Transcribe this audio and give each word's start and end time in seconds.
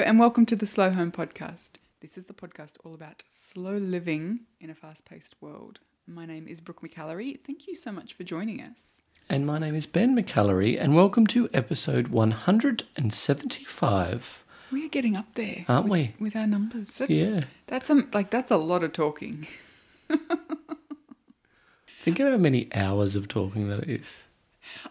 and 0.00 0.18
welcome 0.18 0.46
to 0.46 0.56
the 0.56 0.66
Slow 0.66 0.90
Home 0.90 1.12
Podcast. 1.12 1.72
This 2.00 2.16
is 2.16 2.24
the 2.24 2.32
podcast 2.32 2.76
all 2.82 2.94
about 2.94 3.24
slow 3.28 3.76
living 3.76 4.40
in 4.58 4.70
a 4.70 4.74
fast 4.74 5.04
paced 5.04 5.34
world. 5.40 5.80
My 6.06 6.24
name 6.24 6.48
is 6.48 6.62
Brooke 6.62 6.80
McAlary. 6.80 7.38
Thank 7.46 7.66
you 7.68 7.74
so 7.74 7.92
much 7.92 8.14
for 8.14 8.24
joining 8.24 8.62
us. 8.62 9.02
And 9.28 9.46
my 9.46 9.58
name 9.58 9.74
is 9.74 9.84
Ben 9.84 10.16
McAlary, 10.16 10.80
and 10.80 10.96
welcome 10.96 11.26
to 11.28 11.50
episode 11.52 12.08
175. 12.08 14.44
We 14.72 14.86
are 14.86 14.88
getting 14.88 15.14
up 15.14 15.34
there, 15.34 15.66
Aren't 15.68 15.84
with, 15.84 15.92
we? 15.92 16.14
With 16.18 16.36
our 16.36 16.46
numbers. 16.46 16.88
That's, 16.92 17.10
Yeah. 17.10 17.44
That's 17.66 17.90
um, 17.90 18.08
like 18.14 18.30
that's 18.30 18.50
a 18.50 18.56
lot 18.56 18.82
of 18.82 18.94
talking. 18.94 19.46
Think 22.02 22.18
of 22.18 22.32
how 22.32 22.38
many 22.38 22.68
hours 22.74 23.14
of 23.14 23.28
talking 23.28 23.68
that 23.68 23.86
is. 23.88 24.06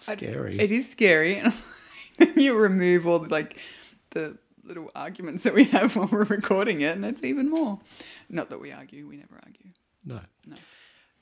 I- 0.08 0.16
Scary. 0.16 0.60
It 0.60 0.72
is 0.72 0.88
scary, 0.90 1.42
and 2.20 2.36
you 2.38 2.54
remove 2.56 3.08
all 3.08 3.18
the, 3.20 3.30
like 3.30 3.60
the 4.12 4.38
little 4.64 4.92
arguments 4.96 5.44
that 5.44 5.54
we 5.54 5.66
have 5.66 5.96
while 5.96 6.10
we're 6.12 6.24
recording 6.24 6.82
it, 6.82 6.96
and 6.96 7.06
it's 7.06 7.24
even 7.24 7.50
more. 7.50 7.80
Not 8.30 8.50
that 8.50 8.60
we 8.60 8.72
argue. 8.72 9.08
We 9.08 9.18
never 9.18 9.40
argue. 9.44 9.72
no. 10.06 10.22
No. 10.46 10.56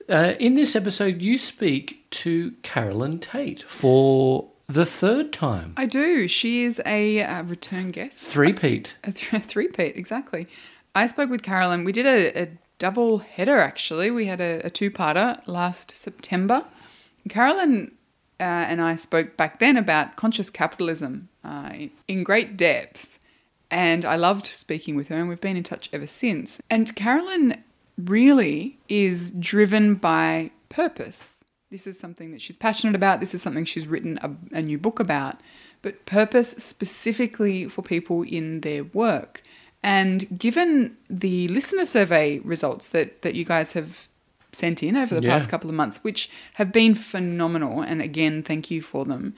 Uh, 0.08 0.34
in 0.40 0.56
this 0.56 0.76
episode, 0.76 1.22
you 1.22 1.38
speak 1.38 2.10
to 2.10 2.54
Carolyn 2.64 3.20
Tate 3.20 3.62
for 3.62 4.50
the 4.68 4.86
third 4.86 5.32
time. 5.32 5.74
I 5.78 5.86
do. 5.86 6.28
She 6.28 6.64
is 6.64 6.82
a 6.84 7.22
uh, 7.22 7.44
return 7.44 7.92
guest. 7.92 8.20
Three-peat. 8.24 8.94
A 9.04 9.12
th- 9.12 9.44
three-peat, 9.44 9.96
exactly. 9.96 10.48
I 10.96 11.06
spoke 11.06 11.30
with 11.30 11.44
Carolyn. 11.44 11.84
We 11.84 11.92
did 11.92 12.08
a, 12.08 12.44
a 12.44 12.48
double 12.80 13.20
header, 13.20 13.60
actually. 13.60 14.10
We 14.10 14.26
had 14.26 14.42
a, 14.42 14.62
a 14.64 14.70
two-parter 14.72 15.46
last 15.48 15.96
September. 15.96 16.66
Carolyn 17.30 17.92
uh, 18.40 18.44
and 18.44 18.82
I 18.82 18.96
spoke 18.96 19.36
back 19.36 19.60
then 19.60 19.76
about 19.76 20.16
conscious 20.16 20.50
capitalism 20.50 21.30
uh, 21.44 21.72
in, 21.74 21.92
in 22.08 22.24
great 22.24 22.56
depth. 22.56 23.19
And 23.72 24.04
I 24.06 24.16
loved 24.16 24.48
speaking 24.48 24.96
with 24.96 25.10
her, 25.10 25.16
and 25.16 25.30
we've 25.30 25.42
been 25.42 25.58
in 25.58 25.64
touch 25.64 25.90
ever 25.94 26.08
since. 26.08 26.60
And 26.70 26.96
Carolyn 26.96 27.64
really 27.98 28.80
is 28.88 29.32
driven 29.32 29.96
by 29.96 30.52
purpose. 30.70 31.44
This 31.70 31.86
is 31.86 32.00
something 32.00 32.32
that 32.32 32.42
she's 32.42 32.58
passionate 32.58 32.96
about. 32.96 33.20
This 33.20 33.36
is 33.36 33.42
something 33.44 33.66
she's 33.66 33.86
written 33.86 34.18
a, 34.24 34.58
a 34.58 34.62
new 34.62 34.78
book 34.80 35.00
about. 35.00 35.40
But 35.84 36.06
purpose 36.06 36.52
specifically 36.58 37.68
for 37.68 37.84
people 37.84 38.24
in 38.24 38.62
their 38.62 38.84
work. 38.86 39.44
And 39.84 40.38
given 40.38 40.98
the 41.10 41.48
listener 41.50 41.86
survey 41.86 42.40
results 42.40 42.90
that, 42.90 43.22
that 43.22 43.36
you 43.36 43.46
guys 43.46 43.74
have 43.74 44.08
sent 44.52 44.82
in 44.82 44.98
over 44.98 45.14
the 45.14 45.22
Yeah. 45.22 45.38
past 45.38 45.48
couple 45.50 45.70
of 45.70 45.76
months, 45.76 46.00
which 46.02 46.30
have 46.56 46.72
been 46.72 46.96
phenomenal, 46.96 47.82
and 47.82 48.02
again, 48.02 48.42
thank 48.42 48.72
you 48.72 48.82
for 48.82 49.06
them. 49.06 49.36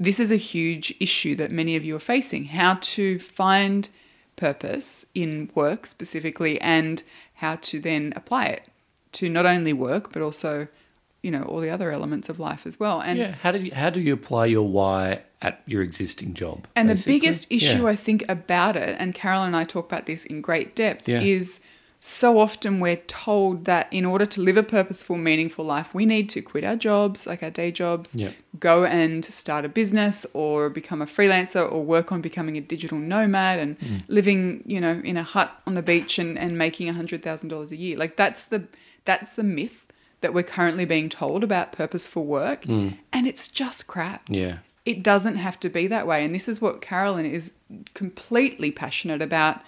This 0.00 0.18
is 0.18 0.32
a 0.32 0.36
huge 0.36 0.94
issue 0.98 1.34
that 1.36 1.52
many 1.52 1.76
of 1.76 1.84
you 1.84 1.94
are 1.94 2.00
facing 2.00 2.46
how 2.46 2.78
to 2.80 3.18
find 3.18 3.88
purpose 4.36 5.04
in 5.14 5.50
work 5.54 5.84
specifically 5.86 6.58
and 6.62 7.02
how 7.34 7.56
to 7.56 7.78
then 7.78 8.12
apply 8.16 8.46
it 8.46 8.62
to 9.12 9.28
not 9.28 9.44
only 9.44 9.74
work 9.74 10.12
but 10.12 10.22
also 10.22 10.66
you 11.22 11.30
know 11.30 11.42
all 11.42 11.60
the 11.60 11.68
other 11.68 11.90
elements 11.90 12.30
of 12.30 12.40
life 12.40 12.66
as 12.66 12.80
well 12.80 13.02
and 13.02 13.18
yeah. 13.18 13.32
How 13.32 13.52
do 13.52 13.58
you 13.58 13.74
how 13.74 13.90
do 13.90 14.00
you 14.00 14.14
apply 14.14 14.46
your 14.46 14.66
why 14.66 15.20
at 15.42 15.60
your 15.66 15.82
existing 15.82 16.32
job? 16.32 16.66
and 16.74 16.88
the 16.88 17.02
biggest 17.04 17.46
issue 17.50 17.82
Yeah. 17.82 17.88
I 17.88 17.96
think 17.96 18.24
about 18.30 18.76
it, 18.76 18.96
and 18.98 19.14
Carolyn 19.14 19.48
and 19.48 19.56
I 19.56 19.64
talk 19.64 19.84
about 19.84 20.06
this 20.06 20.24
in 20.24 20.40
great 20.40 20.74
depth, 20.74 21.06
Yeah. 21.06 21.20
is 21.20 21.60
so 22.02 22.38
often 22.38 22.80
we're 22.80 22.96
told 22.96 23.66
that 23.66 23.86
in 23.92 24.06
order 24.06 24.24
to 24.24 24.40
live 24.40 24.56
a 24.56 24.62
purposeful, 24.62 25.16
meaningful 25.16 25.66
life, 25.66 25.94
we 25.94 26.06
need 26.06 26.30
to 26.30 26.40
quit 26.40 26.64
our 26.64 26.74
jobs, 26.76 27.26
like 27.26 27.42
our 27.42 27.50
day 27.50 27.70
jobs, 27.70 28.16
Yep. 28.16 28.32
go 28.58 28.84
and 28.84 29.22
start 29.22 29.66
a 29.66 29.68
business 29.68 30.24
or 30.32 30.70
become 30.70 31.02
a 31.02 31.06
freelancer 31.06 31.70
or 31.70 31.84
work 31.84 32.10
on 32.10 32.22
becoming 32.22 32.56
a 32.56 32.60
digital 32.62 32.98
nomad 32.98 33.58
and 33.58 33.78
Mm. 33.78 34.00
living, 34.08 34.62
you 34.66 34.80
know, 34.80 35.02
in 35.04 35.18
a 35.18 35.22
hut 35.22 35.52
on 35.66 35.74
the 35.74 35.82
beach 35.82 36.18
and, 36.18 36.38
and 36.38 36.56
making 36.56 36.88
$100,000 36.88 37.70
a 37.70 37.76
year. 37.76 37.98
Like 37.98 38.16
that's 38.16 38.44
the 38.44 38.64
that's 39.04 39.34
the 39.34 39.42
myth 39.42 39.86
that 40.22 40.32
we're 40.34 40.42
currently 40.42 40.84
being 40.86 41.08
told 41.08 41.42
about 41.44 41.72
purposeful 41.72 42.24
work. 42.24 42.62
Mm. 42.64 42.96
And 43.12 43.26
it's 43.26 43.46
just 43.48 43.86
crap 43.86 44.22
yeah. 44.28 44.58
it 44.86 45.02
doesn't 45.02 45.36
have 45.36 45.60
to 45.60 45.68
be 45.68 45.86
that 45.88 46.06
way. 46.06 46.24
And 46.24 46.34
this 46.34 46.48
is 46.48 46.60
what 46.62 46.80
Carolyn 46.80 47.26
is 47.26 47.52
completely 47.92 48.70
passionate 48.70 49.20
about 49.20 49.60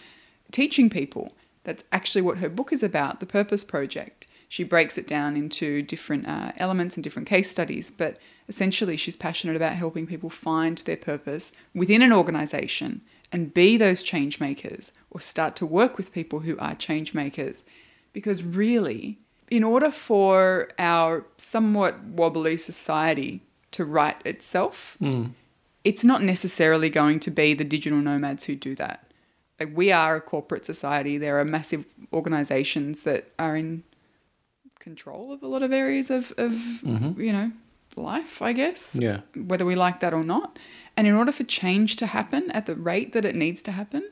teaching 0.50 0.88
people. 0.88 1.34
That's 1.64 1.84
actually 1.92 2.22
what 2.22 2.38
her 2.38 2.48
book 2.48 2.72
is 2.72 2.82
about, 2.82 3.20
The 3.20 3.26
Purpose 3.26 3.64
Project. 3.64 4.26
She 4.48 4.64
breaks 4.64 4.98
it 4.98 5.06
down 5.06 5.36
into 5.36 5.80
different 5.80 6.28
uh, 6.28 6.52
elements 6.58 6.96
and 6.96 7.04
different 7.04 7.28
case 7.28 7.50
studies, 7.50 7.90
but 7.90 8.18
essentially 8.48 8.96
she's 8.98 9.16
passionate 9.16 9.56
about 9.56 9.74
helping 9.74 10.06
people 10.06 10.28
find 10.28 10.76
their 10.78 10.96
purpose 10.96 11.52
within 11.74 12.02
an 12.02 12.12
organization 12.12 13.00
and 13.30 13.54
be 13.54 13.78
those 13.78 14.02
change 14.02 14.40
makers 14.40 14.92
or 15.10 15.20
start 15.20 15.56
to 15.56 15.64
work 15.64 15.96
with 15.96 16.12
people 16.12 16.40
who 16.40 16.58
are 16.58 16.74
change 16.74 17.14
makers. 17.14 17.64
Because 18.12 18.42
really, 18.42 19.18
in 19.50 19.64
order 19.64 19.90
for 19.90 20.68
our 20.78 21.24
somewhat 21.38 22.02
wobbly 22.04 22.58
society 22.58 23.42
to 23.70 23.86
right 23.86 24.20
itself, 24.26 24.98
it's 25.82 26.04
not 26.04 26.22
necessarily 26.22 26.90
going 26.90 27.20
to 27.20 27.30
be 27.30 27.54
the 27.54 27.64
digital 27.64 28.00
nomads 28.00 28.44
who 28.44 28.54
do 28.54 28.74
that. 28.74 29.06
Like 29.64 29.76
we 29.76 29.92
are 29.92 30.16
a 30.16 30.20
corporate 30.20 30.64
society. 30.64 31.18
There 31.18 31.38
are 31.38 31.44
massive 31.44 31.84
organizations 32.12 33.02
that 33.02 33.30
are 33.38 33.56
in 33.56 33.84
control 34.78 35.32
of 35.32 35.42
a 35.42 35.46
lot 35.46 35.62
of 35.62 35.72
areas 35.72 36.10
of, 36.10 36.32
of 36.36 36.52
mm-hmm. 36.52 37.20
you 37.20 37.32
know, 37.32 37.52
life, 37.96 38.42
I 38.42 38.52
guess 38.52 38.96
Yeah. 38.98 39.20
whether 39.36 39.64
we 39.64 39.74
like 39.76 40.00
that 40.00 40.12
or 40.12 40.24
not. 40.24 40.58
And 40.96 41.06
in 41.06 41.14
order 41.14 41.32
for 41.32 41.44
change 41.44 41.96
to 41.96 42.06
happen 42.06 42.50
at 42.50 42.66
the 42.66 42.74
rate 42.74 43.12
that 43.12 43.24
it 43.24 43.36
needs 43.36 43.62
to 43.62 43.72
happen, 43.72 44.02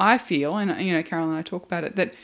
I 0.00 0.18
feel, 0.18 0.56
and 0.56 0.80
you 0.84 0.92
know, 0.92 1.02
Carol 1.02 1.28
and 1.28 1.38
I 1.38 1.42
talk 1.42 1.64
about 1.64 1.84
it, 1.84 1.96
that 1.96 2.14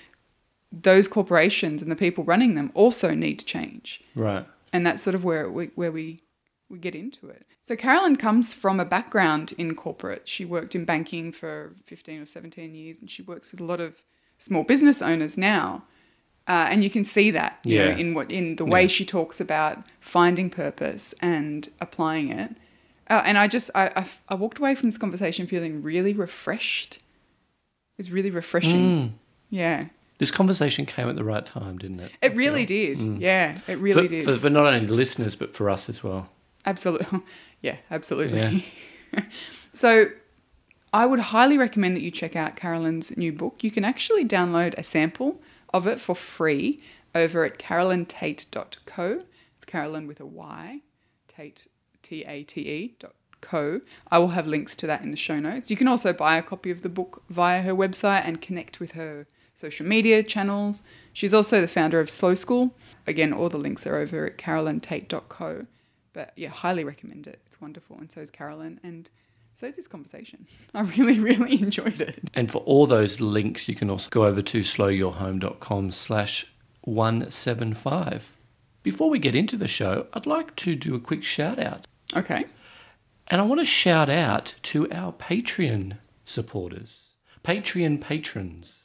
those 0.73 1.09
corporations 1.09 1.83
and 1.83 1.91
the 1.91 1.97
people 1.97 2.25
running 2.25 2.55
them 2.55 2.71
also 2.75 3.15
need 3.15 3.39
to 3.39 3.45
change. 3.45 4.01
Right. 4.15 4.47
And 4.73 4.87
that's 4.87 5.03
sort 5.03 5.15
of 5.15 5.25
where 5.25 5.51
we, 5.51 5.67
where 5.75 5.93
we, 5.93 6.23
we 6.71 6.79
get 6.79 6.95
into 6.95 7.29
it. 7.29 7.45
So 7.63 7.77
Carolyn 7.77 8.17
comes 8.17 8.55
from 8.55 8.79
a 8.81 8.85
background 8.85 9.53
in 9.59 9.75
corporate. 9.75 10.29
She 10.29 10.45
worked 10.45 10.75
in 10.75 10.85
banking 10.85 11.33
for 11.33 11.73
15 11.87 12.23
or 12.23 12.27
17 12.27 12.75
years, 12.75 12.99
and 13.01 13.11
she 13.11 13.23
works 13.23 13.51
with 13.53 13.61
a 13.61 13.65
lot 13.65 13.81
of 13.81 13.97
small 14.39 14.63
business 14.65 15.03
owners 15.03 15.37
now. 15.37 15.85
Uh, 16.49 16.67
and 16.71 16.83
you 16.83 16.91
can 16.91 17.05
see 17.05 17.31
that 17.31 17.59
you 17.65 17.79
know, 17.79 17.85
Yeah. 17.91 17.97
in 17.97 18.15
what 18.15 18.31
in 18.31 18.57
the 18.57 18.65
way 18.65 18.83
Yeah. 18.83 18.89
she 18.89 19.05
talks 19.05 19.41
about 19.41 19.85
finding 20.01 20.49
purpose 20.51 21.15
and 21.21 21.69
applying 21.81 22.31
it. 22.31 22.53
Uh, 23.09 23.23
and 23.25 23.37
I 23.39 23.47
just 23.49 23.71
I, 23.75 23.89
I, 23.97 24.07
I 24.31 24.35
walked 24.35 24.59
away 24.59 24.75
from 24.75 24.89
this 24.89 24.99
conversation 24.99 25.47
feeling 25.47 25.83
really 25.83 26.13
refreshed. 26.15 26.99
It's 27.99 28.11
really 28.11 28.31
refreshing. 28.31 28.81
Mm. 28.81 29.13
Yeah, 29.51 29.87
This 30.19 30.31
conversation 30.31 30.87
came 30.87 31.09
at 31.09 31.17
the 31.17 31.25
right 31.25 31.45
time, 31.45 31.77
didn't 31.79 32.01
it? 32.01 32.13
it 32.23 32.35
really 32.37 32.65
did. 32.65 32.99
Yeah, 33.21 33.59
it 33.67 33.79
really 33.79 34.07
for, 34.07 34.15
did. 34.15 34.25
For, 34.25 34.39
for 34.39 34.51
not 34.51 34.65
only 34.73 34.87
the 34.87 34.95
listeners, 34.95 35.35
but 35.37 35.53
for 35.55 35.69
us 35.69 35.89
as 35.89 36.03
well. 36.05 36.29
Absolutely. 36.67 37.21
Yeah, 37.63 37.77
absolutely. 37.91 38.65
Yeah. 39.13 39.25
so 39.75 40.07
I 40.95 41.05
would 41.05 41.21
highly 41.21 41.59
recommend 41.59 41.95
that 41.95 42.01
you 42.01 42.11
check 42.11 42.35
out 42.35 42.57
Carolyn's 42.57 43.15
new 43.19 43.33
book. 43.35 43.63
You 43.63 43.71
can 43.71 43.85
actually 43.85 44.25
download 44.25 44.73
a 44.79 44.83
sample 44.83 45.43
of 45.75 45.87
it 45.87 46.01
for 46.01 46.17
free 46.17 46.81
over 47.15 47.45
at 47.45 47.59
carolyntate.co. 47.59 49.23
It's 49.57 49.65
Carolyn 49.67 50.07
with 50.07 50.21
a 50.21 50.25
Y, 50.27 50.81
Tate, 51.29 51.67
T 52.03 52.25
A 52.25 52.43
T 52.45 52.61
E 52.63 52.97
dot 52.99 53.15
co. 53.43 53.83
I 54.11 54.19
will 54.19 54.29
have 54.29 54.47
links 54.47 54.75
to 54.77 54.87
that 54.87 55.03
in 55.03 55.11
the 55.11 55.17
show 55.17 55.39
notes. 55.39 55.71
You 55.71 55.77
can 55.77 55.89
also 55.89 56.13
buy 56.15 56.37
a 56.37 56.43
copy 56.43 56.71
of 56.71 56.83
the 56.83 56.89
book 56.89 57.23
via 57.29 57.63
her 57.63 57.75
website 57.75 58.23
and 58.25 58.41
connect 58.41 58.81
with 58.81 58.93
her 58.93 59.27
social 59.55 59.87
media 59.87 60.23
channels. 60.23 60.83
She's 61.13 61.35
also 61.35 61.61
the 61.61 61.69
founder 61.69 62.01
of 62.01 62.09
Slow 62.09 62.35
School. 62.35 62.75
Again, 63.07 63.33
all 63.33 63.49
the 63.49 63.59
links 63.59 63.87
are 63.87 63.97
over 63.97 64.27
at 64.27 64.39
carolyntate.co. 64.39 65.67
But 66.13 66.33
yeah, 66.37 66.49
highly 66.49 66.85
recommend 66.85 67.27
it. 67.27 67.41
It's 67.47 67.61
wonderful. 67.61 67.99
And 67.99 68.11
so 68.11 68.21
is 68.21 68.31
Carolyn. 68.31 68.81
And 68.83 69.09
so 69.55 69.67
is 69.67 69.77
this 69.77 69.89
conversation. 69.89 70.47
I 70.75 70.83
really, 70.83 71.21
really 71.21 71.61
enjoyed 71.61 72.01
it. 72.01 72.31
And 72.35 72.51
for 72.51 72.59
all 72.59 72.87
those 72.87 73.21
links, 73.21 73.69
you 73.69 73.75
can 73.75 73.91
also 73.91 74.09
go 74.11 74.25
over 74.25 74.43
to 74.43 74.61
slowyourhome.com 74.61 75.93
slash 75.93 76.47
175. 76.83 78.25
Before 78.83 79.11
we 79.11 79.19
get 79.19 79.37
into 79.37 79.57
the 79.57 79.69
show, 79.69 80.07
I'd 80.15 80.27
like 80.27 80.57
to 80.57 80.75
do 80.75 80.95
a 80.95 81.01
quick 81.01 81.25
shout 81.25 81.59
out. 81.59 81.87
Okay. 82.17 82.47
And 83.29 83.41
I 83.41 83.45
want 83.45 83.61
to 83.61 83.67
shout 83.67 84.09
out 84.09 84.55
to 84.65 84.91
our 84.91 85.13
Patreon 85.13 85.99
supporters, 86.25 87.09
Patreon 87.45 88.01
patrons. 88.01 88.80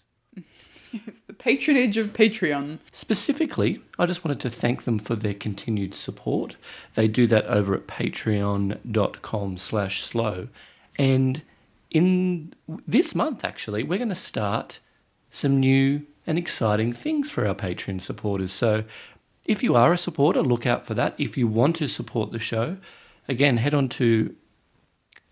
It's 0.94 1.20
the 1.28 1.34
patronage 1.34 1.98
of 1.98 2.14
Patreon. 2.14 2.80
Specifically, 2.92 3.82
I 4.00 4.06
just 4.06 4.24
wanted 4.24 4.40
to 4.42 4.50
thank 4.50 4.84
them 4.84 5.00
for 5.00 5.16
their 5.16 5.34
continued 5.34 5.94
support. 5.94 6.56
They 6.96 7.08
do 7.08 7.28
that 7.28 7.46
over 7.46 7.76
at 7.76 7.88
patreon.com 7.88 9.58
slash 9.58 10.04
slow. 10.04 10.48
And 10.98 11.42
in 11.92 12.54
this 12.88 13.14
month, 13.14 13.44
actually, 13.44 13.84
we're 13.84 13.98
going 13.98 14.10
to 14.10 14.16
start 14.16 14.80
some 15.30 15.60
new 15.60 16.04
and 16.28 16.38
exciting 16.38 16.94
things 16.94 17.30
for 17.30 17.48
our 17.48 17.56
Patreon 17.56 18.02
supporters. 18.02 18.52
So 18.52 18.84
if 19.46 19.62
you 19.62 19.76
are 19.76 19.94
a 19.94 19.98
supporter, 19.98 20.42
look 20.42 20.66
out 20.66 20.86
for 20.86 20.94
that. 20.96 21.14
If 21.18 21.38
you 21.38 21.48
want 21.48 21.76
to 21.78 21.88
support 21.88 22.32
the 22.32 22.40
show, 22.40 22.78
again, 23.28 23.58
head 23.58 23.74
on 23.74 23.90
to 23.90 24.36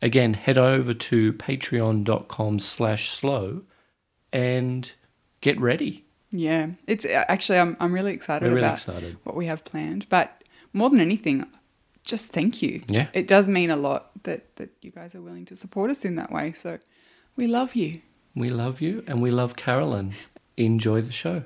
again, 0.01 0.33
head 0.33 0.57
over 0.57 0.93
to 0.93 1.33
patreon.com 1.33 2.59
slash 2.59 3.09
slow 3.09 3.61
and 4.33 4.91
get 5.43 5.59
ready. 5.61 6.03
Yeah, 6.31 6.71
it's 6.87 7.05
uh, 7.05 7.25
actually 7.27 7.59
I'm 7.59 7.77
I'm 7.79 7.93
really 7.93 8.13
excited 8.13 8.47
really 8.47 8.61
about 8.61 8.79
excited. 8.79 9.17
what 9.23 9.35
we 9.35 9.45
have 9.45 9.63
planned. 9.63 10.07
But 10.09 10.43
more 10.73 10.89
than 10.89 10.99
anything, 10.99 11.45
just 12.03 12.31
thank 12.31 12.61
you. 12.63 12.81
Yeah. 12.87 13.07
It 13.13 13.27
does 13.27 13.47
mean 13.47 13.69
a 13.69 13.75
lot 13.75 14.09
that 14.23 14.55
that 14.55 14.71
you 14.81 14.89
guys 14.89 15.13
are 15.13 15.21
willing 15.21 15.45
to 15.45 15.55
support 15.55 15.91
us 15.91 16.03
in 16.03 16.15
that 16.15 16.31
way. 16.31 16.51
So 16.53 16.79
we 17.35 17.45
love 17.45 17.75
you. 17.75 18.01
We 18.35 18.49
love 18.49 18.81
you 18.81 19.03
and 19.05 19.21
we 19.21 19.29
love 19.29 19.55
Carolyn. 19.55 20.13
Enjoy 20.57 21.01
the 21.01 21.11
show. 21.11 21.43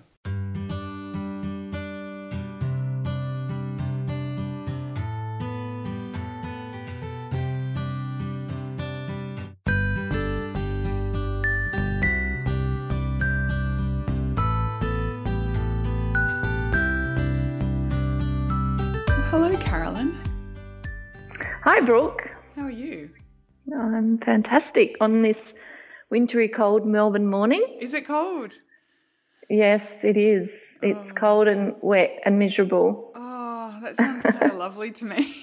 Hello, 19.39 19.55
Carolyn. 19.57 20.17
Hi, 21.63 21.79
Brooke. 21.81 22.27
How 22.55 22.63
are 22.63 22.71
you? 22.71 23.11
I'm 23.71 24.17
fantastic 24.17 24.95
on 24.99 25.21
this 25.21 25.37
wintry 26.09 26.47
cold 26.47 26.87
Melbourne 26.87 27.27
morning. 27.27 27.63
Is 27.79 27.93
it 27.93 28.07
cold? 28.07 28.57
Yes, 29.47 29.83
it 30.03 30.17
is. 30.17 30.49
It's 30.81 31.11
oh. 31.11 31.13
cold 31.13 31.47
and 31.47 31.75
wet 31.81 32.19
and 32.25 32.39
miserable. 32.39 33.11
Oh, 33.13 33.77
that 33.83 33.95
sounds 33.95 34.23
kind 34.23 34.41
of 34.41 34.55
lovely 34.55 34.89
to 34.89 35.05
me. 35.05 35.35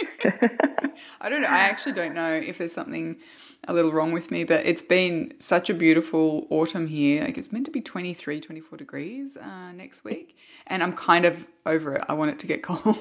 I 1.20 1.28
don't 1.28 1.42
know. 1.42 1.48
I 1.48 1.62
actually 1.62 1.94
don't 1.94 2.14
know 2.14 2.34
if 2.34 2.58
there's 2.58 2.72
something 2.72 3.16
a 3.66 3.72
little 3.72 3.92
wrong 3.92 4.12
with 4.12 4.30
me, 4.30 4.44
but 4.44 4.64
it's 4.64 4.82
been 4.82 5.34
such 5.38 5.68
a 5.68 5.74
beautiful 5.74 6.46
autumn 6.50 6.86
here. 6.86 7.24
Like 7.24 7.36
it's 7.36 7.52
meant 7.52 7.66
to 7.66 7.72
be 7.72 7.80
23, 7.80 8.40
24 8.40 8.78
degrees 8.78 9.36
uh, 9.36 9.72
next 9.72 10.04
week, 10.04 10.36
and 10.66 10.82
I'm 10.82 10.92
kind 10.92 11.24
of 11.24 11.46
over 11.66 11.94
it. 11.94 12.04
I 12.08 12.14
want 12.14 12.30
it 12.30 12.38
to 12.40 12.46
get 12.46 12.62
cold. 12.62 12.96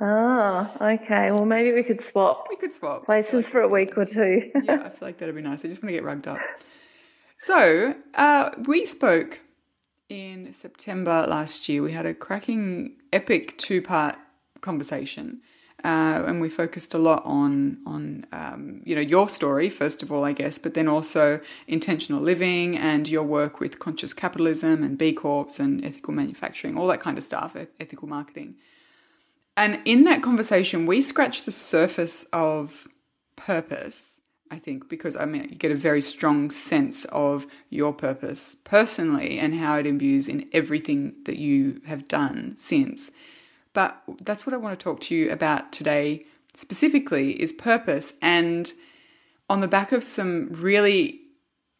Ah, 0.00 0.70
okay. 0.94 1.30
Well, 1.30 1.46
maybe 1.46 1.72
we 1.72 1.82
could 1.82 2.02
swap 2.02 2.46
we 2.50 2.56
could 2.56 2.74
swap 2.74 3.06
places 3.06 3.48
for 3.48 3.60
a 3.62 3.68
week 3.68 3.96
or 3.96 4.04
two. 4.04 4.50
yeah, 4.62 4.82
I 4.84 4.88
feel 4.90 5.08
like 5.08 5.18
that'd 5.18 5.34
be 5.34 5.42
nice. 5.42 5.64
I 5.64 5.68
just 5.68 5.82
want 5.82 5.88
to 5.90 5.94
get 5.94 6.04
rugged 6.04 6.28
up. 6.28 6.40
So, 7.38 7.94
uh, 8.14 8.50
we 8.66 8.86
spoke 8.86 9.40
in 10.08 10.52
September 10.52 11.26
last 11.28 11.68
year. 11.68 11.82
We 11.82 11.92
had 11.92 12.06
a 12.06 12.14
cracking, 12.14 12.96
epic 13.12 13.58
two 13.58 13.82
part 13.82 14.16
conversation. 14.60 15.40
Uh, 15.86 16.24
and 16.26 16.40
we 16.40 16.50
focused 16.50 16.94
a 16.94 16.98
lot 16.98 17.22
on 17.24 17.78
on 17.86 18.26
um, 18.32 18.82
you 18.84 18.92
know 18.96 19.00
your 19.00 19.28
story 19.28 19.70
first 19.70 20.02
of 20.02 20.10
all, 20.10 20.24
I 20.24 20.32
guess, 20.32 20.58
but 20.58 20.74
then 20.74 20.88
also 20.88 21.38
intentional 21.68 22.20
living 22.20 22.76
and 22.76 23.08
your 23.08 23.22
work 23.22 23.60
with 23.60 23.78
conscious 23.78 24.12
capitalism 24.12 24.82
and 24.82 24.98
B 24.98 25.12
Corps 25.12 25.60
and 25.60 25.84
ethical 25.84 26.12
manufacturing, 26.12 26.76
all 26.76 26.88
that 26.88 26.98
kind 26.98 27.16
of 27.16 27.22
stuff, 27.22 27.54
ethical 27.78 28.08
marketing. 28.08 28.56
And 29.56 29.80
in 29.84 30.02
that 30.04 30.24
conversation, 30.24 30.86
we 30.86 31.00
scratched 31.00 31.44
the 31.44 31.52
surface 31.52 32.24
of 32.32 32.88
purpose, 33.36 34.20
I 34.50 34.58
think, 34.58 34.88
because 34.88 35.14
I 35.14 35.24
mean, 35.24 35.48
you 35.50 35.56
get 35.56 35.70
a 35.70 35.76
very 35.76 36.00
strong 36.00 36.50
sense 36.50 37.04
of 37.06 37.46
your 37.70 37.92
purpose 37.92 38.56
personally 38.64 39.38
and 39.38 39.54
how 39.54 39.78
it 39.78 39.86
imbues 39.86 40.26
in 40.26 40.48
everything 40.52 41.14
that 41.26 41.38
you 41.38 41.80
have 41.86 42.08
done 42.08 42.56
since. 42.56 43.12
But 43.76 44.02
that's 44.22 44.46
what 44.46 44.54
I 44.54 44.56
want 44.56 44.78
to 44.78 44.82
talk 44.82 45.00
to 45.02 45.14
you 45.14 45.30
about 45.30 45.70
today 45.70 46.24
specifically 46.54 47.32
is 47.32 47.52
purpose 47.52 48.14
and 48.22 48.72
on 49.50 49.60
the 49.60 49.68
back 49.68 49.92
of 49.92 50.02
some 50.02 50.48
really 50.50 51.20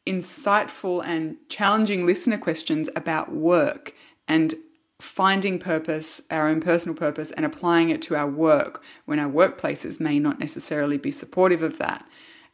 insightful 0.06 1.02
and 1.06 1.38
challenging 1.48 2.04
listener 2.04 2.36
questions 2.36 2.90
about 2.94 3.32
work 3.32 3.94
and 4.28 4.56
finding 5.00 5.58
purpose, 5.58 6.20
our 6.30 6.46
own 6.48 6.60
personal 6.60 6.94
purpose, 6.94 7.30
and 7.30 7.46
applying 7.46 7.88
it 7.88 8.02
to 8.02 8.14
our 8.14 8.28
work 8.28 8.84
when 9.06 9.18
our 9.18 9.30
workplaces 9.30 9.98
may 9.98 10.18
not 10.18 10.38
necessarily 10.38 10.98
be 10.98 11.10
supportive 11.10 11.62
of 11.62 11.78
that. 11.78 12.04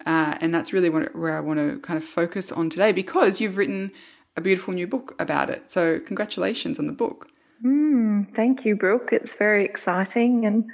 Uh, 0.07 0.39
and 0.41 0.55
that's 0.55 0.73
really 0.73 0.89
what, 0.89 1.17
where 1.17 1.37
I 1.37 1.41
want 1.41 1.59
to 1.59 1.81
kind 1.81 1.97
of 1.97 2.05
focus 2.05 2.53
on 2.53 2.71
today 2.71 2.93
because 2.93 3.41
you've 3.41 3.57
written 3.57 3.91
a 4.37 4.41
beautiful 4.41 4.73
new 4.73 4.87
book 4.87 5.17
about 5.19 5.51
it. 5.51 5.69
So, 5.69 5.99
congratulations 5.99 6.79
on 6.79 6.87
the 6.87 6.93
book. 6.93 7.32
Mm, 7.65 8.35
thank 8.35 8.65
you, 8.65 8.77
Brooke. 8.77 9.11
It's 9.13 9.35
very 9.35 9.65
exciting, 9.65 10.47
and 10.47 10.71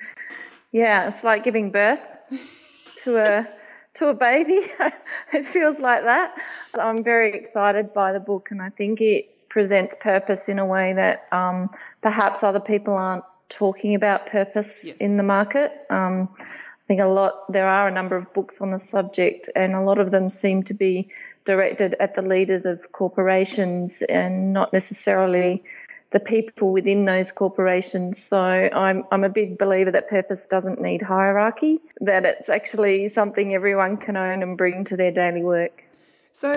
yeah, 0.73 1.09
it's 1.09 1.25
like 1.25 1.45
giving 1.45 1.71
birth 1.71 2.01
to 3.05 3.17
a 3.19 3.49
to 3.95 4.09
a 4.09 4.15
baby. 4.15 4.67
it 5.33 5.45
feels 5.45 5.79
like 5.79 6.05
that. 6.05 6.35
I'm 6.75 7.05
very 7.05 7.33
excited 7.35 7.93
by 7.93 8.13
the 8.13 8.21
book, 8.21 8.49
and 8.51 8.63
I 8.63 8.71
think 8.71 9.01
it 9.01 9.49
presents 9.49 9.97
purpose 10.01 10.49
in 10.49 10.59
a 10.59 10.67
way 10.67 10.93
that 10.95 11.27
um, 11.33 11.71
perhaps 12.03 12.43
other 12.43 12.61
people 12.61 12.95
aren't 12.95 13.25
talking 13.49 13.95
about 13.95 14.27
purpose 14.27 14.85
Yes. 14.85 14.97
in 14.99 15.17
the 15.17 15.23
market. 15.23 15.73
Um, 15.91 16.29
I 16.39 16.85
think 16.87 17.01
a 17.03 17.07
lot 17.07 17.53
there 17.53 17.69
are 17.69 17.89
a 17.89 17.91
number 17.91 18.17
of 18.17 18.33
books 18.33 18.63
on 18.63 18.71
the 18.71 18.79
subject, 18.79 19.51
and 19.55 19.75
a 19.75 19.83
lot 19.83 19.99
of 19.99 20.11
them 20.11 20.31
seem 20.31 20.63
to 20.65 20.75
be 20.75 21.09
directed 21.45 21.97
at 22.01 22.15
the 22.15 22.23
leaders 22.23 22.65
of 22.65 22.93
corporations 22.93 24.01
and 24.03 24.53
not 24.55 24.73
necessarily 24.73 25.65
the 26.11 26.21
people 26.21 26.73
within 26.73 27.05
those 27.05 27.33
corporations. 27.33 28.23
So 28.23 28.39
I'm 28.39 29.05
I'm 29.11 29.25
a 29.25 29.29
big 29.29 29.59
believer 29.59 29.91
that 29.91 30.09
purpose 30.09 30.47
doesn't 30.47 30.81
need 30.81 31.03
hierarchy, 31.03 31.81
that 32.01 32.25
it's 32.25 32.49
actually 32.49 33.09
something 33.09 33.55
everyone 33.55 33.97
can 33.97 34.17
own 34.17 34.43
and 34.43 34.57
bring 34.57 34.85
to 34.85 34.97
their 34.97 35.13
daily 35.13 35.43
work. 35.43 35.85
So, 36.33 36.53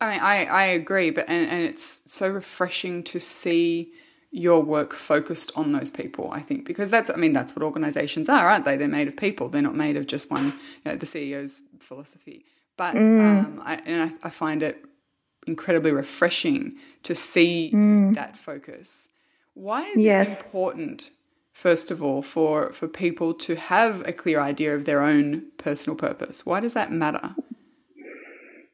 I 0.00 0.10
mean, 0.10 0.20
I, 0.20 0.44
I 0.44 0.64
agree, 0.64 1.10
but 1.10 1.28
and, 1.28 1.48
and 1.48 1.62
it's 1.62 2.02
so 2.06 2.28
refreshing 2.28 3.02
to 3.04 3.20
see 3.20 3.92
your 4.30 4.62
work 4.62 4.94
focused 4.94 5.52
on 5.54 5.72
those 5.72 5.90
people. 5.90 6.30
I 6.32 6.40
think 6.40 6.64
because 6.64 6.90
that's 6.90 7.10
I 7.10 7.16
mean 7.16 7.32
that's 7.32 7.54
what 7.54 7.62
organisations 7.62 8.28
are, 8.28 8.48
aren't 8.48 8.64
they? 8.64 8.76
They're 8.76 8.88
made 8.88 9.08
of 9.08 9.16
people. 9.16 9.48
They're 9.48 9.62
not 9.62 9.76
made 9.76 9.96
of 9.96 10.06
just 10.06 10.30
one. 10.30 10.46
You 10.84 10.92
know, 10.92 10.96
the 10.96 11.06
CEO's 11.06 11.62
philosophy. 11.78 12.44
But 12.76 12.96
um, 12.96 13.60
I, 13.64 13.76
and 13.84 14.02
I, 14.02 14.26
I 14.26 14.30
find 14.30 14.62
it 14.62 14.82
incredibly 15.46 15.92
refreshing 15.92 16.76
to 17.02 17.14
see 17.14 17.70
that 18.14 18.36
focus. 18.36 19.08
Why 19.54 19.88
is 19.88 20.00
Yes. 20.00 20.28
it 20.28 20.44
important? 20.44 21.10
First 21.52 21.90
of 21.90 22.02
all, 22.02 22.22
for, 22.22 22.72
for 22.72 22.88
people 22.88 23.34
to 23.34 23.56
have 23.56 24.06
a 24.08 24.12
clear 24.12 24.40
idea 24.40 24.74
of 24.74 24.86
their 24.86 25.02
own 25.02 25.46
personal 25.58 25.96
purpose. 25.96 26.46
Why 26.46 26.60
does 26.60 26.74
that 26.74 26.90
matter? 26.90 27.34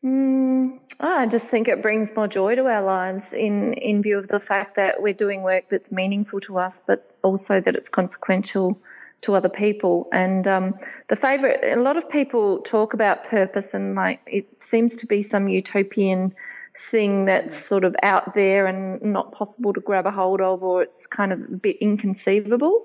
Mm, 0.04 0.78
I 1.00 1.26
just 1.26 1.48
think 1.48 1.66
it 1.66 1.82
brings 1.82 2.14
more 2.14 2.28
joy 2.28 2.54
to 2.54 2.66
our 2.66 2.82
lives 2.82 3.32
in, 3.32 3.74
in 3.74 4.00
view 4.00 4.16
of 4.16 4.28
the 4.28 4.38
fact 4.38 4.76
that 4.76 5.02
we're 5.02 5.12
doing 5.12 5.42
work 5.42 5.64
that's 5.68 5.90
meaningful 5.90 6.40
to 6.42 6.58
us, 6.58 6.82
but 6.86 7.16
also 7.22 7.60
that 7.60 7.74
it's 7.74 7.88
consequential 7.88 8.78
to 9.22 9.34
other 9.34 9.48
people. 9.48 10.08
And 10.12 10.46
um, 10.46 10.78
the 11.08 11.16
favorite, 11.16 11.60
a 11.64 11.80
lot 11.80 11.96
of 11.96 12.08
people 12.08 12.60
talk 12.60 12.94
about 12.94 13.24
purpose, 13.24 13.74
and 13.74 13.96
like 13.96 14.20
it 14.26 14.62
seems 14.62 14.96
to 14.96 15.06
be 15.06 15.22
some 15.22 15.48
utopian 15.48 16.34
thing 16.78 17.24
that's 17.24 17.56
sort 17.56 17.84
of 17.84 17.96
out 18.02 18.34
there 18.34 18.66
and 18.66 19.02
not 19.02 19.32
possible 19.32 19.72
to 19.72 19.80
grab 19.80 20.06
a 20.06 20.10
hold 20.10 20.40
of, 20.40 20.62
or 20.62 20.82
it's 20.82 21.06
kind 21.06 21.32
of 21.32 21.40
a 21.40 21.56
bit 21.56 21.76
inconceivable. 21.80 22.84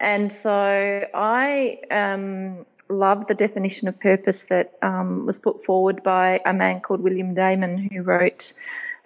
And 0.00 0.32
so 0.32 0.50
I 1.14 1.78
um, 1.90 2.64
love 2.88 3.26
the 3.26 3.34
definition 3.34 3.88
of 3.88 3.98
purpose 3.98 4.44
that 4.46 4.78
um, 4.82 5.26
was 5.26 5.38
put 5.38 5.64
forward 5.64 6.02
by 6.02 6.40
a 6.46 6.52
man 6.52 6.80
called 6.80 7.00
William 7.00 7.34
Damon, 7.34 7.78
who 7.78 8.02
wrote 8.02 8.52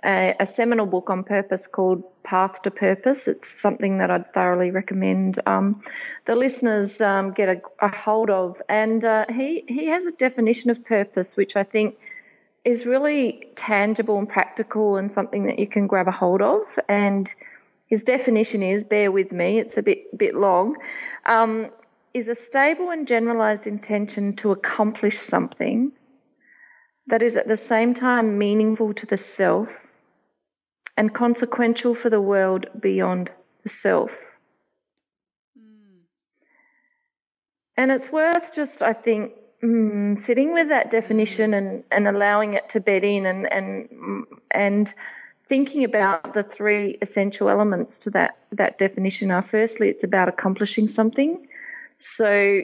a, 0.05 0.35
a 0.39 0.47
seminal 0.47 0.87
book 0.87 1.09
on 1.11 1.25
purpose 1.25 1.67
called 1.67 2.05
Path 2.23 2.63
to 2.63 2.71
Purpose. 2.71 3.29
It's 3.29 3.49
something 3.49 3.99
that 3.99 4.11
I'd 4.11 4.35
thoroughly 4.35 4.71
recommend 4.71 5.39
um, 5.47 5.83
the 6.27 6.35
listeners 6.35 7.01
um, 7.01 7.33
get 7.33 7.49
a, 7.49 7.63
a 7.81 7.89
hold 7.89 8.31
of. 8.31 8.61
And 8.69 9.05
uh, 9.05 9.27
he, 9.29 9.65
he 9.67 9.87
has 9.87 10.05
a 10.05 10.13
definition 10.13 10.71
of 10.71 10.85
purpose, 10.85 11.37
which 11.37 11.57
I 11.57 11.63
think 11.63 11.97
is 12.65 12.87
really 12.87 13.49
tangible 13.57 14.19
and 14.19 14.29
practical 14.29 14.97
and 14.97 15.11
something 15.11 15.47
that 15.47 15.59
you 15.59 15.67
can 15.67 15.87
grab 15.87 16.09
a 16.09 16.13
hold 16.13 16.43
of. 16.43 16.79
And 16.89 17.33
his 17.87 18.05
definition 18.05 18.63
is, 18.63 18.85
bear 18.85 19.11
with 19.11 19.33
me, 19.33 19.59
it's 19.59 19.77
a 19.77 19.83
bit 19.83 20.17
bit 20.17 20.35
long, 20.35 20.77
um, 21.27 21.71
is 22.15 22.29
a 22.29 22.35
stable 22.35 22.91
and 22.91 23.09
generalized 23.09 23.67
intention 23.67 24.37
to 24.37 24.53
accomplish 24.53 25.19
something 25.19 25.93
that 27.09 27.23
is 27.23 27.37
at 27.37 27.49
the 27.49 27.57
same 27.57 27.95
time 27.95 28.39
meaningful 28.39 28.95
to 28.95 29.07
the 29.07 29.17
self 29.17 29.89
and 30.97 31.13
consequential 31.13 31.95
for 31.95 32.11
the 32.11 32.21
world 32.21 32.67
beyond 32.79 33.31
the 33.63 33.69
self. 33.69 34.19
And 37.77 37.91
it's 37.91 38.13
worth 38.13 38.55
just, 38.55 38.83
I 38.83 38.93
think, 38.93 39.33
mm, 39.63 40.19
sitting 40.19 40.53
with 40.53 40.69
that 40.69 40.91
definition 40.91 41.55
and, 41.55 41.85
and 41.91 42.09
allowing 42.09 42.55
it 42.55 42.71
to 42.71 42.81
bed 42.81 43.05
in 43.05 43.27
and, 43.27 43.53
and, 43.53 44.27
and 44.51 44.93
thinking 45.45 45.85
about 45.85 46.35
the 46.35 46.43
three 46.43 46.97
essential 47.01 47.49
elements 47.49 48.01
to 48.01 48.11
that, 48.11 48.39
that 48.53 48.79
definition 48.79 49.31
are 49.31 49.43
firstly, 49.43 49.89
it's 49.89 50.05
about 50.05 50.29
accomplishing 50.29 50.89
something. 50.89 51.49
So 51.99 52.63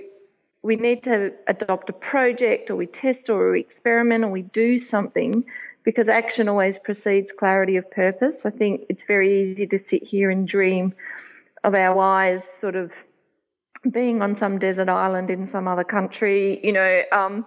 we 0.62 0.76
need 0.76 1.04
to 1.04 1.32
adopt 1.46 1.88
a 1.90 1.92
project 1.92 2.70
or 2.70 2.76
we 2.76 2.86
test 2.86 3.30
or 3.30 3.52
we 3.52 3.60
experiment 3.60 4.24
or 4.24 4.28
we 4.28 4.42
do 4.42 4.76
something 4.76 5.44
because 5.84 6.08
action 6.08 6.48
always 6.48 6.78
precedes 6.78 7.32
clarity 7.32 7.76
of 7.76 7.90
purpose. 7.90 8.44
I 8.44 8.50
think 8.50 8.86
it's 8.88 9.04
very 9.04 9.40
easy 9.40 9.66
to 9.68 9.78
sit 9.78 10.02
here 10.02 10.30
and 10.30 10.46
dream 10.46 10.94
of 11.62 11.74
our 11.74 11.94
whys 11.94 12.44
sort 12.44 12.76
of 12.76 12.92
being 13.90 14.22
on 14.22 14.36
some 14.36 14.58
desert 14.58 14.88
island 14.88 15.30
in 15.30 15.46
some 15.46 15.68
other 15.68 15.84
country, 15.84 16.60
you 16.64 16.72
know, 16.72 17.02
um, 17.12 17.46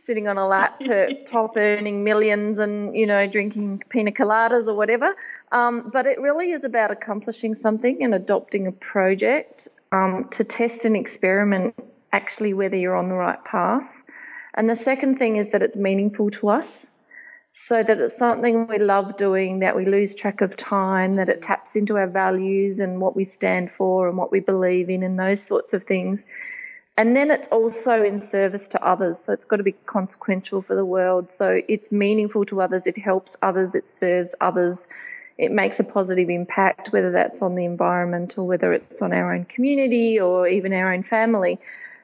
sitting 0.00 0.28
on 0.28 0.38
a 0.38 0.46
laptop 0.46 1.52
earning 1.56 2.04
millions 2.04 2.58
and, 2.58 2.96
you 2.96 3.06
know, 3.06 3.26
drinking 3.26 3.82
pina 3.88 4.12
coladas 4.12 4.68
or 4.68 4.74
whatever. 4.74 5.14
Um, 5.52 5.90
but 5.92 6.06
it 6.06 6.20
really 6.20 6.50
is 6.50 6.64
about 6.64 6.90
accomplishing 6.90 7.54
something 7.54 8.02
and 8.02 8.14
adopting 8.14 8.66
a 8.66 8.72
project 8.72 9.68
um, 9.92 10.28
to 10.32 10.44
test 10.44 10.84
and 10.84 10.96
experiment 10.96 11.74
actually 12.12 12.54
whether 12.54 12.76
you're 12.76 12.96
on 12.96 13.08
the 13.08 13.14
right 13.14 13.44
path. 13.44 13.90
And 14.54 14.68
the 14.68 14.76
second 14.76 15.18
thing 15.18 15.36
is 15.36 15.48
that 15.50 15.62
it's 15.62 15.76
meaningful 15.76 16.30
to 16.30 16.48
us 16.48 16.90
so 17.52 17.82
that 17.82 17.98
it's 17.98 18.16
something 18.16 18.66
we 18.66 18.78
love 18.78 19.16
doing, 19.16 19.60
that 19.60 19.74
we 19.74 19.84
lose 19.84 20.14
track 20.14 20.40
of 20.40 20.56
time, 20.56 21.16
that 21.16 21.28
it 21.28 21.42
taps 21.42 21.76
into 21.76 21.96
our 21.96 22.06
values 22.06 22.78
and 22.80 23.00
what 23.00 23.16
we 23.16 23.24
stand 23.24 23.70
for 23.70 24.08
and 24.08 24.16
what 24.16 24.30
we 24.30 24.40
believe 24.40 24.90
in 24.90 25.02
and 25.02 25.18
those 25.18 25.42
sorts 25.42 25.72
of 25.72 25.84
things. 25.84 26.26
And 26.96 27.14
then 27.14 27.30
it's 27.30 27.48
also 27.48 28.02
in 28.02 28.18
service 28.18 28.68
to 28.68 28.84
others. 28.84 29.20
So 29.20 29.32
it's 29.32 29.44
got 29.44 29.56
to 29.56 29.62
be 29.62 29.72
consequential 29.72 30.62
for 30.62 30.74
the 30.74 30.84
world. 30.84 31.30
So 31.30 31.60
it's 31.68 31.92
meaningful 31.92 32.44
to 32.46 32.60
others, 32.60 32.86
it 32.86 32.98
helps 32.98 33.36
others, 33.40 33.74
it 33.74 33.86
serves 33.86 34.34
others, 34.40 34.88
it 35.38 35.52
makes 35.52 35.78
a 35.78 35.84
positive 35.84 36.28
impact, 36.28 36.88
whether 36.92 37.12
that's 37.12 37.40
on 37.40 37.54
the 37.54 37.64
environment 37.64 38.36
or 38.36 38.46
whether 38.46 38.72
it's 38.72 39.00
on 39.00 39.12
our 39.12 39.32
own 39.32 39.44
community 39.44 40.18
or 40.18 40.48
even 40.48 40.72
our 40.72 40.92
own 40.92 41.04
family. 41.04 41.60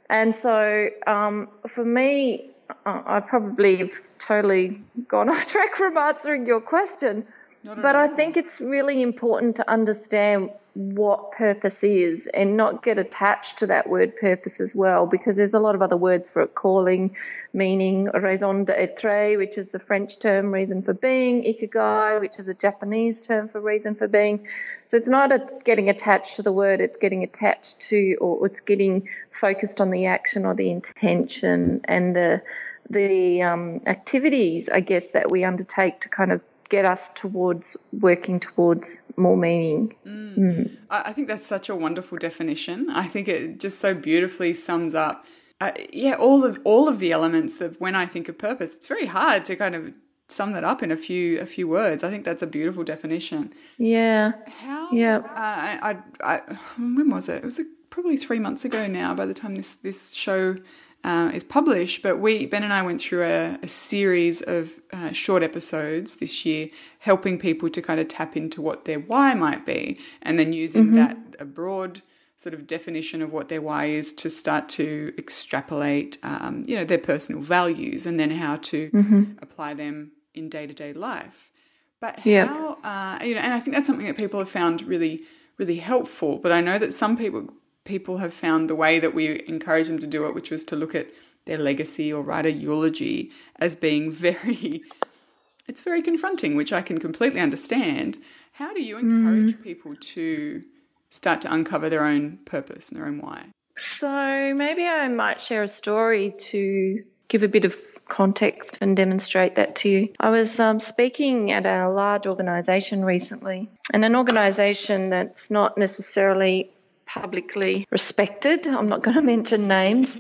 And 0.09 0.33
so 0.33 0.89
um, 1.07 1.49
for 1.67 1.85
me, 1.85 2.54
Uh, 2.71 3.03
I 3.07 3.21
probably 3.21 3.77
have 3.77 3.93
totally 4.19 4.81
gone 5.09 5.29
off 5.33 5.47
track 5.47 5.77
from 5.77 5.97
answering 5.97 6.47
your 6.47 6.61
question. 6.61 7.27
But 7.65 7.97
I 7.97 8.09
think 8.09 8.37
it's 8.37 8.61
really 8.61 9.01
important 9.01 9.57
to 9.57 9.71
understand 9.71 10.51
what 10.75 11.31
purpose 11.31 11.85
is 11.85 12.27
and 12.27 12.57
not 12.57 12.83
get 12.83 12.99
attached 12.99 13.59
to 13.59 13.69
that 13.69 13.89
word 13.89 14.17
purpose 14.17 14.61
as 14.61 14.75
well, 14.75 15.07
because 15.07 15.37
there's 15.37 15.55
a 15.55 15.61
lot 15.61 15.77
of 15.77 15.83
other 15.83 15.97
words 15.97 16.29
for 16.29 16.43
it 16.43 16.55
calling, 16.55 17.17
meaning, 17.53 18.07
raison 18.07 18.65
d'etre, 18.65 19.37
which 19.37 19.57
is 19.57 19.71
the 19.71 19.79
French 19.79 20.19
term 20.19 20.53
reason 20.53 20.83
for 20.83 20.93
being, 20.93 21.45
ikigai, 21.45 22.21
which 22.21 22.41
is 22.41 22.49
a 22.49 22.55
Japanese 22.55 23.21
term 23.21 23.47
for 23.47 23.61
reason 23.61 23.95
for 23.95 24.09
being. 24.09 24.49
So 24.87 24.97
it's 24.97 25.09
not 25.09 25.31
a, 25.31 25.47
getting 25.65 25.91
attached 25.91 26.37
to 26.37 26.43
the 26.43 26.53
word, 26.53 26.81
it's 26.81 26.97
getting 26.97 27.23
attached 27.23 27.81
to, 27.91 28.17
or 28.21 28.45
it's 28.47 28.61
getting 28.61 29.09
focused 29.31 29.81
on 29.81 29.91
the 29.91 30.07
action 30.07 30.45
or 30.45 30.55
the 30.55 30.71
intention 30.71 31.83
and 31.85 32.17
the 32.17 32.43
the 32.91 33.43
um, 33.43 33.81
activities, 33.87 34.69
I 34.69 34.81
guess, 34.81 35.13
that 35.13 35.31
we 35.31 35.45
undertake 35.45 36.01
to 36.01 36.11
kind 36.11 36.33
of 36.33 36.43
get 36.75 36.85
us 36.85 37.09
towards 37.11 37.77
working 37.93 38.41
towards 38.41 39.01
more 39.17 39.37
meaning. 39.37 39.95
Mm. 40.05 40.39
Mm. 40.39 40.77
I 40.91 41.13
think 41.13 41.29
that's 41.29 41.47
such 41.47 41.69
a 41.69 41.77
wonderful 41.77 42.19
definition. 42.19 42.91
I 42.91 43.07
think 43.07 43.29
it 43.29 43.61
just 43.61 43.79
so 43.79 43.95
beautifully 43.95 44.53
sums 44.55 44.93
up, 44.93 45.25
uh, 45.61 45.71
yeah, 45.93 46.15
all 46.15 46.45
of 46.45 46.59
all 46.65 46.89
of 46.89 46.99
the 46.99 47.13
elements 47.13 47.61
of 47.61 47.81
when 47.85 47.95
I 47.95 48.07
think 48.07 48.29
of 48.29 48.37
purpose. 48.39 48.75
It's 48.75 48.89
very 48.89 49.07
hard 49.07 49.45
to 49.45 49.55
kind 49.55 49.77
of 49.77 49.83
sum 50.29 50.53
that 50.55 50.65
up 50.65 50.83
in 50.83 50.91
a 50.91 50.97
few 50.97 51.39
a 51.39 51.47
few 51.47 51.69
words. 51.69 52.03
I 52.03 52.11
think 52.11 52.25
that's 52.25 52.43
a 52.43 52.51
beautiful 52.59 52.83
definition. 52.83 53.53
Yeah. 53.79 54.33
How? 54.63 54.91
Yeah. 54.91 55.19
Uh, 55.19 55.57
I, 55.71 55.73
I, 55.91 56.35
I, 56.35 56.57
when 56.77 57.09
was 57.09 57.29
it? 57.29 57.37
It 57.37 57.45
was 57.45 57.61
probably 57.91 58.17
three 58.17 58.41
months 58.41 58.65
ago 58.65 58.89
now. 58.89 59.15
By 59.15 59.27
the 59.27 59.35
time 59.43 59.55
this 59.55 59.77
this 59.77 60.13
show 60.15 60.57
uh, 61.05 61.31
is 61.35 61.45
published. 61.45 62.03
But 62.03 62.19
we, 62.19 62.47
Ben 62.47 62.65
and 62.65 62.73
I, 62.73 62.83
went 62.83 63.01
through 63.01 63.23
a, 63.23 63.59
a 63.63 63.69
series 63.69 64.41
of 64.43 64.81
uh, 64.93 65.13
short 65.13 65.43
episodes 65.43 66.17
this 66.17 66.45
year, 66.45 66.71
helping 66.99 67.39
people 67.39 67.69
to 67.69 67.83
kind 67.83 68.01
of 68.01 68.09
tap 68.09 68.37
into 68.37 68.61
what 68.63 68.87
their 68.87 68.99
why 68.99 69.35
might 69.35 69.65
be, 69.67 69.99
and 70.23 70.39
then 70.39 70.53
using 70.53 70.87
mm-hmm. 70.87 70.97
that 70.97 71.19
a 71.39 71.45
broad 71.45 72.03
sort 72.37 72.55
of 72.55 72.67
definition 72.67 73.23
of 73.23 73.33
what 73.33 73.49
their 73.49 73.63
why 73.63 73.87
is 73.87 74.13
to 74.13 74.29
start 74.29 74.69
to 74.69 75.15
extrapolate, 75.17 76.19
um, 76.23 76.65
you 76.67 76.75
know, 76.75 76.85
their 76.85 76.99
personal 76.99 77.41
values, 77.41 78.07
and 78.07 78.19
then 78.19 78.31
how 78.31 78.57
to 78.57 78.91
mm-hmm. 78.91 79.25
apply 79.41 79.75
them 79.75 80.13
in 80.35 80.49
day 80.49 80.67
to 80.67 80.75
day 80.75 80.93
life. 80.93 81.53
But 82.01 82.21
how, 82.21 82.31
yeah. 82.31 83.19
uh, 83.21 83.25
you 83.25 83.35
know, 83.35 83.41
and 83.41 83.55
I 83.55 83.61
think 83.61 83.75
that's 83.75 83.87
something 83.87 84.07
that 84.07 84.17
people 84.17 84.39
have 84.41 84.51
found 84.51 84.83
really, 84.83 85.23
really 85.59 85.77
helpful. 85.77 86.39
But 86.39 86.53
I 86.53 86.61
know 86.61 86.79
that 86.79 86.93
some 86.93 87.17
people 87.17 87.51
people 87.85 88.19
have 88.19 88.35
found 88.35 88.69
the 88.69 88.75
way 88.75 88.99
that 88.99 89.15
we 89.15 89.43
encourage 89.47 89.89
them 89.89 89.99
to 89.99 90.07
do 90.07 90.27
it, 90.27 90.35
which 90.35 90.51
was 90.51 90.65
to 90.65 90.77
look 90.77 90.95
at 90.95 91.09
their 91.45 91.59
legacy 91.59 92.13
or 92.13 92.23
write 92.23 92.47
a 92.47 92.53
eulogy, 92.53 93.31
as 93.59 93.77
being 93.77 94.11
very, 94.11 94.83
it's 95.69 95.83
very 95.83 96.03
confronting, 96.03 96.57
which 96.57 96.73
I 96.73 96.83
can 96.83 96.99
completely 96.99 97.41
understand. 97.41 98.19
How 98.53 98.73
do 98.73 98.83
you 98.83 98.99
encourage 98.99 99.55
mm. 99.55 99.63
people 99.63 99.95
to 99.95 100.63
start 101.11 101.41
to 101.43 101.53
uncover 101.53 101.91
their 101.91 102.05
own 102.05 102.39
purpose 102.45 102.89
and 102.89 102.99
their 102.99 103.07
own 103.07 103.19
why? 103.19 103.47
So 103.77 104.55
maybe 104.55 104.87
I 104.87 105.09
might 105.09 105.41
share 105.41 105.65
a 105.65 105.69
story 105.69 106.35
to 106.51 107.03
give 107.29 107.43
a 107.43 107.49
bit 107.49 107.65
of 107.65 107.75
context 108.09 108.79
and 108.81 108.97
demonstrate 108.97 109.57
that 109.57 109.77
to 109.77 109.89
you. 109.89 110.09
I 110.21 110.31
was 110.31 110.61
um, 110.61 110.79
speaking 110.79 111.51
at 111.53 111.67
a 111.67 111.89
large 111.89 112.27
organisation 112.27 113.05
recently, 113.05 113.69
and 113.93 114.05
an 114.05 114.15
organisation 114.15 115.11
that's 115.11 115.51
not 115.51 115.77
necessarily 115.77 116.71
publicly 117.15 117.87
respected. 117.91 118.67
I'm 118.67 118.89
not 118.89 119.03
going 119.03 119.17
to 119.21 119.23
mention 119.23 119.69
names. 119.69 120.19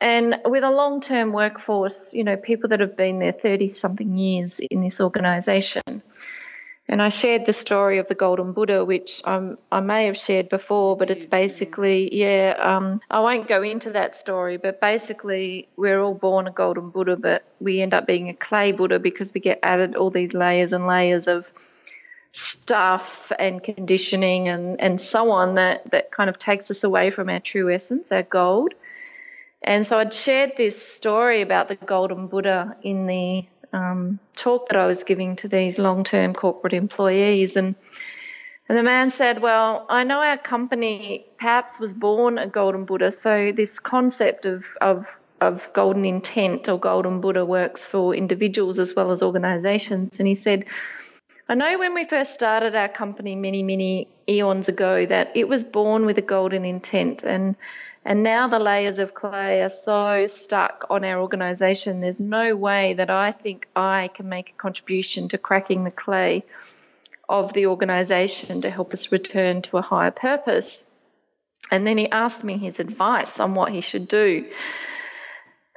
And 0.00 0.36
with 0.44 0.64
a 0.64 0.70
long 0.70 1.00
term 1.00 1.32
workforce, 1.32 2.12
you 2.12 2.24
know, 2.24 2.36
people 2.36 2.70
that 2.70 2.80
have 2.80 2.96
been 2.96 3.20
there 3.20 3.32
30 3.32 3.70
something 3.70 4.16
years 4.16 4.58
in 4.58 4.80
this 4.80 5.00
organisation. 5.00 6.02
And 6.88 7.00
I 7.00 7.10
shared 7.10 7.46
the 7.46 7.52
story 7.52 7.98
of 7.98 8.08
the 8.08 8.16
Golden 8.16 8.52
Buddha, 8.52 8.84
which 8.84 9.22
I 9.24 9.80
may 9.80 10.06
have 10.06 10.18
shared 10.18 10.48
before, 10.48 10.96
but 10.96 11.10
it's 11.10 11.24
basically, 11.24 12.14
yeah, 12.14 12.54
um, 12.58 13.00
I 13.08 13.20
won't 13.20 13.48
go 13.48 13.62
into 13.62 13.92
that 13.92 14.18
story, 14.18 14.56
but 14.56 14.80
basically, 14.80 15.68
we're 15.76 16.02
all 16.02 16.12
born 16.12 16.48
a 16.48 16.50
Golden 16.50 16.90
Buddha, 16.90 17.16
but 17.16 17.44
we 17.60 17.80
end 17.80 17.94
up 17.94 18.06
being 18.06 18.28
a 18.28 18.34
clay 18.34 18.72
Buddha 18.72 18.98
because 18.98 19.32
we 19.32 19.40
get 19.40 19.60
added 19.62 19.94
all 19.94 20.10
these 20.10 20.34
layers 20.34 20.72
and 20.72 20.86
layers 20.88 21.28
of 21.28 21.46
stuff 22.32 23.30
and 23.38 23.62
conditioning 23.62 24.48
and, 24.48 24.80
and 24.80 25.00
so 25.00 25.30
on 25.30 25.56
that, 25.56 25.90
that 25.90 26.10
kind 26.10 26.30
of 26.30 26.38
takes 26.38 26.70
us 26.70 26.82
away 26.82 27.10
from 27.10 27.28
our 27.28 27.40
true 27.40 27.70
essence, 27.72 28.10
our 28.10 28.22
gold. 28.22 28.74
And 29.62 29.86
so 29.86 29.98
I'd 29.98 30.14
shared 30.14 30.52
this 30.56 30.80
story 30.80 31.42
about 31.42 31.68
the 31.68 31.76
Golden 31.76 32.26
Buddha 32.26 32.76
in 32.82 33.06
the 33.06 33.44
um, 33.72 34.18
talk 34.34 34.68
that 34.68 34.76
I 34.76 34.86
was 34.86 35.04
giving 35.04 35.36
to 35.36 35.48
these 35.48 35.78
long 35.78 36.04
term 36.04 36.34
corporate 36.34 36.72
employees. 36.72 37.54
And, 37.56 37.74
and 38.68 38.76
the 38.76 38.82
man 38.82 39.10
said, 39.10 39.40
Well, 39.40 39.86
I 39.88 40.02
know 40.02 40.20
our 40.20 40.38
company 40.38 41.26
perhaps 41.38 41.78
was 41.78 41.94
born 41.94 42.38
a 42.38 42.48
Golden 42.48 42.86
Buddha, 42.86 43.12
so 43.12 43.52
this 43.54 43.78
concept 43.78 44.46
of, 44.46 44.64
of 44.80 45.06
of 45.40 45.60
golden 45.72 46.04
intent 46.04 46.68
or 46.68 46.78
golden 46.78 47.20
Buddha 47.20 47.44
works 47.44 47.84
for 47.84 48.14
individuals 48.14 48.78
as 48.78 48.94
well 48.94 49.10
as 49.10 49.24
organizations. 49.24 50.20
And 50.20 50.28
he 50.28 50.36
said, 50.36 50.66
I 51.48 51.54
know 51.54 51.78
when 51.78 51.94
we 51.94 52.04
first 52.04 52.34
started 52.34 52.74
our 52.74 52.88
company 52.88 53.34
many, 53.34 53.62
many 53.62 54.08
eons 54.28 54.68
ago 54.68 55.04
that 55.06 55.32
it 55.34 55.48
was 55.48 55.64
born 55.64 56.06
with 56.06 56.18
a 56.18 56.22
golden 56.22 56.64
intent 56.64 57.24
and 57.24 57.56
and 58.04 58.24
now 58.24 58.48
the 58.48 58.58
layers 58.58 58.98
of 58.98 59.14
clay 59.14 59.62
are 59.62 59.72
so 59.84 60.26
stuck 60.26 60.86
on 60.90 61.04
our 61.04 61.20
organisation. 61.20 62.00
There's 62.00 62.18
no 62.18 62.56
way 62.56 62.94
that 62.94 63.10
I 63.10 63.30
think 63.30 63.68
I 63.76 64.10
can 64.12 64.28
make 64.28 64.50
a 64.50 64.60
contribution 64.60 65.28
to 65.28 65.38
cracking 65.38 65.84
the 65.84 65.92
clay 65.92 66.42
of 67.28 67.52
the 67.52 67.66
organisation 67.66 68.62
to 68.62 68.70
help 68.70 68.92
us 68.92 69.12
return 69.12 69.62
to 69.62 69.78
a 69.78 69.82
higher 69.82 70.10
purpose. 70.10 70.84
And 71.70 71.86
then 71.86 71.96
he 71.96 72.10
asked 72.10 72.42
me 72.42 72.58
his 72.58 72.80
advice 72.80 73.38
on 73.38 73.54
what 73.54 73.70
he 73.70 73.82
should 73.82 74.08
do. 74.08 74.46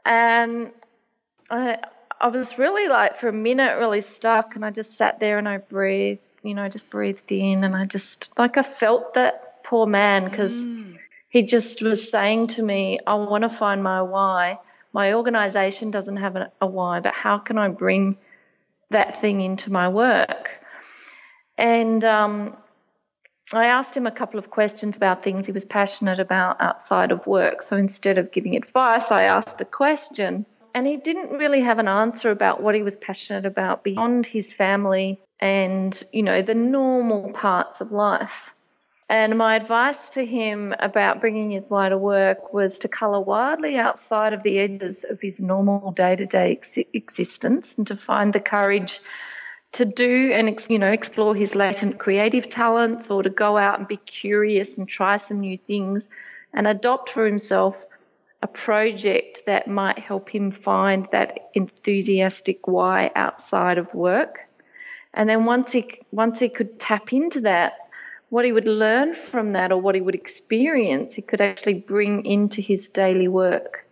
And 0.04 0.72
I, 1.50 1.78
I 2.20 2.28
was 2.28 2.58
really 2.58 2.88
like 2.88 3.20
for 3.20 3.28
a 3.28 3.34
minute 3.34 3.78
really 3.78 4.02
stuck, 4.02 4.56
and 4.56 4.66
I 4.66 4.72
just 4.72 4.98
sat 4.98 5.20
there 5.20 5.38
and 5.38 5.48
I 5.48 5.58
breathed, 5.58 6.22
you 6.44 6.54
know, 6.54 6.70
just 6.70 6.90
breathed 6.90 7.32
in, 7.32 7.64
and 7.64 7.76
I 7.76 7.86
just 7.86 8.30
like 8.38 8.58
I 8.58 8.64
felt 8.64 9.16
that 9.16 9.64
poor 9.64 9.86
man 9.86 10.26
because 10.26 10.54
mm. 10.54 10.98
he 11.30 11.44
just 11.44 11.82
was 11.82 12.10
saying 12.10 12.48
to 12.48 12.64
me, 12.64 13.00
"I 13.06 13.16
want 13.16 13.44
to 13.44 13.50
find 13.50 13.84
my 13.84 14.02
why. 14.02 14.60
My 14.94 15.14
organisation 15.14 15.92
doesn't 15.92 16.18
have 16.18 16.36
a, 16.36 16.52
a 16.62 16.68
why, 16.68 17.02
but 17.02 17.14
how 17.14 17.38
can 17.38 17.58
I 17.58 17.68
bring 17.68 18.18
that 18.92 19.22
thing 19.22 19.42
into 19.42 19.72
my 19.72 19.90
work?" 19.90 20.50
And 21.58 22.04
um, 22.04 22.56
I 23.54 23.68
asked 23.68 23.96
him 23.96 24.08
a 24.08 24.12
couple 24.12 24.40
of 24.40 24.50
questions 24.50 24.98
about 24.98 25.24
things 25.24 25.46
he 25.46 25.52
was 25.52 25.66
passionate 25.66 26.20
about 26.20 26.60
outside 26.60 27.12
of 27.12 27.28
work. 27.28 27.62
So 27.62 27.78
instead 27.78 28.18
of 28.18 28.32
giving 28.32 28.56
advice, 28.56 29.12
I 29.12 29.24
asked 29.24 29.62
a 29.62 29.66
question 29.66 30.46
and 30.76 30.86
he 30.86 30.98
didn't 30.98 31.32
really 31.32 31.62
have 31.62 31.80
an 31.80 31.88
answer 31.88 32.30
about 32.32 32.62
what 32.62 32.76
he 32.76 32.84
was 32.84 32.98
passionate 32.98 33.46
about 33.46 33.82
beyond 33.82 34.26
his 34.26 34.54
family 34.54 35.22
and, 35.40 36.04
you 36.12 36.22
know, 36.22 36.42
the 36.42 36.54
normal 36.54 37.32
parts 37.32 37.80
of 37.80 37.94
life. 37.94 38.30
And 39.08 39.38
my 39.38 39.56
advice 39.56 40.10
to 40.10 40.26
him 40.26 40.76
about 40.78 41.22
bringing 41.22 41.52
his 41.52 41.66
why 41.70 41.88
to 41.88 41.98
work 41.98 42.54
was 42.54 42.80
to 42.80 42.90
colour 42.90 43.22
wildly 43.22 43.78
outside 43.78 44.34
of 44.34 44.44
the 44.44 44.60
edges 44.60 45.06
of 45.10 45.22
his 45.22 45.40
normal 45.40 45.92
day 45.92 46.18
to 46.18 46.26
day 46.26 46.60
existence 46.92 47.78
and 47.78 47.88
to 47.88 47.96
find 47.96 48.34
the 48.34 48.42
courage 48.42 49.00
to 49.74 49.86
do 49.86 50.32
and 50.34 50.60
you 50.70 50.80
know 50.80 50.92
explore 50.92 51.36
his 51.36 51.54
latent 51.54 52.00
creative 52.00 52.50
talents 52.50 53.10
or 53.10 53.24
to 53.24 53.30
go 53.30 53.58
out 53.58 53.78
and 53.78 53.88
be 53.88 53.98
curious 53.98 54.78
and 54.78 54.88
try 54.88 55.18
some 55.18 55.42
new 55.42 55.58
things 55.58 56.10
and 56.54 56.66
adopt 56.66 57.10
for 57.10 57.26
himself 57.26 57.76
a 58.46 58.48
project 58.48 59.42
that 59.48 59.68
might 59.68 60.00
help 60.00 60.30
him 60.30 60.52
find 60.52 61.08
that 61.12 61.50
enthusiastic 61.54 62.68
why 62.68 63.12
outside 63.16 63.78
of 63.78 63.94
work 63.94 64.40
and 65.14 65.28
then 65.30 65.46
once 65.46 65.72
he 65.72 65.82
once 66.12 66.40
he 66.40 66.50
could 66.50 66.80
tap 66.80 67.12
into 67.12 67.42
that 67.42 67.74
what 68.30 68.46
he 68.46 68.52
would 68.52 68.68
learn 68.68 69.16
from 69.32 69.54
that 69.54 69.72
or 69.72 69.80
what 69.80 69.96
he 69.96 70.02
would 70.02 70.16
experience, 70.16 71.16
he 71.16 71.22
could 71.22 71.42
actually 71.42 71.76
bring 71.76 72.26
into 72.26 72.62
his 72.62 72.90
daily 72.90 73.28
work. 73.28 73.86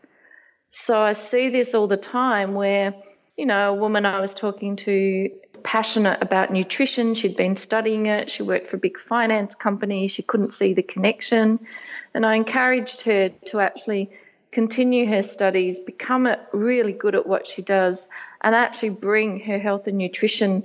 So 0.71 1.01
I 1.01 1.13
see 1.13 1.49
this 1.49 1.73
all 1.73 1.87
the 1.87 1.97
time 1.97 2.55
where, 2.55 2.95
you 3.37 3.45
know, 3.45 3.73
a 3.73 3.75
woman 3.75 4.05
I 4.05 4.19
was 4.19 4.33
talking 4.33 4.75
to 4.77 5.29
passionate 5.63 6.21
about 6.21 6.51
nutrition. 6.51 7.13
She'd 7.13 7.37
been 7.37 7.55
studying 7.55 8.07
it. 8.07 8.31
She 8.31 8.43
worked 8.43 8.69
for 8.69 8.77
a 8.77 8.79
big 8.79 8.99
finance 8.99 9.55
company. 9.55 10.07
She 10.07 10.23
couldn't 10.23 10.51
see 10.51 10.73
the 10.73 10.83
connection. 10.83 11.59
And 12.13 12.25
I 12.25 12.35
encouraged 12.35 13.01
her 13.03 13.29
to 13.47 13.59
actually 13.59 14.11
continue 14.53 15.07
her 15.07 15.23
studies, 15.23 15.79
become 15.79 16.27
really 16.51 16.93
good 16.93 17.15
at 17.15 17.25
what 17.25 17.47
she 17.47 17.61
does, 17.61 18.07
and 18.41 18.53
actually 18.53 18.89
bring 18.89 19.39
her 19.41 19.59
health 19.59 19.87
and 19.87 19.97
nutrition 19.97 20.63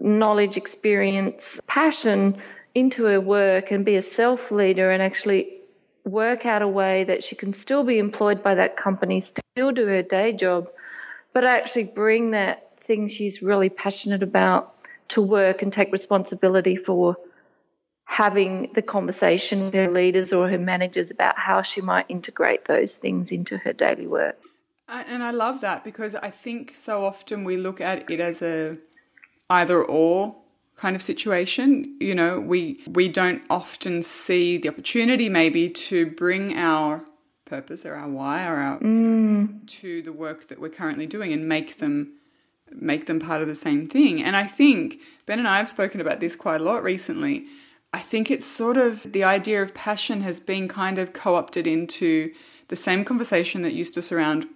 knowledge, 0.00 0.56
experience, 0.56 1.60
passion 1.66 2.40
into 2.74 3.04
her 3.06 3.20
work 3.20 3.70
and 3.70 3.84
be 3.84 3.96
a 3.96 4.02
self 4.02 4.50
leader 4.50 4.90
and 4.90 5.02
actually 5.02 5.54
work 6.04 6.46
out 6.46 6.62
a 6.62 6.68
way 6.68 7.04
that 7.04 7.24
she 7.24 7.34
can 7.34 7.52
still 7.52 7.84
be 7.84 7.98
employed 7.98 8.42
by 8.42 8.54
that 8.54 8.76
company, 8.76 9.20
still 9.20 9.72
do 9.72 9.86
her 9.86 10.02
day 10.02 10.32
job, 10.32 10.68
but 11.32 11.44
actually 11.44 11.84
bring 11.84 12.30
that 12.32 12.78
thing 12.80 13.08
she's 13.08 13.42
really 13.42 13.68
passionate 13.68 14.22
about 14.22 14.74
to 15.08 15.20
work 15.20 15.62
and 15.62 15.72
take 15.72 15.92
responsibility 15.92 16.76
for 16.76 17.16
having 18.18 18.68
the 18.74 18.82
conversation 18.82 19.66
with 19.66 19.74
her 19.74 19.88
leaders 19.88 20.32
or 20.32 20.48
her 20.48 20.58
managers 20.58 21.08
about 21.08 21.38
how 21.38 21.62
she 21.62 21.80
might 21.80 22.04
integrate 22.08 22.64
those 22.64 22.96
things 22.96 23.30
into 23.30 23.56
her 23.56 23.72
daily 23.72 24.08
work. 24.08 24.36
And 24.88 25.22
I 25.22 25.30
love 25.30 25.60
that 25.60 25.84
because 25.84 26.16
I 26.16 26.30
think 26.30 26.74
so 26.74 27.04
often 27.04 27.44
we 27.44 27.56
look 27.56 27.80
at 27.80 28.10
it 28.10 28.18
as 28.18 28.42
a 28.42 28.78
either 29.48 29.80
or 29.84 30.34
kind 30.74 30.96
of 30.96 31.02
situation. 31.02 31.96
You 32.00 32.16
know, 32.16 32.40
we 32.40 32.80
we 32.88 33.08
don't 33.08 33.42
often 33.48 34.02
see 34.02 34.58
the 34.58 34.68
opportunity 34.68 35.28
maybe 35.28 35.70
to 35.86 36.06
bring 36.06 36.58
our 36.58 37.04
purpose 37.44 37.86
or 37.86 37.94
our 37.94 38.08
why 38.08 38.48
or 38.48 38.56
our 38.56 38.80
mm. 38.80 39.64
to 39.78 40.02
the 40.02 40.12
work 40.12 40.48
that 40.48 40.58
we're 40.60 40.76
currently 40.80 41.06
doing 41.06 41.32
and 41.32 41.48
make 41.48 41.78
them 41.78 42.14
make 42.72 43.06
them 43.06 43.20
part 43.20 43.42
of 43.42 43.46
the 43.46 43.54
same 43.54 43.86
thing. 43.86 44.20
And 44.20 44.34
I 44.34 44.48
think 44.48 44.98
Ben 45.24 45.38
and 45.38 45.46
I 45.46 45.58
have 45.58 45.68
spoken 45.68 46.00
about 46.00 46.18
this 46.18 46.34
quite 46.34 46.60
a 46.60 46.64
lot 46.64 46.82
recently. 46.82 47.46
I 47.92 48.00
think 48.00 48.30
it's 48.30 48.46
sort 48.46 48.76
of 48.76 49.12
the 49.12 49.24
idea 49.24 49.62
of 49.62 49.74
passion 49.74 50.20
has 50.22 50.40
been 50.40 50.68
kind 50.68 50.98
of 50.98 51.12
co-opted 51.12 51.66
into 51.66 52.32
the 52.68 52.76
same 52.76 53.04
conversation 53.04 53.62
that 53.62 53.72
used 53.72 53.94
to 53.94 54.02
surround 54.02 54.46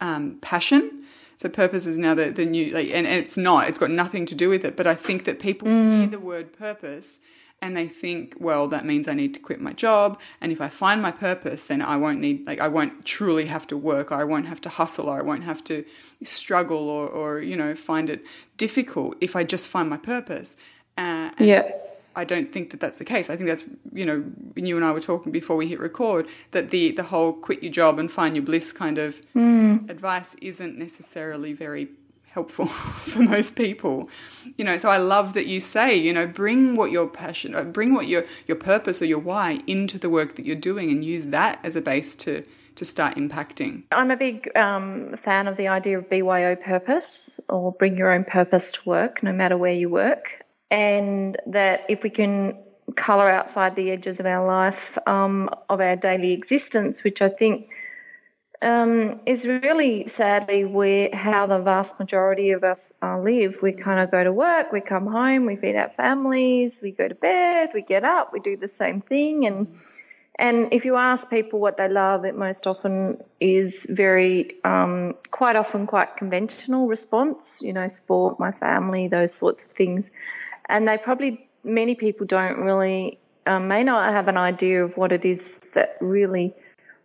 um, 0.00 0.38
passion 0.40 1.02
so 1.42 1.48
purpose 1.48 1.88
is 1.88 1.98
now 1.98 2.14
the, 2.14 2.30
the 2.30 2.46
new, 2.46 2.70
like, 2.70 2.86
and, 2.86 3.04
and 3.04 3.16
it's 3.16 3.36
not, 3.36 3.68
it's 3.68 3.78
got 3.78 3.90
nothing 3.90 4.26
to 4.26 4.34
do 4.36 4.48
with 4.48 4.64
it. 4.64 4.76
But 4.76 4.86
I 4.86 4.94
think 4.94 5.24
that 5.24 5.40
people 5.40 5.66
mm. 5.66 5.98
hear 5.98 6.06
the 6.06 6.20
word 6.20 6.56
purpose 6.56 7.18
and 7.60 7.76
they 7.76 7.88
think, 7.88 8.36
well, 8.38 8.68
that 8.68 8.84
means 8.84 9.08
I 9.08 9.14
need 9.14 9.34
to 9.34 9.40
quit 9.40 9.60
my 9.60 9.72
job. 9.72 10.20
And 10.40 10.52
if 10.52 10.60
I 10.60 10.68
find 10.68 11.02
my 11.02 11.10
purpose, 11.10 11.64
then 11.64 11.82
I 11.82 11.96
won't 11.96 12.20
need, 12.20 12.46
like, 12.46 12.60
I 12.60 12.68
won't 12.68 13.04
truly 13.04 13.46
have 13.46 13.66
to 13.68 13.76
work, 13.76 14.12
or 14.12 14.16
I 14.16 14.24
won't 14.24 14.46
have 14.46 14.60
to 14.60 14.68
hustle, 14.68 15.08
or 15.08 15.18
I 15.18 15.22
won't 15.22 15.42
have 15.42 15.64
to 15.64 15.84
struggle, 16.22 16.88
or, 16.88 17.08
or 17.08 17.40
you 17.40 17.56
know, 17.56 17.74
find 17.74 18.08
it 18.08 18.24
difficult 18.56 19.16
if 19.20 19.34
I 19.34 19.42
just 19.42 19.68
find 19.68 19.90
my 19.90 19.96
purpose. 19.96 20.56
Uh, 20.96 21.30
yeah. 21.40 21.70
I 22.14 22.24
don't 22.24 22.52
think 22.52 22.70
that 22.70 22.80
that's 22.80 22.98
the 22.98 23.04
case. 23.04 23.30
I 23.30 23.36
think 23.36 23.48
that's 23.48 23.64
you 23.92 24.04
know 24.04 24.24
you 24.54 24.76
and 24.76 24.84
I 24.84 24.92
were 24.92 25.00
talking 25.00 25.32
before 25.32 25.56
we 25.56 25.66
hit 25.68 25.80
record 25.80 26.28
that 26.50 26.70
the 26.70 26.92
the 26.92 27.04
whole 27.04 27.32
quit 27.32 27.62
your 27.62 27.72
job 27.72 27.98
and 27.98 28.10
find 28.10 28.36
your 28.36 28.44
bliss 28.44 28.72
kind 28.72 28.98
of 28.98 29.22
mm. 29.34 29.88
advice 29.90 30.34
isn't 30.40 30.78
necessarily 30.78 31.52
very 31.52 31.88
helpful 32.32 32.66
for 32.66 33.22
most 33.22 33.56
people. 33.56 34.08
You 34.56 34.64
know, 34.64 34.78
so 34.78 34.88
I 34.88 34.96
love 34.96 35.34
that 35.34 35.46
you 35.46 35.60
say, 35.60 35.94
you 35.94 36.12
know, 36.12 36.26
bring 36.26 36.76
what 36.76 36.90
your 36.90 37.06
passion, 37.06 37.54
uh, 37.54 37.62
bring 37.62 37.94
what 37.94 38.08
your 38.08 38.24
your 38.46 38.56
purpose 38.56 39.00
or 39.00 39.06
your 39.06 39.18
why 39.18 39.60
into 39.66 39.98
the 39.98 40.10
work 40.10 40.36
that 40.36 40.46
you're 40.46 40.56
doing, 40.56 40.90
and 40.90 41.04
use 41.04 41.26
that 41.26 41.58
as 41.62 41.76
a 41.76 41.80
base 41.80 42.16
to 42.16 42.44
to 42.74 42.84
start 42.84 43.16
impacting. 43.16 43.82
I'm 43.92 44.10
a 44.10 44.16
big 44.16 44.50
um, 44.56 45.14
fan 45.16 45.46
of 45.46 45.56
the 45.56 45.68
idea 45.68 45.98
of 45.98 46.08
BYO 46.08 46.56
purpose 46.56 47.38
or 47.48 47.72
bring 47.72 47.96
your 47.96 48.10
own 48.10 48.24
purpose 48.24 48.72
to 48.72 48.80
work, 48.86 49.22
no 49.22 49.32
matter 49.32 49.58
where 49.58 49.74
you 49.74 49.90
work 49.90 50.41
and 50.72 51.36
that 51.48 51.84
if 51.90 52.02
we 52.02 52.08
can 52.08 52.56
colour 52.96 53.30
outside 53.30 53.76
the 53.76 53.90
edges 53.90 54.18
of 54.20 54.26
our 54.26 54.44
life, 54.46 54.96
um, 55.06 55.50
of 55.68 55.80
our 55.82 55.96
daily 55.96 56.32
existence, 56.32 57.04
which 57.04 57.20
I 57.20 57.28
think 57.28 57.68
um, 58.62 59.20
is 59.26 59.46
really 59.46 60.06
sadly 60.06 60.64
where 60.64 61.10
how 61.12 61.46
the 61.46 61.58
vast 61.58 61.98
majority 62.00 62.52
of 62.52 62.64
us 62.64 62.94
uh, 63.02 63.18
live. 63.20 63.58
We 63.60 63.72
kind 63.72 64.00
of 64.00 64.10
go 64.10 64.24
to 64.24 64.32
work, 64.32 64.72
we 64.72 64.80
come 64.80 65.06
home, 65.06 65.44
we 65.44 65.56
feed 65.56 65.76
our 65.76 65.90
families, 65.90 66.80
we 66.82 66.92
go 66.92 67.06
to 67.06 67.14
bed, 67.14 67.70
we 67.74 67.82
get 67.82 68.04
up, 68.04 68.32
we 68.32 68.40
do 68.40 68.56
the 68.56 68.68
same 68.68 69.02
thing, 69.02 69.46
and 69.46 69.76
and 70.38 70.72
if 70.72 70.86
you 70.86 70.96
ask 70.96 71.28
people 71.28 71.60
what 71.60 71.76
they 71.76 71.90
love, 71.90 72.24
it 72.24 72.34
most 72.34 72.66
often 72.66 73.22
is 73.38 73.86
very, 73.88 74.56
um, 74.64 75.14
quite 75.30 75.56
often, 75.56 75.86
quite 75.86 76.16
conventional 76.16 76.86
response. 76.86 77.60
You 77.60 77.74
know, 77.74 77.86
sport, 77.86 78.40
my 78.40 78.50
family, 78.50 79.08
those 79.08 79.34
sorts 79.34 79.62
of 79.64 79.70
things 79.70 80.10
and 80.66 80.86
they 80.86 80.98
probably 80.98 81.48
many 81.64 81.94
people 81.94 82.26
don't 82.26 82.58
really 82.58 83.18
um, 83.46 83.68
may 83.68 83.84
not 83.84 84.12
have 84.12 84.28
an 84.28 84.36
idea 84.36 84.84
of 84.84 84.96
what 84.96 85.12
it 85.12 85.24
is 85.24 85.70
that 85.74 85.96
really 86.00 86.54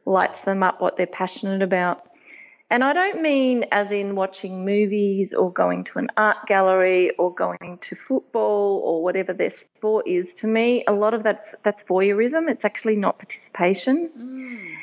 lights 0.05 0.43
them 0.43 0.63
up, 0.63 0.81
what 0.81 0.97
they're 0.97 1.07
passionate 1.07 1.61
about. 1.61 2.03
And 2.69 2.83
I 2.83 2.91
don't 2.91 3.21
mean 3.21 3.65
as 3.71 3.93
in 3.93 4.15
watching 4.15 4.65
movies 4.65 5.33
or 5.33 5.51
going 5.51 5.85
to 5.85 5.99
an 5.99 6.09
art 6.17 6.47
gallery 6.47 7.11
or 7.11 7.33
going 7.33 7.77
to 7.81 7.95
football 7.95 8.81
or 8.83 9.03
whatever 9.03 9.31
their 9.33 9.51
sport 9.51 10.05
is. 10.05 10.33
To 10.35 10.47
me, 10.47 10.83
a 10.85 10.91
lot 10.91 11.13
of 11.13 11.23
that's 11.23 11.55
that's 11.63 11.83
voyeurism. 11.83 12.49
It's 12.49 12.65
actually 12.65 12.97
not 12.97 13.19
participation. 13.19 14.09
Mm. 14.17 14.75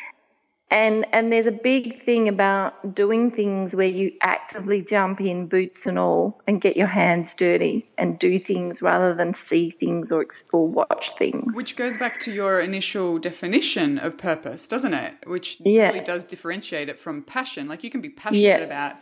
And 0.75 1.07
and 1.13 1.33
there's 1.33 1.47
a 1.47 1.53
big 1.53 2.01
thing 2.01 2.29
about 2.29 2.97
doing 2.97 3.31
things 3.31 3.77
where 3.77 3.87
you 3.87 4.11
actively 4.23 4.83
jump 4.83 5.21
in, 5.21 5.47
boots 5.47 5.87
and 5.87 6.01
all, 6.01 6.43
and 6.49 6.61
get 6.61 6.77
your 6.77 6.89
hands 6.89 7.33
dirty 7.35 7.89
and 7.97 8.19
do 8.19 8.41
things 8.41 8.83
rather 8.83 9.15
than 9.15 9.35
see 9.35 9.71
things 9.71 10.11
or 10.11 10.27
or 10.53 10.67
watch 10.67 11.17
things. 11.17 11.55
Which 11.55 11.77
goes 11.77 11.97
back 11.97 12.19
to 12.23 12.33
your 12.33 12.61
initial 12.61 13.21
definition 13.21 13.99
of 14.01 14.19
purpose, 14.19 14.67
doesn't 14.67 14.95
it? 14.95 15.15
Which 15.29 15.59
yeah. 15.65 15.91
really 15.91 16.01
does 16.01 16.25
differentiate 16.25 16.89
it 16.89 16.99
from 16.99 17.23
passion. 17.23 17.69
Like 17.69 17.85
you 17.85 17.91
can 17.91 18.01
be 18.01 18.11
passionate 18.11 18.43
yeah. 18.43 18.57
about 18.59 18.97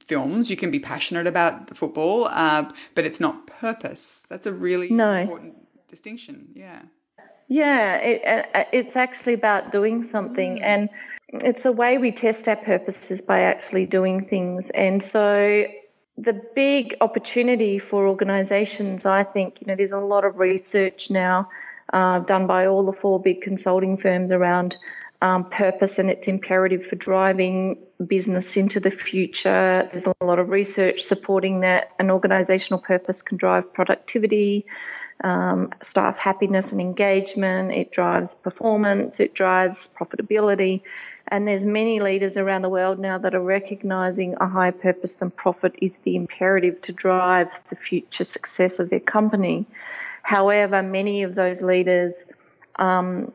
films, 0.00 0.50
you 0.50 0.56
can 0.58 0.70
be 0.70 0.80
passionate 0.80 1.26
about 1.26 1.68
the 1.68 1.74
football, 1.74 2.26
uh, 2.26 2.70
but 2.94 3.06
it's 3.06 3.20
not 3.20 3.46
purpose. 3.46 4.22
That's 4.28 4.46
a 4.46 4.52
really 4.52 4.90
no. 4.90 5.14
important 5.14 5.54
distinction. 5.88 6.50
Yeah. 6.54 6.82
Yeah, 7.52 7.96
it, 7.96 8.46
uh, 8.54 8.64
it's 8.72 8.94
actually 8.94 9.34
about 9.34 9.72
doing 9.72 10.04
something, 10.04 10.58
mm. 10.58 10.62
and 10.62 10.88
it's 11.32 11.64
a 11.64 11.72
way 11.72 11.98
we 11.98 12.12
test 12.12 12.48
our 12.48 12.54
purposes 12.54 13.22
by 13.22 13.40
actually 13.40 13.86
doing 13.86 14.24
things. 14.24 14.70
And 14.70 15.02
so, 15.02 15.64
the 16.16 16.32
big 16.54 16.98
opportunity 17.00 17.80
for 17.80 18.06
organisations, 18.06 19.04
I 19.04 19.24
think, 19.24 19.60
you 19.60 19.66
know, 19.66 19.74
there's 19.74 19.90
a 19.90 19.98
lot 19.98 20.24
of 20.24 20.38
research 20.38 21.10
now 21.10 21.48
uh, 21.92 22.20
done 22.20 22.46
by 22.46 22.66
all 22.66 22.86
the 22.86 22.92
four 22.92 23.20
big 23.20 23.40
consulting 23.40 23.96
firms 23.96 24.30
around 24.30 24.76
um, 25.20 25.50
purpose 25.50 25.98
and 25.98 26.08
its 26.08 26.28
imperative 26.28 26.86
for 26.86 26.94
driving 26.94 27.78
business 28.06 28.56
into 28.56 28.78
the 28.78 28.92
future. 28.92 29.88
There's 29.90 30.06
a 30.06 30.14
lot 30.24 30.38
of 30.38 30.50
research 30.50 31.02
supporting 31.02 31.60
that 31.60 31.90
an 31.98 32.08
organisational 32.08 32.80
purpose 32.80 33.22
can 33.22 33.38
drive 33.38 33.74
productivity 33.74 34.66
um, 35.22 35.72
staff 35.82 36.18
happiness 36.18 36.72
and 36.72 36.80
engagement, 36.80 37.72
it 37.72 37.92
drives 37.92 38.34
performance, 38.34 39.20
it 39.20 39.34
drives 39.34 39.88
profitability. 39.88 40.82
And 41.28 41.46
there's 41.46 41.64
many 41.64 42.00
leaders 42.00 42.36
around 42.36 42.62
the 42.62 42.68
world 42.68 42.98
now 42.98 43.18
that 43.18 43.34
are 43.34 43.42
recognizing 43.42 44.34
a 44.40 44.48
higher 44.48 44.72
purpose 44.72 45.16
than 45.16 45.30
profit 45.30 45.76
is 45.80 45.98
the 45.98 46.16
imperative 46.16 46.80
to 46.82 46.92
drive 46.92 47.52
the 47.68 47.76
future 47.76 48.24
success 48.24 48.78
of 48.78 48.90
their 48.90 49.00
company. 49.00 49.66
However, 50.22 50.82
many 50.82 51.22
of 51.22 51.34
those 51.34 51.62
leaders 51.62 52.24
um, 52.76 53.32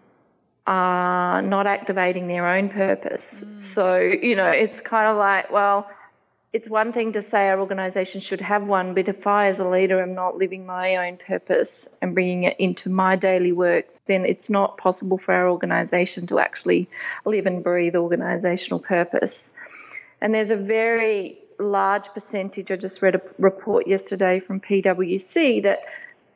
are 0.68 1.42
not 1.42 1.68
activating 1.68 2.28
their 2.28 2.48
own 2.48 2.70
purpose. 2.70 3.44
Mm. 3.46 3.60
So, 3.60 3.98
you 3.98 4.36
know, 4.36 4.50
it's 4.50 4.82
kind 4.82 5.08
of 5.08 5.18
like, 5.18 5.52
well, 5.52 5.90
it's 6.56 6.70
one 6.70 6.94
thing 6.94 7.12
to 7.12 7.22
say 7.22 7.50
our 7.50 7.60
organisation 7.60 8.22
should 8.22 8.40
have 8.40 8.66
one, 8.66 8.94
but 8.94 9.10
if 9.10 9.28
I, 9.28 9.48
as 9.48 9.60
a 9.60 9.68
leader, 9.68 10.02
am 10.02 10.16
not 10.16 10.38
living 10.38 10.66
my 10.66 10.96
own 11.06 11.18
purpose 11.18 12.00
and 12.02 12.14
bringing 12.14 12.44
it 12.44 12.56
into 12.60 12.90
my 12.90 13.18
daily 13.18 13.52
work, 13.52 13.88
then 14.06 14.24
it's 14.24 14.50
not 14.50 14.78
possible 14.78 15.18
for 15.18 15.34
our 15.34 15.50
organisation 15.50 16.28
to 16.28 16.40
actually 16.40 16.88
live 17.26 17.46
and 17.46 17.62
breathe 17.62 17.96
organisational 17.96 18.82
purpose. 18.82 19.52
And 20.22 20.34
there's 20.34 20.50
a 20.50 20.56
very 20.56 21.40
large 21.60 22.08
percentage. 22.14 22.72
I 22.72 22.78
just 22.78 23.02
read 23.02 23.16
a 23.16 23.22
report 23.38 23.86
yesterday 23.86 24.40
from 24.40 24.62
PwC 24.62 25.64
that 25.64 25.82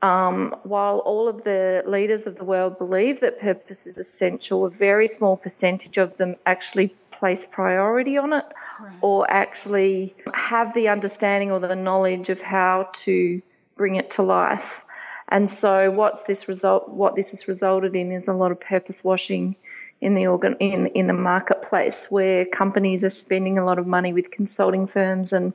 um, 0.01 0.53
while 0.63 0.97
all 0.97 1.29
of 1.29 1.45
the 1.45 1.81
leaders 1.87 2.27
of 2.27 2.35
the 2.35 2.43
world 2.43 2.77
believe 2.77 3.21
that 3.21 3.39
purpose 3.39 3.87
is 3.87 3.97
essential, 3.97 4.65
a 4.65 4.69
very 4.69 5.07
small 5.07 5.37
percentage 5.37 5.97
of 5.97 6.17
them 6.17 6.35
actually 6.45 6.89
place 7.09 7.45
priority 7.45 8.17
on 8.17 8.33
it 8.33 8.45
right. 8.81 8.93
or 9.01 9.29
actually 9.29 10.15
have 10.33 10.73
the 10.73 10.89
understanding 10.89 11.51
or 11.51 11.59
the 11.59 11.75
knowledge 11.75 12.29
of 12.29 12.41
how 12.41 12.89
to 12.93 13.41
bring 13.75 13.95
it 13.95 14.11
to 14.11 14.23
life. 14.23 14.83
And 15.27 15.49
so, 15.49 15.91
what's 15.91 16.23
this 16.23 16.47
result? 16.47 16.89
What 16.89 17.15
this 17.15 17.31
has 17.31 17.47
resulted 17.47 17.95
in 17.95 18.11
is 18.11 18.27
a 18.27 18.33
lot 18.33 18.51
of 18.51 18.59
purpose 18.59 19.03
washing 19.03 19.55
in 20.01 20.13
the 20.13 20.27
organ 20.27 20.55
in 20.59 20.87
in 20.87 21.07
the 21.07 21.13
marketplace, 21.13 22.07
where 22.09 22.45
companies 22.45 23.03
are 23.03 23.11
spending 23.11 23.57
a 23.57 23.65
lot 23.65 23.77
of 23.77 23.85
money 23.85 24.11
with 24.11 24.31
consulting 24.31 24.87
firms 24.87 25.33
and 25.33 25.53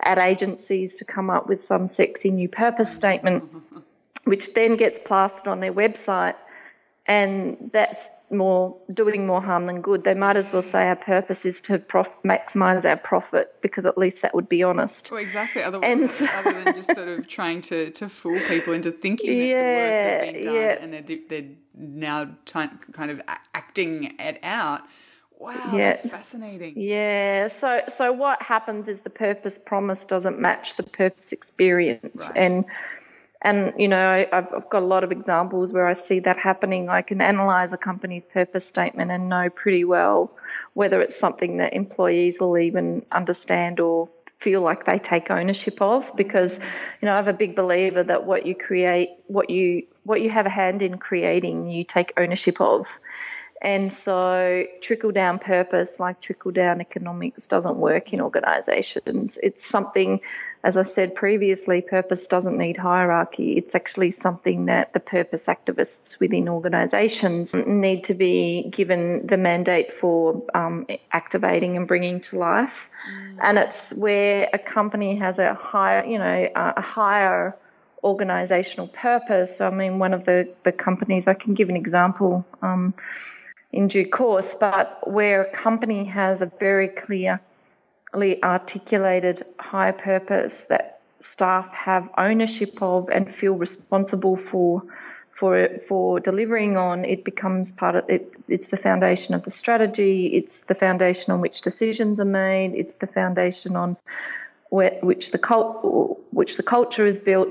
ad 0.00 0.18
agencies 0.18 0.96
to 0.96 1.04
come 1.04 1.28
up 1.30 1.48
with 1.48 1.60
some 1.60 1.88
sexy 1.88 2.30
new 2.30 2.48
purpose 2.48 2.94
statement, 2.94 3.50
which 4.24 4.54
then 4.54 4.76
gets 4.76 5.00
plastered 5.00 5.48
on 5.48 5.60
their 5.60 5.72
website 5.72 6.36
and 7.08 7.70
that's 7.72 8.10
more 8.30 8.76
doing 8.92 9.26
more 9.26 9.40
harm 9.40 9.66
than 9.66 9.80
good. 9.80 10.02
They 10.02 10.14
might 10.14 10.36
as 10.36 10.52
well 10.52 10.62
say 10.62 10.88
our 10.88 10.96
purpose 10.96 11.46
is 11.46 11.60
to 11.62 11.78
prof- 11.78 12.22
maximize 12.24 12.84
our 12.84 12.96
profit 12.96 13.54
because 13.60 13.86
at 13.86 13.96
least 13.96 14.22
that 14.22 14.34
would 14.34 14.48
be 14.48 14.64
honest. 14.64 15.10
Well, 15.10 15.20
exactly. 15.20 15.62
Otherwise, 15.62 16.22
other 16.34 16.52
than 16.64 16.74
just 16.74 16.92
sort 16.94 17.08
of 17.08 17.28
trying 17.28 17.60
to, 17.62 17.90
to 17.92 18.08
fool 18.08 18.40
people 18.48 18.72
into 18.72 18.90
thinking 18.90 19.38
that 19.38 19.44
yeah, 19.44 19.54
the 19.54 19.76
work 19.76 20.24
has 20.24 20.32
been 20.32 20.42
done 20.42 20.54
yeah. 20.54 20.78
and 20.80 20.92
they're, 21.08 21.18
they're 21.28 21.50
now 21.74 22.24
t- 22.44 22.92
kind 22.92 23.10
of 23.10 23.22
acting 23.54 24.16
it 24.18 24.40
out. 24.42 24.82
Wow, 25.38 25.52
yeah. 25.72 25.92
that's 25.92 26.00
fascinating. 26.10 26.74
Yeah. 26.78 27.48
So 27.48 27.82
so 27.88 28.10
what 28.12 28.40
happens 28.40 28.88
is 28.88 29.02
the 29.02 29.10
purpose 29.10 29.58
promise 29.58 30.06
doesn't 30.06 30.40
match 30.40 30.76
the 30.76 30.82
purpose 30.82 31.32
experience, 31.32 32.30
right. 32.34 32.42
and 32.42 32.64
and, 33.42 33.74
you 33.76 33.88
know, 33.88 34.26
I've, 34.32 34.52
I've 34.52 34.70
got 34.70 34.82
a 34.82 34.86
lot 34.86 35.04
of 35.04 35.12
examples 35.12 35.70
where 35.70 35.86
I 35.86 35.92
see 35.92 36.20
that 36.20 36.36
happening. 36.36 36.88
I 36.88 37.02
can 37.02 37.20
analyze 37.20 37.72
a 37.72 37.76
company's 37.76 38.24
purpose 38.24 38.66
statement 38.66 39.10
and 39.10 39.28
know 39.28 39.50
pretty 39.50 39.84
well 39.84 40.32
whether 40.74 41.00
it's 41.00 41.18
something 41.18 41.58
that 41.58 41.74
employees 41.74 42.38
will 42.40 42.56
even 42.58 43.04
understand 43.12 43.80
or 43.80 44.08
feel 44.38 44.60
like 44.60 44.84
they 44.84 44.98
take 44.98 45.30
ownership 45.30 45.80
of 45.80 46.14
because 46.14 46.58
you 47.00 47.06
know 47.06 47.14
I'm 47.14 47.26
a 47.26 47.32
big 47.32 47.56
believer 47.56 48.02
that 48.02 48.26
what 48.26 48.44
you 48.44 48.54
create 48.54 49.10
what 49.28 49.48
you 49.48 49.86
what 50.04 50.20
you 50.20 50.28
have 50.28 50.44
a 50.44 50.50
hand 50.50 50.82
in 50.82 50.98
creating 50.98 51.70
you 51.70 51.84
take 51.84 52.12
ownership 52.18 52.60
of 52.60 52.86
and 53.62 53.90
so, 53.90 54.64
trickle 54.82 55.12
down 55.12 55.38
purpose, 55.38 55.98
like 55.98 56.20
trickle 56.20 56.50
down 56.50 56.80
economics, 56.80 57.46
doesn't 57.46 57.76
work 57.76 58.12
in 58.12 58.20
organizations. 58.20 59.38
It's 59.42 59.64
something, 59.64 60.20
as 60.62 60.76
I 60.76 60.82
said 60.82 61.14
previously, 61.14 61.80
purpose 61.80 62.26
doesn't 62.26 62.58
need 62.58 62.76
hierarchy. 62.76 63.56
It's 63.56 63.74
actually 63.74 64.10
something 64.10 64.66
that 64.66 64.92
the 64.92 65.00
purpose 65.00 65.46
activists 65.46 66.20
within 66.20 66.48
organizations 66.48 67.54
need 67.54 68.04
to 68.04 68.14
be 68.14 68.68
given 68.70 69.26
the 69.26 69.38
mandate 69.38 69.94
for 69.94 70.42
um, 70.54 70.86
activating 71.10 71.78
and 71.78 71.88
bringing 71.88 72.20
to 72.22 72.38
life. 72.38 72.90
Mm. 73.10 73.38
And 73.42 73.58
it's 73.58 73.92
where 73.94 74.50
a 74.52 74.58
company 74.58 75.16
has 75.16 75.38
a 75.38 75.54
higher, 75.54 76.04
you 76.04 76.18
know, 76.18 76.48
a 76.54 76.82
higher 76.82 77.56
organizational 78.04 78.88
purpose. 78.88 79.60
I 79.60 79.70
mean, 79.70 79.98
one 79.98 80.12
of 80.14 80.24
the, 80.24 80.54
the 80.62 80.72
companies, 80.72 81.26
I 81.26 81.34
can 81.34 81.54
give 81.54 81.70
an 81.70 81.76
example. 81.76 82.46
Um, 82.60 82.94
in 83.72 83.88
due 83.88 84.08
course, 84.08 84.54
but 84.54 85.10
where 85.10 85.42
a 85.42 85.50
company 85.50 86.04
has 86.04 86.42
a 86.42 86.46
very 86.46 86.88
clearly 86.88 88.42
articulated 88.42 89.42
high 89.58 89.92
purpose 89.92 90.66
that 90.66 91.00
staff 91.18 91.72
have 91.74 92.08
ownership 92.16 92.80
of 92.82 93.08
and 93.08 93.34
feel 93.34 93.54
responsible 93.54 94.36
for 94.36 94.82
for 95.30 95.68
for 95.86 96.18
delivering 96.18 96.78
on, 96.78 97.04
it 97.04 97.22
becomes 97.22 97.70
part 97.70 97.94
of 97.94 98.08
it. 98.08 98.32
It's 98.48 98.68
the 98.68 98.78
foundation 98.78 99.34
of 99.34 99.42
the 99.42 99.50
strategy. 99.50 100.28
It's 100.28 100.64
the 100.64 100.74
foundation 100.74 101.32
on 101.32 101.40
which 101.42 101.60
decisions 101.60 102.20
are 102.20 102.24
made. 102.24 102.72
It's 102.74 102.94
the 102.94 103.06
foundation 103.06 103.76
on 103.76 103.98
where, 104.70 104.98
which 105.02 105.32
the 105.32 105.38
cult, 105.38 106.24
which 106.32 106.56
the 106.56 106.62
culture 106.62 107.06
is 107.06 107.18
built. 107.18 107.48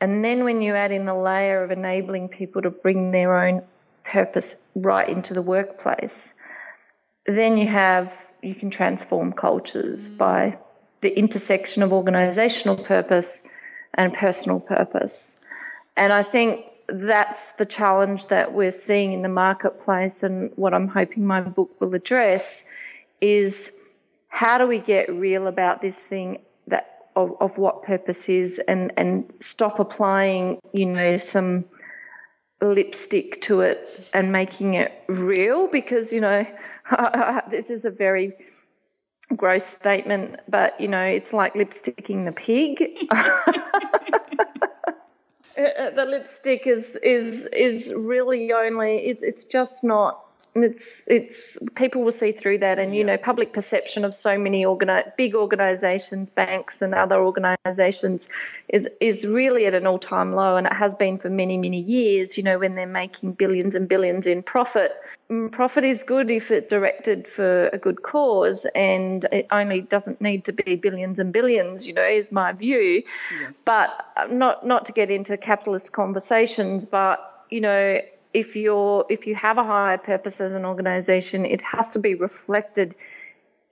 And 0.00 0.24
then 0.24 0.44
when 0.44 0.62
you 0.62 0.74
add 0.74 0.92
in 0.92 1.04
the 1.04 1.14
layer 1.14 1.62
of 1.62 1.70
enabling 1.70 2.28
people 2.28 2.62
to 2.62 2.70
bring 2.70 3.10
their 3.10 3.36
own 3.36 3.62
purpose 4.06 4.56
right 4.74 5.08
into 5.08 5.34
the 5.34 5.42
workplace, 5.42 6.34
then 7.26 7.56
you 7.58 7.66
have 7.66 8.12
you 8.42 8.54
can 8.54 8.70
transform 8.70 9.32
cultures 9.32 10.08
mm. 10.08 10.16
by 10.16 10.58
the 11.00 11.18
intersection 11.18 11.82
of 11.82 11.92
organizational 11.92 12.76
purpose 12.76 13.46
and 13.94 14.12
personal 14.12 14.60
purpose. 14.60 15.40
And 15.96 16.12
I 16.12 16.22
think 16.22 16.64
that's 16.88 17.52
the 17.52 17.64
challenge 17.64 18.28
that 18.28 18.52
we're 18.52 18.70
seeing 18.70 19.12
in 19.12 19.22
the 19.22 19.28
marketplace 19.28 20.22
and 20.22 20.52
what 20.56 20.72
I'm 20.74 20.88
hoping 20.88 21.26
my 21.26 21.40
book 21.40 21.80
will 21.80 21.94
address 21.94 22.64
is 23.20 23.72
how 24.28 24.58
do 24.58 24.66
we 24.66 24.78
get 24.78 25.12
real 25.12 25.46
about 25.46 25.80
this 25.80 25.96
thing 25.96 26.38
that 26.68 27.08
of, 27.16 27.34
of 27.40 27.58
what 27.58 27.82
purpose 27.82 28.28
is 28.28 28.58
and, 28.58 28.92
and 28.96 29.32
stop 29.40 29.80
applying, 29.80 30.60
you 30.72 30.86
know, 30.86 31.16
some 31.16 31.64
lipstick 32.60 33.40
to 33.42 33.60
it 33.60 34.08
and 34.14 34.32
making 34.32 34.74
it 34.74 34.92
real 35.08 35.66
because 35.68 36.12
you 36.12 36.20
know 36.20 36.46
this 37.50 37.70
is 37.70 37.84
a 37.84 37.90
very 37.90 38.32
gross 39.36 39.64
statement 39.64 40.40
but 40.48 40.80
you 40.80 40.88
know 40.88 41.02
it's 41.02 41.32
like 41.32 41.54
lipsticking 41.54 42.24
the 42.24 42.32
pig. 42.32 43.08
Uh, 45.58 45.62
uh, 45.62 45.90
the 45.90 46.04
lipstick 46.04 46.66
is 46.66 46.96
is 47.02 47.46
is 47.46 47.90
really 47.96 48.52
only 48.52 48.96
it, 48.98 49.20
it's 49.22 49.44
just 49.44 49.82
not 49.82 50.22
it's 50.54 51.04
it's 51.06 51.58
people 51.74 52.02
will 52.02 52.12
see 52.12 52.32
through 52.32 52.58
that 52.58 52.78
and 52.78 52.94
you 52.94 53.04
know 53.04 53.16
public 53.16 53.52
perception 53.52 54.04
of 54.04 54.14
so 54.14 54.38
many 54.38 54.64
organi- 54.64 55.14
big 55.16 55.34
organizations 55.34 56.30
banks 56.30 56.80
and 56.82 56.94
other 56.94 57.16
organizations 57.16 58.28
is 58.68 58.88
is 59.00 59.24
really 59.26 59.66
at 59.66 59.74
an 59.74 59.86
all-time 59.86 60.34
low 60.34 60.56
and 60.56 60.66
it 60.66 60.72
has 60.72 60.94
been 60.94 61.18
for 61.18 61.28
many 61.28 61.58
many 61.58 61.80
years 61.80 62.36
you 62.36 62.42
know 62.42 62.58
when 62.58 62.74
they're 62.74 62.86
making 62.86 63.32
billions 63.32 63.74
and 63.74 63.88
billions 63.88 64.26
in 64.26 64.42
profit. 64.42 64.92
Mm, 65.30 65.50
profit 65.50 65.84
is 65.84 66.04
good 66.04 66.30
if 66.30 66.50
it's 66.50 66.70
directed 66.70 67.26
for 67.26 67.68
a 67.68 67.78
good 67.78 68.02
cause 68.02 68.66
and 68.74 69.24
it 69.32 69.48
only 69.50 69.80
doesn't 69.80 70.20
need 70.20 70.44
to 70.44 70.52
be 70.52 70.76
billions 70.76 71.18
and 71.18 71.32
billions 71.32 71.86
you 71.86 71.94
know 71.94 72.06
is 72.06 72.30
my 72.30 72.52
view. 72.52 73.02
Yes. 73.40 73.56
but 73.64 74.06
uh, 74.16 74.26
not 74.26 74.66
not 74.66 74.86
to 74.86 74.92
get 74.92 75.10
into 75.10 75.36
capitalist 75.36 75.92
conversations 75.92 76.84
but 76.84 77.44
you 77.50 77.60
know 77.60 78.00
if 78.36 78.54
you're 78.54 79.06
if 79.08 79.26
you 79.26 79.34
have 79.34 79.56
a 79.56 79.64
higher 79.64 79.96
purpose 79.96 80.42
as 80.42 80.54
an 80.54 80.66
organization, 80.66 81.46
it 81.46 81.62
has 81.62 81.94
to 81.94 81.98
be 81.98 82.14
reflected 82.14 82.94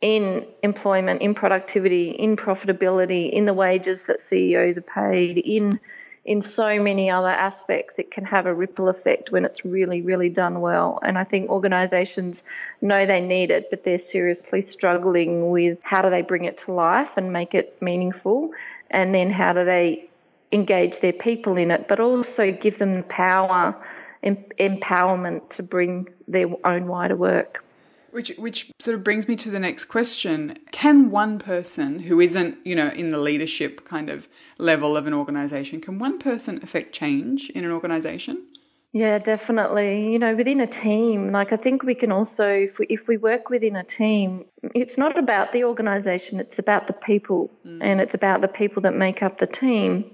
in 0.01 0.47
employment, 0.63 1.21
in 1.21 1.35
productivity, 1.35 2.11
in 2.11 2.37
profitability, 2.37 3.31
in 3.31 3.45
the 3.45 3.53
wages 3.53 4.07
that 4.07 4.21
CEOs 4.21 4.79
are 4.79 4.89
paid, 5.03 5.37
in 5.37 5.79
in 6.25 6.41
so 6.41 6.83
many 6.83 7.11
other 7.11 7.29
aspects. 7.29 7.99
It 7.99 8.11
can 8.11 8.25
have 8.25 8.47
a 8.47 8.55
ripple 8.55 8.89
effect 8.89 9.31
when 9.31 9.45
it's 9.45 9.67
really, 9.67 10.01
really 10.01 10.31
done 10.31 10.63
well. 10.63 10.99
And 11.03 11.19
I 11.19 11.25
think 11.25 11.51
organizations 11.51 12.43
know 12.81 13.05
they 13.05 13.21
need 13.21 13.51
it, 13.51 13.69
but 13.69 13.85
they're 13.85 13.99
seriously 13.99 14.63
struggling 14.63 15.51
with 15.51 15.79
how 15.83 16.01
do 16.01 16.09
they 16.09 16.23
bring 16.23 16.47
it 16.47 16.57
to 16.65 16.73
life 16.73 17.19
and 17.19 17.35
make 17.35 17.53
it 17.55 17.77
meaningful, 17.83 18.53
and 18.91 19.15
then 19.15 19.29
how 19.29 19.53
do 19.53 19.67
they 19.67 20.09
engage 20.51 21.01
their 21.01 21.13
people 21.13 21.59
in 21.59 21.71
it, 21.71 21.87
but 21.87 22.01
also 22.01 22.51
give 22.51 22.79
them 22.79 22.95
the 22.95 23.03
power 23.03 23.77
em- 24.25 24.45
empowerment 24.59 25.51
to 25.51 25.63
bring 25.63 26.09
their 26.27 26.49
own 26.65 26.87
wider 26.87 27.17
work. 27.17 27.65
Which, 28.11 28.33
which 28.39 28.71
sort 28.79 28.95
of 28.95 29.03
brings 29.03 29.27
me 29.27 29.35
to 29.37 29.51
the 29.51 29.59
next 29.59 29.87
question. 29.87 30.57
Can 30.71 31.11
one 31.11 31.39
person 31.39 31.99
who 32.01 32.21
isn't, 32.21 32.65
you 32.65 32.77
know, 32.77 32.89
in 32.89 33.09
the 33.09 33.19
leadership 33.19 33.85
kind 33.85 34.09
of 34.09 34.29
level 34.57 34.97
of 34.97 35.07
an 35.07 35.15
organization, 35.15 35.81
can 35.81 35.99
one 35.99 36.19
person 36.19 36.61
affect 36.63 36.93
change 36.93 37.51
in 37.51 37.65
an 37.65 37.73
organization? 37.73 38.47
Yeah, 38.93 39.19
definitely. 39.19 40.13
You 40.13 40.21
know, 40.21 40.37
within 40.37 40.61
a 40.61 40.69
team, 40.69 41.33
like 41.33 41.53
I 41.53 41.57
think 41.57 41.83
we 41.83 41.97
can 41.97 42.13
also, 42.13 42.49
if 42.49 42.79
we, 42.79 42.87
if 42.89 43.09
we 43.09 43.17
work 43.17 43.51
within 43.51 43.75
a 43.75 43.83
team, 43.83 44.45
it's 44.63 44.97
not 44.97 45.19
about 45.19 45.51
the 45.51 45.65
organization, 45.65 46.39
it's 46.39 46.61
about 46.61 46.87
the 46.87 46.93
people 46.93 47.51
mm. 47.67 47.81
and 47.83 48.01
it's 48.01 48.15
about 48.15 48.41
the 48.41 48.47
people 48.47 48.83
that 48.83 48.95
make 48.95 49.21
up 49.21 49.39
the 49.39 49.49
team. 49.49 50.13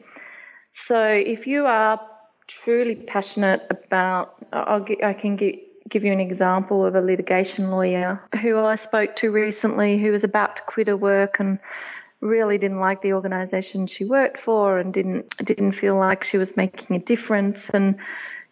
So 0.72 0.98
if 0.98 1.46
you 1.46 1.66
are 1.66 2.00
truly 2.50 2.96
passionate 2.96 3.66
about, 3.70 4.34
I'll, 4.52 4.84
I 5.04 5.12
can 5.12 5.36
give, 5.36 5.56
give 5.88 6.04
you 6.04 6.12
an 6.12 6.20
example 6.20 6.84
of 6.84 6.94
a 6.94 7.00
litigation 7.00 7.70
lawyer 7.70 8.22
who 8.40 8.58
I 8.58 8.74
spoke 8.74 9.16
to 9.16 9.30
recently 9.30 9.98
who 9.98 10.10
was 10.10 10.24
about 10.24 10.56
to 10.56 10.62
quit 10.64 10.88
her 10.88 10.96
work 10.96 11.40
and 11.40 11.60
really 12.20 12.58
didn't 12.58 12.80
like 12.80 13.00
the 13.00 13.14
organization 13.14 13.86
she 13.86 14.04
worked 14.04 14.36
for 14.36 14.78
and 14.78 14.92
didn't 14.92 15.34
didn't 15.42 15.72
feel 15.72 15.96
like 15.96 16.22
she 16.22 16.36
was 16.36 16.54
making 16.54 16.94
a 16.94 16.98
difference 16.98 17.70
and 17.70 17.98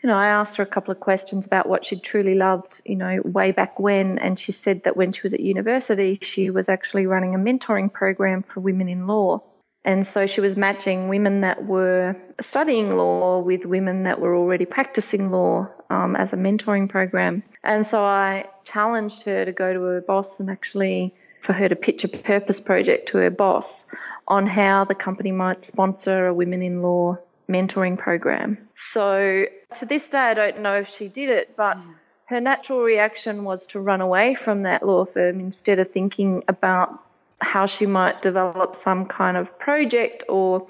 you 0.02 0.08
know, 0.08 0.16
I 0.16 0.28
asked 0.28 0.58
her 0.58 0.62
a 0.62 0.66
couple 0.66 0.92
of 0.92 1.00
questions 1.00 1.44
about 1.44 1.68
what 1.68 1.84
she'd 1.84 2.04
truly 2.04 2.37
loved, 2.37 2.82
you 2.84 2.94
know, 2.94 3.20
way 3.24 3.50
back 3.50 3.80
when. 3.80 4.18
And 4.18 4.38
she 4.38 4.52
said 4.52 4.84
that 4.84 4.96
when 4.96 5.12
she 5.12 5.22
was 5.24 5.34
at 5.34 5.40
university, 5.40 6.18
she 6.22 6.50
was 6.50 6.68
actually 6.68 7.06
running 7.06 7.34
a 7.34 7.38
mentoring 7.38 7.92
program 7.92 8.44
for 8.44 8.61
women 8.61 8.88
in 8.88 9.08
law. 9.08 9.42
And 9.84 10.06
so 10.06 10.26
she 10.26 10.40
was 10.40 10.56
matching 10.56 11.08
women 11.08 11.42
that 11.42 11.64
were 11.64 12.16
studying 12.40 12.96
law 12.96 13.38
with 13.38 13.64
women 13.64 14.02
that 14.02 14.20
were 14.20 14.34
already 14.34 14.66
practicing 14.66 15.30
law 15.30 15.68
um, 15.88 16.16
as 16.16 16.32
a 16.32 16.36
mentoring 16.36 16.88
program. 16.88 17.42
And 17.62 17.86
so 17.86 18.02
I 18.02 18.48
challenged 18.64 19.22
her 19.24 19.44
to 19.44 19.52
go 19.52 19.72
to 19.72 19.80
her 19.80 20.00
boss 20.00 20.40
and 20.40 20.50
actually 20.50 21.14
for 21.40 21.52
her 21.52 21.68
to 21.68 21.76
pitch 21.76 22.04
a 22.04 22.08
purpose 22.08 22.60
project 22.60 23.08
to 23.08 23.18
her 23.18 23.30
boss 23.30 23.86
on 24.26 24.46
how 24.46 24.84
the 24.84 24.94
company 24.94 25.32
might 25.32 25.64
sponsor 25.64 26.26
a 26.26 26.34
women 26.34 26.62
in 26.62 26.82
law 26.82 27.16
mentoring 27.48 27.96
program. 27.96 28.68
So 28.74 29.46
to 29.74 29.86
this 29.86 30.08
day, 30.08 30.18
I 30.18 30.34
don't 30.34 30.60
know 30.60 30.80
if 30.80 30.90
she 30.90 31.08
did 31.08 31.30
it, 31.30 31.56
but 31.56 31.78
her 32.26 32.40
natural 32.40 32.82
reaction 32.82 33.44
was 33.44 33.68
to 33.68 33.80
run 33.80 34.02
away 34.02 34.34
from 34.34 34.64
that 34.64 34.86
law 34.86 35.06
firm 35.06 35.40
instead 35.40 35.78
of 35.78 35.90
thinking 35.90 36.44
about 36.46 37.02
how 37.40 37.66
she 37.66 37.87
might 37.87 38.22
develop 38.22 38.77
some 38.77 39.07
kind 39.07 39.37
of 39.37 39.59
project 39.59 40.24
or 40.29 40.66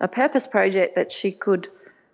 a 0.00 0.08
purpose 0.08 0.46
project 0.46 0.96
that 0.96 1.10
she 1.10 1.32
could 1.32 1.68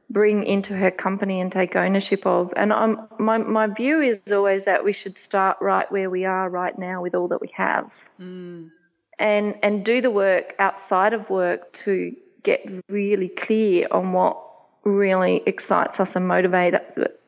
bring 0.09 0.45
into 0.45 0.75
her 0.75 0.91
company 0.91 1.41
and 1.41 1.51
take 1.51 1.75
ownership 1.75 2.27
of. 2.27 2.53
And 2.57 2.71
my, 3.19 3.39
my 3.39 3.67
view 3.67 4.01
is 4.01 4.21
always 4.31 4.67
that 4.67 4.85
we 4.85 4.93
should 4.93 5.17
start 5.17 5.59
right 5.61 5.91
where 5.91 6.11
we 6.11 6.25
are 6.27 6.49
right 6.49 6.79
now 6.79 7.03
with 7.03 7.15
all 7.15 7.29
that 7.29 7.41
we 7.41 7.51
have. 7.55 7.91
Mm. 8.21 8.71
And, 9.19 9.55
and 9.63 9.85
do 9.85 10.01
the 10.01 10.11
work 10.11 10.55
outside 10.59 11.13
of 11.15 11.31
work 11.31 11.73
to 11.85 12.15
get 12.43 12.67
really 12.89 13.29
clear 13.29 13.87
on 13.91 14.13
what 14.13 14.39
really 14.85 15.41
excites 15.47 16.01
us 16.01 16.17
and 16.17 16.27
motivate, 16.27 16.75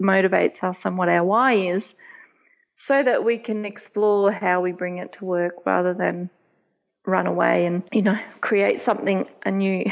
motivates 0.00 0.62
us 0.64 0.84
and 0.84 0.98
what 0.98 1.08
our 1.08 1.24
why 1.24 1.54
is 1.54 1.94
so 2.74 3.02
that 3.02 3.24
we 3.24 3.38
can 3.38 3.64
explore 3.64 4.32
how 4.32 4.60
we 4.60 4.72
bring 4.72 4.98
it 4.98 5.12
to 5.14 5.24
work 5.24 5.64
rather 5.64 5.94
than 5.94 6.30
run 7.06 7.26
away 7.26 7.64
and 7.64 7.82
you 7.92 8.02
know 8.02 8.18
create 8.40 8.80
something 8.80 9.26
anew 9.44 9.84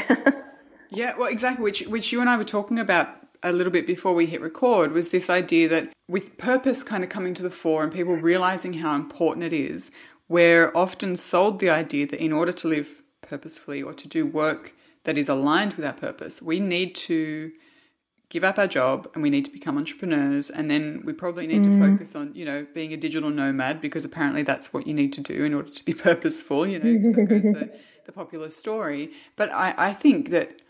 yeah 0.89 1.15
well 1.17 1.27
exactly 1.27 1.63
which 1.63 1.81
which 1.87 2.11
you 2.11 2.21
and 2.21 2.29
I 2.29 2.37
were 2.37 2.43
talking 2.43 2.79
about 2.79 3.09
a 3.43 3.51
little 3.51 3.71
bit 3.71 3.85
before 3.85 4.13
we 4.13 4.25
hit 4.25 4.41
record 4.41 4.91
was 4.91 5.09
this 5.09 5.29
idea 5.29 5.67
that 5.67 5.89
with 6.07 6.37
purpose 6.37 6.83
kind 6.83 7.03
of 7.03 7.09
coming 7.09 7.33
to 7.33 7.43
the 7.43 7.51
fore 7.51 7.83
and 7.83 7.91
people 7.91 8.15
realizing 8.15 8.73
how 8.73 8.95
important 8.95 9.45
it 9.45 9.53
is 9.53 9.91
we're 10.27 10.71
often 10.73 11.15
sold 11.15 11.59
the 11.59 11.69
idea 11.69 12.07
that 12.07 12.23
in 12.23 12.33
order 12.33 12.51
to 12.51 12.67
live 12.67 13.03
purposefully 13.21 13.81
or 13.81 13.93
to 13.93 14.07
do 14.07 14.25
work 14.25 14.73
that 15.03 15.17
is 15.17 15.29
aligned 15.29 15.73
with 15.73 15.85
our 15.85 15.93
purpose. 15.93 16.41
We 16.41 16.59
need 16.59 16.95
to 16.95 17.51
give 18.33 18.43
up 18.43 18.57
our 18.57 18.67
job 18.67 19.07
and 19.13 19.21
we 19.21 19.29
need 19.29 19.45
to 19.45 19.51
become 19.51 19.77
entrepreneurs 19.77 20.49
and 20.49 20.69
then 20.71 21.03
we 21.05 21.13
probably 21.13 21.45
need 21.45 21.61
mm. 21.61 21.65
to 21.65 21.79
focus 21.79 22.15
on 22.15 22.33
you 22.33 22.43
know 22.43 22.65
being 22.73 22.91
a 22.91 22.97
digital 22.97 23.29
nomad 23.29 23.79
because 23.79 24.03
apparently 24.03 24.41
that's 24.41 24.73
what 24.73 24.87
you 24.87 24.93
need 24.93 25.13
to 25.13 25.21
do 25.21 25.43
in 25.43 25.53
order 25.53 25.69
to 25.69 25.85
be 25.85 25.93
purposeful 26.07 26.65
you 26.65 26.79
know 26.79 27.11
so 27.11 27.25
goes 27.25 27.43
the, 27.59 27.79
the 28.05 28.11
popular 28.11 28.49
story. 28.49 29.11
But 29.35 29.51
I, 29.53 29.75
I 29.77 29.93
think 29.93 30.31
that 30.31 30.63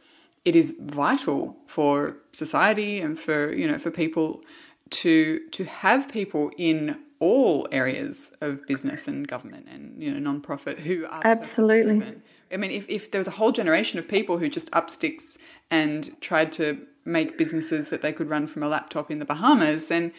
it 0.44 0.58
is 0.58 0.76
vital 0.78 1.56
for 1.66 2.18
society 2.34 3.00
and 3.00 3.18
for 3.18 3.54
you 3.54 3.66
know 3.66 3.78
for 3.78 3.92
people 3.92 4.44
to 4.90 5.40
to 5.52 5.64
have 5.64 6.10
people 6.10 6.52
in 6.58 7.00
all 7.20 7.66
areas 7.72 8.34
of 8.42 8.62
business 8.68 9.08
and 9.08 9.26
government 9.26 9.68
and 9.72 10.04
you 10.04 10.12
know 10.12 10.32
nonprofit 10.32 10.80
who 10.80 11.06
are 11.06 11.22
absolutely. 11.24 12.04
I 12.52 12.58
mean, 12.58 12.70
if, 12.70 12.88
if 12.88 13.10
there 13.10 13.18
was 13.18 13.26
a 13.26 13.32
whole 13.32 13.52
generation 13.52 13.98
of 13.98 14.08
people 14.08 14.38
who 14.38 14.48
just 14.48 14.70
up 14.74 14.92
sticks 14.92 15.40
and 15.72 16.12
tried 16.22 16.52
to 16.52 16.86
make 17.06 17.38
businesses 17.38 17.90
that 17.90 18.02
they 18.02 18.14
could 18.14 18.30
run 18.30 18.48
from 18.48 18.64
a 18.64 18.68
laptop 18.68 19.12
in 19.12 19.20
the 19.20 19.26
Bahamas, 19.26 19.88
then 19.88 20.14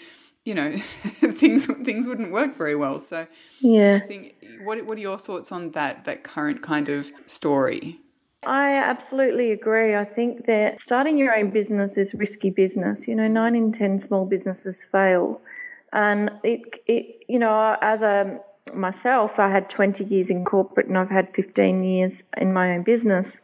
you 0.45 0.55
know 0.55 0.77
things 0.79 1.67
things 1.67 2.07
wouldn't 2.07 2.33
work 2.33 2.57
very 2.57 2.77
well. 2.77 3.01
So 3.01 3.27
yeah, 3.61 4.01
I 4.03 4.07
think 4.07 4.37
what 4.63 4.85
what 4.87 4.99
are 4.99 5.03
your 5.03 5.19
thoughts 5.19 5.53
on 5.53 5.71
that 5.73 6.05
that 6.05 6.23
current 6.23 6.63
kind 6.63 6.89
of 6.89 7.11
story? 7.27 8.01
I 8.47 8.75
absolutely 8.75 9.53
agree. 9.53 9.95
I 9.95 10.05
think 10.05 10.47
that 10.47 10.79
starting 10.79 11.17
your 11.17 11.35
own 11.35 11.51
business 11.51 11.97
is 11.97 12.15
risky 12.15 12.51
business. 12.51 13.09
You 13.09 13.17
know, 13.17 13.27
nine 13.27 13.57
in 13.57 13.73
ten 13.73 13.99
small 13.99 14.27
businesses 14.27 14.85
fail, 14.85 15.41
and 15.93 16.31
it 16.43 16.83
it 16.87 17.25
you 17.29 17.39
know 17.39 17.77
as 17.81 18.03
a 18.03 18.41
myself, 18.73 19.39
I 19.39 19.51
had 19.51 19.69
20 19.69 20.05
years 20.05 20.31
in 20.31 20.45
corporate 20.45 20.87
and 20.87 20.97
I've 20.97 21.11
had 21.11 21.35
15 21.35 21.85
years 21.85 22.25
in 22.37 22.53
my 22.53 22.75
own 22.75 22.83
business. 22.83 23.41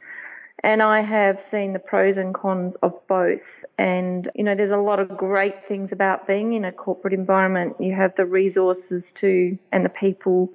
And 0.62 0.82
I 0.82 1.00
have 1.00 1.40
seen 1.40 1.72
the 1.72 1.78
pros 1.78 2.18
and 2.18 2.34
cons 2.34 2.76
of 2.76 3.06
both. 3.06 3.64
And, 3.78 4.28
you 4.34 4.44
know, 4.44 4.54
there's 4.54 4.70
a 4.70 4.76
lot 4.76 5.00
of 5.00 5.16
great 5.16 5.64
things 5.64 5.92
about 5.92 6.26
being 6.26 6.52
in 6.52 6.64
a 6.64 6.72
corporate 6.72 7.14
environment. 7.14 7.76
You 7.80 7.94
have 7.94 8.14
the 8.14 8.26
resources 8.26 9.12
to 9.12 9.58
and 9.72 9.84
the 9.84 9.90
people 9.90 10.52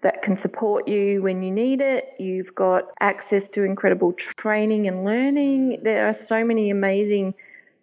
that 0.00 0.22
can 0.22 0.36
support 0.36 0.88
you 0.88 1.22
when 1.22 1.42
you 1.42 1.52
need 1.52 1.80
it. 1.80 2.16
You've 2.18 2.54
got 2.54 2.90
access 3.00 3.48
to 3.50 3.62
incredible 3.62 4.12
training 4.12 4.88
and 4.88 5.04
learning. 5.04 5.80
There 5.82 6.08
are 6.08 6.12
so 6.12 6.44
many 6.44 6.70
amazing 6.70 7.34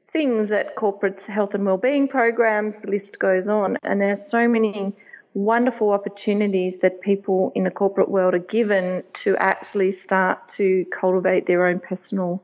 things 0.08 0.50
that 0.50 0.76
corporate's 0.76 1.26
health 1.26 1.56
and 1.56 1.66
well-being 1.66 2.08
programs, 2.08 2.80
the 2.80 2.92
list 2.92 3.20
goes 3.20 3.48
on. 3.48 3.78
And 3.82 4.00
there's 4.00 4.26
so 4.26 4.48
many 4.48 4.94
wonderful 5.34 5.92
opportunities 5.92 6.80
that 6.80 7.02
people 7.02 7.52
in 7.56 7.64
the 7.64 7.72
corporate 7.72 8.10
world 8.10 8.34
are 8.34 8.40
given 8.40 9.04
to 9.14 9.36
actually 9.38 9.92
start 9.92 10.48
to 10.48 10.86
cultivate 10.86 11.46
their 11.46 11.66
own 11.66 11.80
personal 11.80 12.44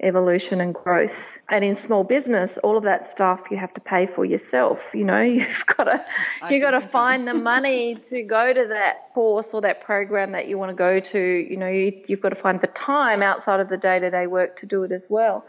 evolution 0.00 0.60
and 0.60 0.74
growth. 0.74 1.40
And 1.48 1.64
in 1.64 1.76
small 1.76 2.04
business, 2.04 2.58
all 2.58 2.76
of 2.76 2.84
that 2.84 3.06
stuff 3.06 3.50
you 3.50 3.56
have 3.56 3.72
to 3.74 3.80
pay 3.80 4.06
for 4.06 4.24
yourself. 4.24 4.94
You 4.94 5.04
know, 5.04 5.20
you've 5.22 5.66
got 5.66 5.84
to 5.84 6.04
you've 6.50 6.62
got 6.62 6.72
to 6.72 6.80
find 6.80 7.26
the 7.26 7.34
money 7.34 7.94
to 7.94 8.22
go 8.22 8.52
to 8.52 8.66
that 8.68 9.14
course 9.14 9.54
or 9.54 9.62
that 9.62 9.84
program 9.84 10.32
that 10.32 10.48
you 10.48 10.58
want 10.58 10.70
to 10.70 10.76
go 10.76 11.00
to. 11.00 11.18
You 11.18 11.56
know, 11.56 11.68
you, 11.68 12.02
you've 12.06 12.20
got 12.20 12.30
to 12.30 12.36
find 12.36 12.60
the 12.60 12.66
time 12.66 13.22
outside 13.22 13.60
of 13.60 13.68
the 13.68 13.76
day 13.78 13.98
to 13.98 14.10
day 14.10 14.26
work 14.26 14.56
to 14.56 14.66
do 14.66 14.82
it 14.82 14.92
as 14.92 15.06
well. 15.08 15.44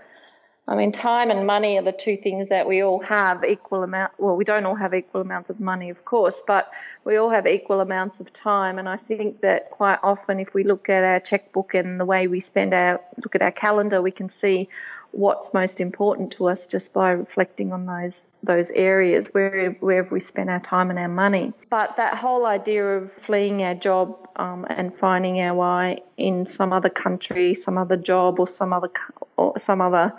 I 0.69 0.75
mean, 0.75 0.91
time 0.91 1.31
and 1.31 1.47
money 1.47 1.77
are 1.77 1.81
the 1.81 1.93
two 1.93 2.17
things 2.17 2.49
that 2.49 2.67
we 2.67 2.83
all 2.83 2.99
have 2.99 3.45
equal 3.45 3.83
amount. 3.83 4.11
Well, 4.17 4.35
we 4.35 4.43
don't 4.43 4.65
all 4.65 4.75
have 4.75 4.93
equal 4.93 5.21
amounts 5.21 5.49
of 5.49 5.61
money, 5.61 5.89
of 5.91 6.03
course, 6.03 6.43
but 6.45 6.69
we 7.05 7.15
all 7.15 7.29
have 7.29 7.47
equal 7.47 7.79
amounts 7.79 8.19
of 8.19 8.33
time. 8.33 8.77
And 8.77 8.89
I 8.89 8.97
think 8.97 9.39
that 9.41 9.71
quite 9.71 9.99
often, 10.03 10.41
if 10.41 10.53
we 10.53 10.65
look 10.65 10.89
at 10.89 11.05
our 11.05 11.21
checkbook 11.21 11.73
and 11.73 11.97
the 11.97 12.03
way 12.03 12.27
we 12.27 12.41
spend 12.41 12.73
our 12.73 12.99
look 13.23 13.35
at 13.35 13.41
our 13.41 13.51
calendar, 13.51 14.01
we 14.01 14.11
can 14.11 14.27
see 14.27 14.67
what's 15.11 15.53
most 15.53 15.79
important 15.79 16.33
to 16.33 16.49
us 16.49 16.67
just 16.67 16.93
by 16.93 17.11
reflecting 17.11 17.71
on 17.71 17.85
those 17.85 18.27
those 18.43 18.69
areas 18.71 19.29
where 19.31 19.71
wherever 19.79 20.09
we 20.09 20.19
spend 20.19 20.49
our 20.49 20.59
time 20.59 20.89
and 20.89 20.99
our 20.99 21.07
money. 21.07 21.53
But 21.69 21.95
that 21.95 22.15
whole 22.15 22.45
idea 22.45 22.85
of 22.97 23.13
fleeing 23.13 23.63
our 23.63 23.73
job 23.73 24.27
um, 24.35 24.67
and 24.69 24.93
finding 24.93 25.39
our 25.39 25.55
why 25.55 26.01
in 26.17 26.45
some 26.45 26.73
other 26.73 26.89
country, 26.89 27.53
some 27.53 27.77
other 27.77 27.95
job, 27.95 28.41
or 28.41 28.47
some 28.47 28.73
other 28.73 28.91
or 29.37 29.57
some 29.57 29.79
other 29.79 30.13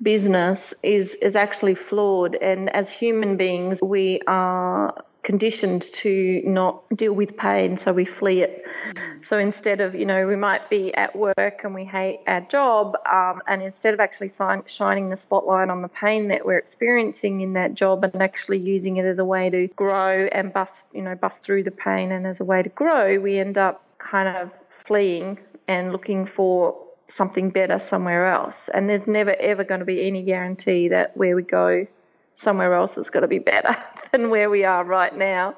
business 0.00 0.74
is 0.82 1.14
is 1.16 1.36
actually 1.36 1.74
flawed 1.74 2.34
and 2.34 2.70
as 2.70 2.90
human 2.90 3.36
beings 3.36 3.80
we 3.82 4.20
are 4.26 5.04
conditioned 5.22 5.82
to 5.82 6.42
not 6.44 6.82
deal 6.94 7.12
with 7.12 7.36
pain 7.36 7.76
so 7.76 7.92
we 7.92 8.04
flee 8.04 8.42
it 8.42 8.64
mm-hmm. 8.64 9.22
so 9.22 9.38
instead 9.38 9.80
of 9.80 9.94
you 9.94 10.04
know 10.04 10.26
we 10.26 10.34
might 10.34 10.68
be 10.68 10.92
at 10.92 11.14
work 11.14 11.60
and 11.62 11.74
we 11.74 11.84
hate 11.84 12.18
our 12.26 12.40
job 12.40 12.96
um, 13.10 13.40
and 13.46 13.62
instead 13.62 13.94
of 13.94 14.00
actually 14.00 14.28
shining 14.66 15.10
the 15.10 15.16
spotlight 15.16 15.68
on 15.68 15.82
the 15.82 15.88
pain 15.88 16.28
that 16.28 16.44
we're 16.44 16.58
experiencing 16.58 17.40
in 17.40 17.52
that 17.52 17.74
job 17.74 18.02
and 18.02 18.20
actually 18.20 18.58
using 18.58 18.96
it 18.96 19.04
as 19.04 19.20
a 19.20 19.24
way 19.24 19.48
to 19.48 19.68
grow 19.68 20.26
and 20.32 20.52
bust 20.52 20.88
you 20.92 21.02
know 21.02 21.14
bust 21.14 21.44
through 21.44 21.62
the 21.62 21.70
pain 21.70 22.10
and 22.10 22.26
as 22.26 22.40
a 22.40 22.44
way 22.44 22.60
to 22.62 22.70
grow 22.70 23.20
we 23.20 23.38
end 23.38 23.56
up 23.56 23.84
kind 23.98 24.28
of 24.28 24.50
fleeing 24.68 25.38
and 25.68 25.92
looking 25.92 26.26
for 26.26 26.76
something 27.12 27.50
better 27.50 27.78
somewhere 27.78 28.32
else. 28.32 28.68
And 28.72 28.88
there's 28.88 29.06
never 29.06 29.34
ever 29.38 29.64
going 29.64 29.80
to 29.80 29.86
be 29.86 30.06
any 30.06 30.22
guarantee 30.22 30.88
that 30.88 31.16
where 31.16 31.36
we 31.36 31.42
go 31.42 31.86
somewhere 32.34 32.74
else 32.74 32.96
is 32.96 33.10
going 33.10 33.22
to 33.22 33.28
be 33.28 33.38
better 33.38 33.76
than 34.12 34.30
where 34.30 34.50
we 34.50 34.64
are 34.64 34.84
right 34.84 35.16
now. 35.16 35.56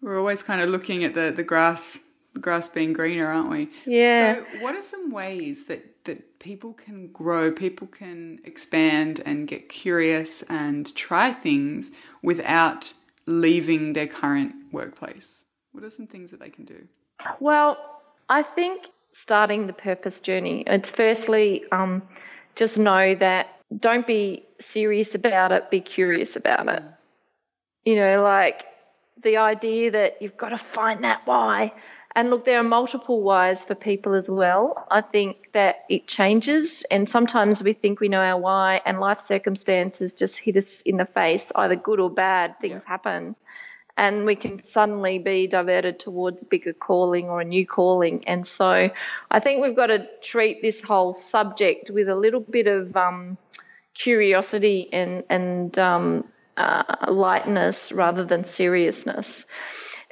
We're 0.00 0.18
always 0.18 0.42
kind 0.42 0.60
of 0.60 0.68
looking 0.68 1.02
at 1.04 1.14
the, 1.14 1.32
the 1.34 1.42
grass 1.42 1.98
the 2.34 2.40
grass 2.40 2.68
being 2.68 2.92
greener, 2.92 3.26
aren't 3.26 3.50
we? 3.50 3.70
Yeah. 3.86 4.36
So 4.36 4.60
what 4.60 4.74
are 4.74 4.82
some 4.82 5.10
ways 5.10 5.64
that, 5.64 6.04
that 6.04 6.38
people 6.38 6.74
can 6.74 7.08
grow, 7.10 7.50
people 7.50 7.86
can 7.86 8.38
expand 8.44 9.20
and 9.24 9.48
get 9.48 9.68
curious 9.68 10.42
and 10.42 10.94
try 10.94 11.32
things 11.32 11.90
without 12.22 12.92
leaving 13.26 13.94
their 13.94 14.06
current 14.06 14.54
workplace? 14.72 15.46
What 15.72 15.84
are 15.84 15.90
some 15.90 16.06
things 16.06 16.30
that 16.30 16.40
they 16.40 16.50
can 16.50 16.64
do? 16.64 16.86
Well, 17.40 17.78
I 18.28 18.42
think 18.42 18.84
starting 19.20 19.66
the 19.66 19.72
purpose 19.72 20.20
journey. 20.20 20.64
It's 20.66 20.90
firstly 20.90 21.64
um, 21.70 22.02
just 22.56 22.78
know 22.78 23.14
that 23.14 23.48
don't 23.76 24.06
be 24.06 24.46
serious 24.60 25.14
about 25.14 25.52
it, 25.52 25.70
be 25.70 25.80
curious 25.80 26.36
about 26.36 26.68
it. 26.68 26.82
You 27.84 27.96
know, 27.96 28.22
like 28.22 28.64
the 29.22 29.38
idea 29.38 29.92
that 29.92 30.22
you've 30.22 30.36
got 30.36 30.50
to 30.50 30.58
find 30.58 31.04
that 31.04 31.22
why 31.26 31.72
and 32.18 32.30
look, 32.30 32.44
there 32.44 32.58
are 32.58 32.64
multiple 32.64 33.22
whys 33.22 33.62
for 33.62 33.76
people 33.76 34.14
as 34.14 34.28
well. 34.28 34.86
I 34.90 35.02
think 35.02 35.52
that 35.52 35.84
it 35.88 36.08
changes, 36.08 36.84
and 36.90 37.08
sometimes 37.08 37.62
we 37.62 37.74
think 37.74 38.00
we 38.00 38.08
know 38.08 38.20
our 38.20 38.40
why, 38.40 38.80
and 38.84 38.98
life 38.98 39.20
circumstances 39.20 40.14
just 40.14 40.36
hit 40.36 40.56
us 40.56 40.82
in 40.82 40.96
the 40.96 41.04
face, 41.04 41.52
either 41.54 41.76
good 41.76 42.00
or 42.00 42.10
bad. 42.10 42.58
Things 42.60 42.82
yeah. 42.84 42.88
happen, 42.88 43.36
and 43.98 44.24
we 44.24 44.36
can 44.36 44.62
suddenly 44.62 45.18
be 45.18 45.48
diverted 45.48 45.98
towards 45.98 46.40
a 46.40 46.44
bigger 46.44 46.72
calling 46.72 47.28
or 47.28 47.40
a 47.40 47.44
new 47.44 47.66
calling. 47.66 48.28
And 48.28 48.46
so, 48.46 48.90
I 49.30 49.40
think 49.40 49.60
we've 49.60 49.76
got 49.76 49.88
to 49.88 50.06
treat 50.22 50.62
this 50.62 50.80
whole 50.80 51.12
subject 51.14 51.90
with 51.90 52.08
a 52.08 52.14
little 52.14 52.40
bit 52.40 52.68
of 52.68 52.96
um, 52.96 53.36
curiosity 53.94 54.88
and 54.92 55.24
and 55.28 55.76
um, 55.78 56.24
uh, 56.56 56.82
lightness 57.08 57.90
rather 57.90 58.24
than 58.24 58.48
seriousness. 58.48 59.44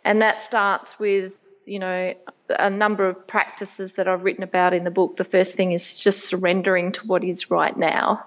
And 0.04 0.22
that 0.22 0.44
starts 0.44 0.92
with, 0.98 1.32
you 1.64 1.78
know, 1.78 2.14
a 2.48 2.70
number 2.70 3.08
of 3.08 3.26
practices 3.26 3.94
that 3.94 4.08
I've 4.08 4.24
written 4.24 4.42
about 4.42 4.74
in 4.74 4.82
the 4.82 4.90
book. 4.90 5.16
The 5.16 5.24
first 5.24 5.56
thing 5.56 5.72
is 5.72 5.94
just 5.94 6.26
surrendering 6.26 6.92
to 6.92 7.06
what 7.06 7.22
is 7.22 7.50
right 7.50 7.76
now. 7.76 8.26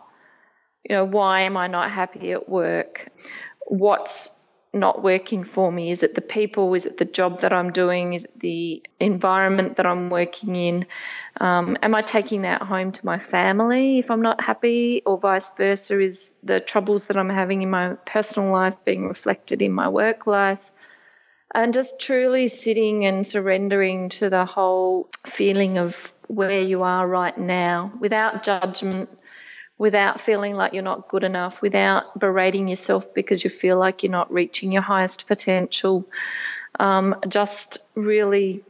You 0.89 0.95
know, 0.95 1.05
why 1.05 1.41
am 1.41 1.57
I 1.57 1.67
not 1.67 1.91
happy 1.91 2.31
at 2.31 2.47
work? 2.47 3.09
What's 3.67 4.31
not 4.73 5.03
working 5.03 5.43
for 5.43 5.71
me? 5.71 5.91
Is 5.91 6.03
it 6.03 6.15
the 6.15 6.21
people? 6.21 6.73
Is 6.75 6.86
it 6.86 6.97
the 6.97 7.05
job 7.05 7.41
that 7.41 7.51
I'm 7.51 7.71
doing? 7.71 8.13
Is 8.13 8.25
it 8.25 8.39
the 8.39 8.84
environment 8.99 9.77
that 9.77 9.86
I'm 9.86 10.10
working 10.10 10.55
in? 10.55 10.86
Um, 11.41 11.77
am 11.82 11.95
I 11.95 12.01
taking 12.01 12.43
that 12.43 12.62
home 12.62 12.91
to 12.91 13.05
my 13.05 13.19
family 13.19 13.99
if 13.99 14.12
I'm 14.12 14.21
not 14.21 14.43
happy, 14.43 15.01
or 15.05 15.17
vice 15.17 15.49
versa? 15.58 15.99
Is 15.99 16.36
the 16.43 16.60
troubles 16.60 17.05
that 17.05 17.17
I'm 17.17 17.29
having 17.29 17.62
in 17.62 17.69
my 17.69 17.95
personal 18.05 18.51
life 18.51 18.75
being 18.86 19.08
reflected 19.08 19.62
in 19.62 19.71
my 19.71 19.89
work 19.89 20.27
life? 20.27 20.60
And 21.53 21.73
just 21.73 21.99
truly 21.99 22.47
sitting 22.47 23.05
and 23.05 23.27
surrendering 23.27 24.10
to 24.10 24.29
the 24.29 24.45
whole 24.45 25.10
feeling 25.25 25.79
of 25.79 25.95
where 26.27 26.62
you 26.62 26.84
are 26.84 27.08
right 27.08 27.36
now 27.36 27.91
without 27.99 28.43
judgment, 28.43 29.10
without 29.79 30.21
feeling 30.21 30.53
like 30.53 30.73
you're 30.73 30.83
not 30.83 31.07
good 31.07 31.23
enough, 31.23 31.61
without 31.61 32.19
berating 32.19 32.67
yourself 32.67 33.11
because 33.15 33.43
you 33.43 33.49
feel 33.49 33.79
like 33.79 34.03
you're 34.03 34.11
not 34.11 34.31
reaching 34.31 34.71
your 34.71 34.83
highest 34.83 35.25
potential. 35.25 36.05
Um, 36.79 37.15
just 37.27 37.79
really 37.95 38.63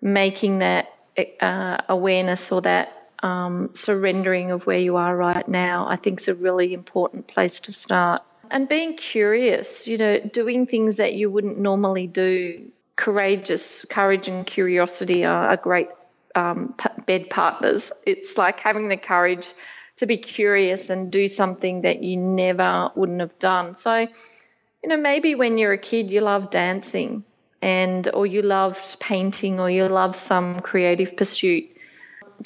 making 0.00 0.60
that 0.60 0.94
uh, 1.40 1.78
awareness 1.88 2.50
or 2.52 2.62
that 2.62 3.10
um, 3.22 3.70
surrendering 3.74 4.52
of 4.52 4.64
where 4.64 4.78
you 4.78 4.96
are 4.96 5.14
right 5.14 5.46
now, 5.48 5.88
I 5.88 5.96
think 5.96 6.20
is 6.20 6.28
a 6.28 6.34
really 6.34 6.72
important 6.72 7.26
place 7.26 7.60
to 7.60 7.72
start. 7.72 8.22
And 8.50 8.68
being 8.68 8.96
curious, 8.96 9.88
you 9.88 9.98
know, 9.98 10.20
doing 10.20 10.66
things 10.66 10.96
that 10.96 11.14
you 11.14 11.30
wouldn't 11.30 11.58
normally 11.58 12.06
do. 12.06 12.70
Courageous, 12.96 13.84
courage 13.90 14.28
and 14.28 14.46
curiosity 14.46 15.24
are, 15.24 15.48
are 15.48 15.56
great 15.56 15.88
um, 16.36 16.74
bed 17.06 17.28
partners. 17.28 17.90
It's 18.06 18.38
like 18.38 18.60
having 18.60 18.88
the 18.88 18.96
courage 18.96 19.48
to 19.96 20.06
be 20.06 20.16
curious 20.16 20.90
and 20.90 21.10
do 21.10 21.28
something 21.28 21.82
that 21.82 22.02
you 22.02 22.16
never 22.16 22.90
wouldn't 22.94 23.20
have 23.20 23.38
done. 23.38 23.76
So, 23.76 23.94
you 23.96 24.88
know, 24.88 24.96
maybe 24.96 25.34
when 25.34 25.58
you're 25.58 25.72
a 25.72 25.78
kid, 25.78 26.10
you 26.10 26.20
love 26.20 26.50
dancing 26.50 27.24
and 27.62 28.08
or 28.12 28.26
you 28.26 28.42
loved 28.42 28.98
painting 29.00 29.60
or 29.60 29.70
you 29.70 29.88
love 29.88 30.16
some 30.16 30.60
creative 30.60 31.16
pursuit. 31.16 31.64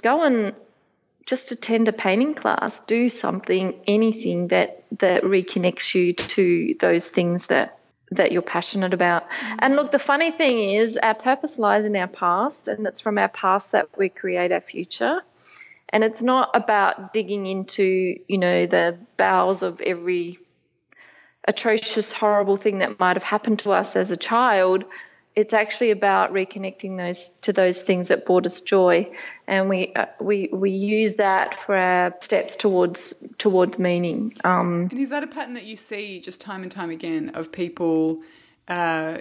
Go 0.03 0.23
and 0.23 0.55
just 1.27 1.51
attend 1.51 1.89
a 1.89 1.93
painting 1.93 2.35
class, 2.35 2.81
do 2.87 3.09
something, 3.09 3.75
anything 3.87 4.49
that 4.49 4.85
that 4.99 5.23
reconnects 5.25 5.95
you 5.95 6.13
to 6.15 6.75
those 6.81 7.09
things 7.09 7.49
that 7.49 7.79
that 8.11 8.33
you're 8.33 8.43
passionate 8.43 8.95
about. 8.95 9.25
Mm-hmm. 9.25 9.57
And 9.61 9.77
look, 9.77 9.93
the 9.93 9.99
funny 9.99 10.31
thing 10.31 10.75
is, 10.75 10.97
our 10.97 11.15
purpose 11.15 11.59
lies 11.59 11.85
in 11.85 11.95
our 11.97 12.07
past, 12.07 12.69
and 12.69 12.87
it's 12.87 13.01
from 13.01 13.19
our 13.19 13.29
past 13.29 13.73
that 13.73 13.89
we 13.99 14.09
create 14.09 14.53
our 14.53 14.61
future. 14.61 15.21
And 15.90 16.05
it's 16.05 16.22
not 16.22 16.51
about 16.55 17.12
digging 17.12 17.46
into, 17.46 18.16
you 18.29 18.38
know, 18.38 18.66
the 18.66 18.98
bowels 19.16 19.62
of 19.62 19.81
every 19.81 20.38
atrocious, 21.46 22.12
horrible 22.12 22.57
thing 22.57 22.79
that 22.79 23.01
might 23.01 23.16
have 23.16 23.22
happened 23.22 23.61
to 23.61 23.72
us 23.72 23.96
as 23.96 24.11
a 24.11 24.16
child. 24.16 24.85
It's 25.35 25.55
actually 25.55 25.92
about 25.92 26.33
reconnecting 26.33 26.96
those 26.98 27.29
to 27.42 27.53
those 27.53 27.81
things 27.81 28.09
that 28.09 28.27
brought 28.27 28.44
us 28.44 28.61
joy, 28.61 29.09
and 29.46 29.68
we 29.68 29.94
uh, 29.94 30.07
we 30.20 30.51
we 30.53 30.72
use 30.72 31.14
that 31.14 31.64
for 31.64 31.77
our 31.77 32.12
steps 32.20 32.57
towards 32.57 33.14
towards 33.38 33.79
meaning. 33.79 34.37
Um, 34.42 34.88
and 34.90 34.98
is 34.98 35.11
that 35.11 35.22
a 35.22 35.29
pattern 35.29 35.55
that 35.55 35.62
you 35.62 35.77
see 35.77 36.20
just 36.20 36.40
time 36.40 36.64
and 36.64 36.72
time 36.72 36.90
again 36.90 37.31
of 37.35 37.53
people? 37.53 38.20
Uh, 38.69 39.21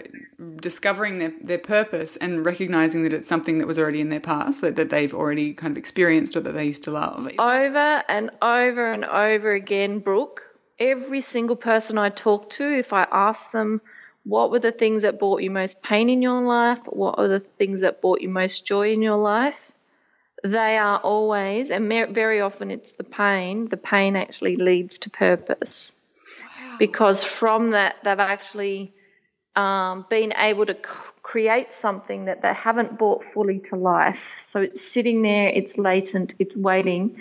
discovering 0.58 1.20
their, 1.20 1.32
their 1.42 1.58
purpose 1.58 2.18
and 2.18 2.46
recognizing 2.46 3.04
that 3.04 3.14
it's 3.14 3.30
something 3.30 3.60
that 3.60 3.66
was 3.66 3.80
already 3.80 4.02
in 4.02 4.10
their 4.10 4.20
past, 4.20 4.60
that, 4.60 4.76
that 4.76 4.90
they've 4.90 5.14
already 5.14 5.54
kind 5.54 5.72
of 5.72 5.78
experienced 5.78 6.36
or 6.36 6.42
that 6.42 6.52
they 6.52 6.66
used 6.66 6.84
to 6.84 6.92
love. 6.92 7.32
Over 7.40 8.04
and 8.10 8.30
over 8.42 8.92
and 8.92 9.06
over 9.06 9.54
again, 9.54 10.00
Brooke, 10.00 10.42
every 10.80 11.22
single 11.22 11.56
person 11.56 11.98
I 11.98 12.10
talk 12.10 12.50
to, 12.52 12.78
if 12.78 12.92
I 12.92 13.08
ask 13.10 13.52
them, 13.52 13.80
what 14.26 14.52
were 14.52 14.60
the 14.60 14.74
things 14.74 15.04
that 15.04 15.18
brought 15.18 15.42
you 15.42 15.50
most 15.50 15.82
pain 15.82 16.10
in 16.10 16.22
your 16.22 16.42
life? 16.42 16.80
What 16.86 17.18
are 17.18 17.30
the 17.30 17.40
things 17.40 17.80
that 17.80 18.02
brought 18.02 18.20
you 18.20 18.28
most 18.28 18.66
joy 18.66 18.92
in 18.92 19.02
your 19.02 19.16
life? 19.16 19.56
They 20.44 20.78
are 20.78 21.00
always, 21.00 21.70
and 21.70 21.88
very 21.88 22.42
often 22.42 22.70
it's 22.70 22.92
the 22.92 23.06
pain, 23.06 23.70
the 23.70 23.78
pain 23.78 24.18
actually 24.18 24.58
leads 24.58 25.00
to 25.00 25.10
purpose. 25.10 25.96
Wow. 26.60 26.76
Because 26.80 27.24
from 27.24 27.72
that, 27.72 27.96
they've 28.04 28.20
actually 28.20 28.94
um, 29.58 30.06
been 30.10 30.34
able 30.38 30.66
to 30.66 30.74
c- 30.74 30.80
create 31.24 31.74
something 31.74 32.26
that 32.26 32.42
they 32.42 32.54
haven't 32.54 32.98
brought 32.98 33.24
fully 33.24 33.60
to 33.60 33.76
life. 33.76 34.36
So 34.40 34.62
it's 34.62 34.82
sitting 34.82 35.24
there, 35.24 35.50
it's 35.50 35.78
latent, 35.78 36.36
it's 36.40 36.56
waiting. 36.56 37.18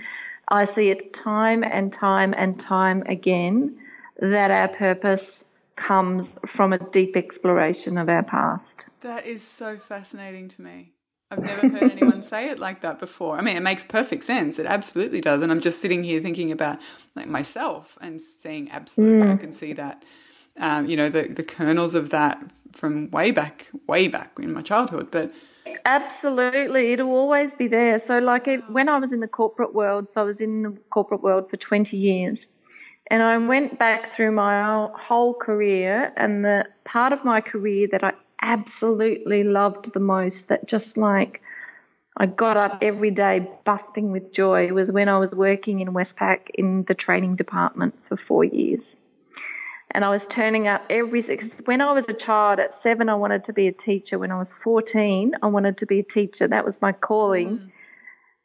I 0.49 0.65
see 0.65 0.91
it 0.91 1.13
time 1.13 1.65
and 1.65 1.93
time 1.93 2.35
and 2.37 2.61
time 2.61 3.03
again 3.07 3.79
that 4.21 4.51
our 4.51 4.69
purpose 4.69 5.45
comes 5.75 6.37
from 6.47 6.73
a 6.73 6.79
deep 6.79 7.17
exploration 7.17 7.99
of 7.99 8.09
our 8.09 8.23
past. 8.23 8.89
That 9.01 9.27
is 9.27 9.43
so 9.43 9.77
fascinating 9.77 10.49
to 10.49 10.63
me. 10.63 10.93
I've 11.31 11.43
never 11.43 11.69
heard 11.69 11.91
anyone 11.91 12.23
say 12.23 12.49
it 12.51 12.59
like 12.59 12.81
that 12.83 12.99
before. 12.99 13.37
I 13.37 13.41
mean, 13.41 13.57
it 13.57 13.63
makes 13.63 13.83
perfect 13.83 14.25
sense. 14.25 14.59
It 14.59 14.67
absolutely 14.67 15.21
does. 15.21 15.43
And 15.43 15.51
I'm 15.51 15.61
just 15.61 15.81
sitting 15.81 16.05
here 16.05 16.21
thinking 16.21 16.53
about 16.53 16.79
like 17.15 17.27
myself 17.27 17.99
and 18.01 18.21
seeing 18.21 18.71
absolutely, 18.71 19.27
mm. 19.27 19.35
I 19.35 19.37
can 19.37 19.53
see 19.53 19.73
that 19.73 20.05
um, 20.59 20.87
you 20.87 20.97
know, 20.97 21.09
the, 21.09 21.25
the 21.25 21.43
kernels 21.43 21.95
of 21.95 22.11
that 22.11 22.43
from 22.73 23.11
way 23.11 23.31
back, 23.31 23.71
way 23.87 24.09
back 24.09 24.39
in 24.39 24.53
my 24.53 24.63
childhood. 24.63 25.11
But 25.11 25.33
Absolutely, 25.85 26.93
it'll 26.93 27.11
always 27.11 27.55
be 27.55 27.67
there. 27.67 27.99
So, 27.99 28.19
like 28.19 28.49
it, 28.49 28.69
when 28.71 28.89
I 28.89 28.99
was 28.99 29.13
in 29.13 29.21
the 29.21 29.29
corporate 29.29 29.75
world, 29.75 30.13
so 30.13 30.21
I 30.21 30.25
was 30.25 30.41
in 30.41 30.63
the 30.63 30.71
corporate 30.91 31.23
world 31.23 31.51
for 31.51 31.57
20 31.57 31.97
years, 31.97 32.49
and 33.09 33.23
I 33.23 33.39
went 33.39 33.79
back 33.79 34.07
through 34.07 34.33
my 34.33 34.89
whole 34.95 35.35
career, 35.35 36.13
and 36.17 36.45
the 36.45 36.67
part 36.85 37.13
of 37.13 37.25
my 37.25 37.41
career 37.41 37.89
that 37.93 38.05
I 38.05 38.13
absolutely 38.43 39.45
loved 39.45 39.93
the 39.93 40.01
most, 40.01 40.49
that 40.49 40.69
just 40.69 40.97
like 40.97 41.41
I 42.17 42.27
got 42.27 42.57
up 42.57 42.79
every 42.83 43.11
day 43.11 43.49
busting 43.65 44.13
with 44.13 44.33
joy, 44.33 44.73
was 44.73 44.91
when 44.91 45.09
I 45.09 45.19
was 45.19 45.35
working 45.35 45.81
in 45.81 45.89
Westpac 45.89 46.51
in 46.55 46.85
the 46.85 46.95
training 46.95 47.37
department 47.37 47.95
for 48.05 48.17
four 48.17 48.45
years 48.45 48.97
and 49.91 50.05
I 50.05 50.11
was 50.11 50.27
turning 50.27 50.69
up 50.69 50.85
every 50.91 51.23
when 51.65 51.81
I 51.81 51.93
was 51.93 52.09
a 52.09 52.13
child 52.13 52.59
at 52.59 52.75
seven 52.75 53.09
I 53.09 53.15
wanted 53.15 53.45
to 53.45 53.53
be 53.53 53.69
a 53.69 53.73
teacher. 53.73 54.19
When 54.19 54.31
I 54.31 54.39
was 54.39 54.53
14 54.53 55.37
I 55.43 55.47
wanted 55.47 55.79
to 55.79 55.87
be 55.87 56.01
a 56.01 56.03
teacher. 56.03 56.49
That 56.49 56.65
was 56.65 56.81
my 56.83 56.93
calling. 56.93 57.59
Mm. 57.59 57.71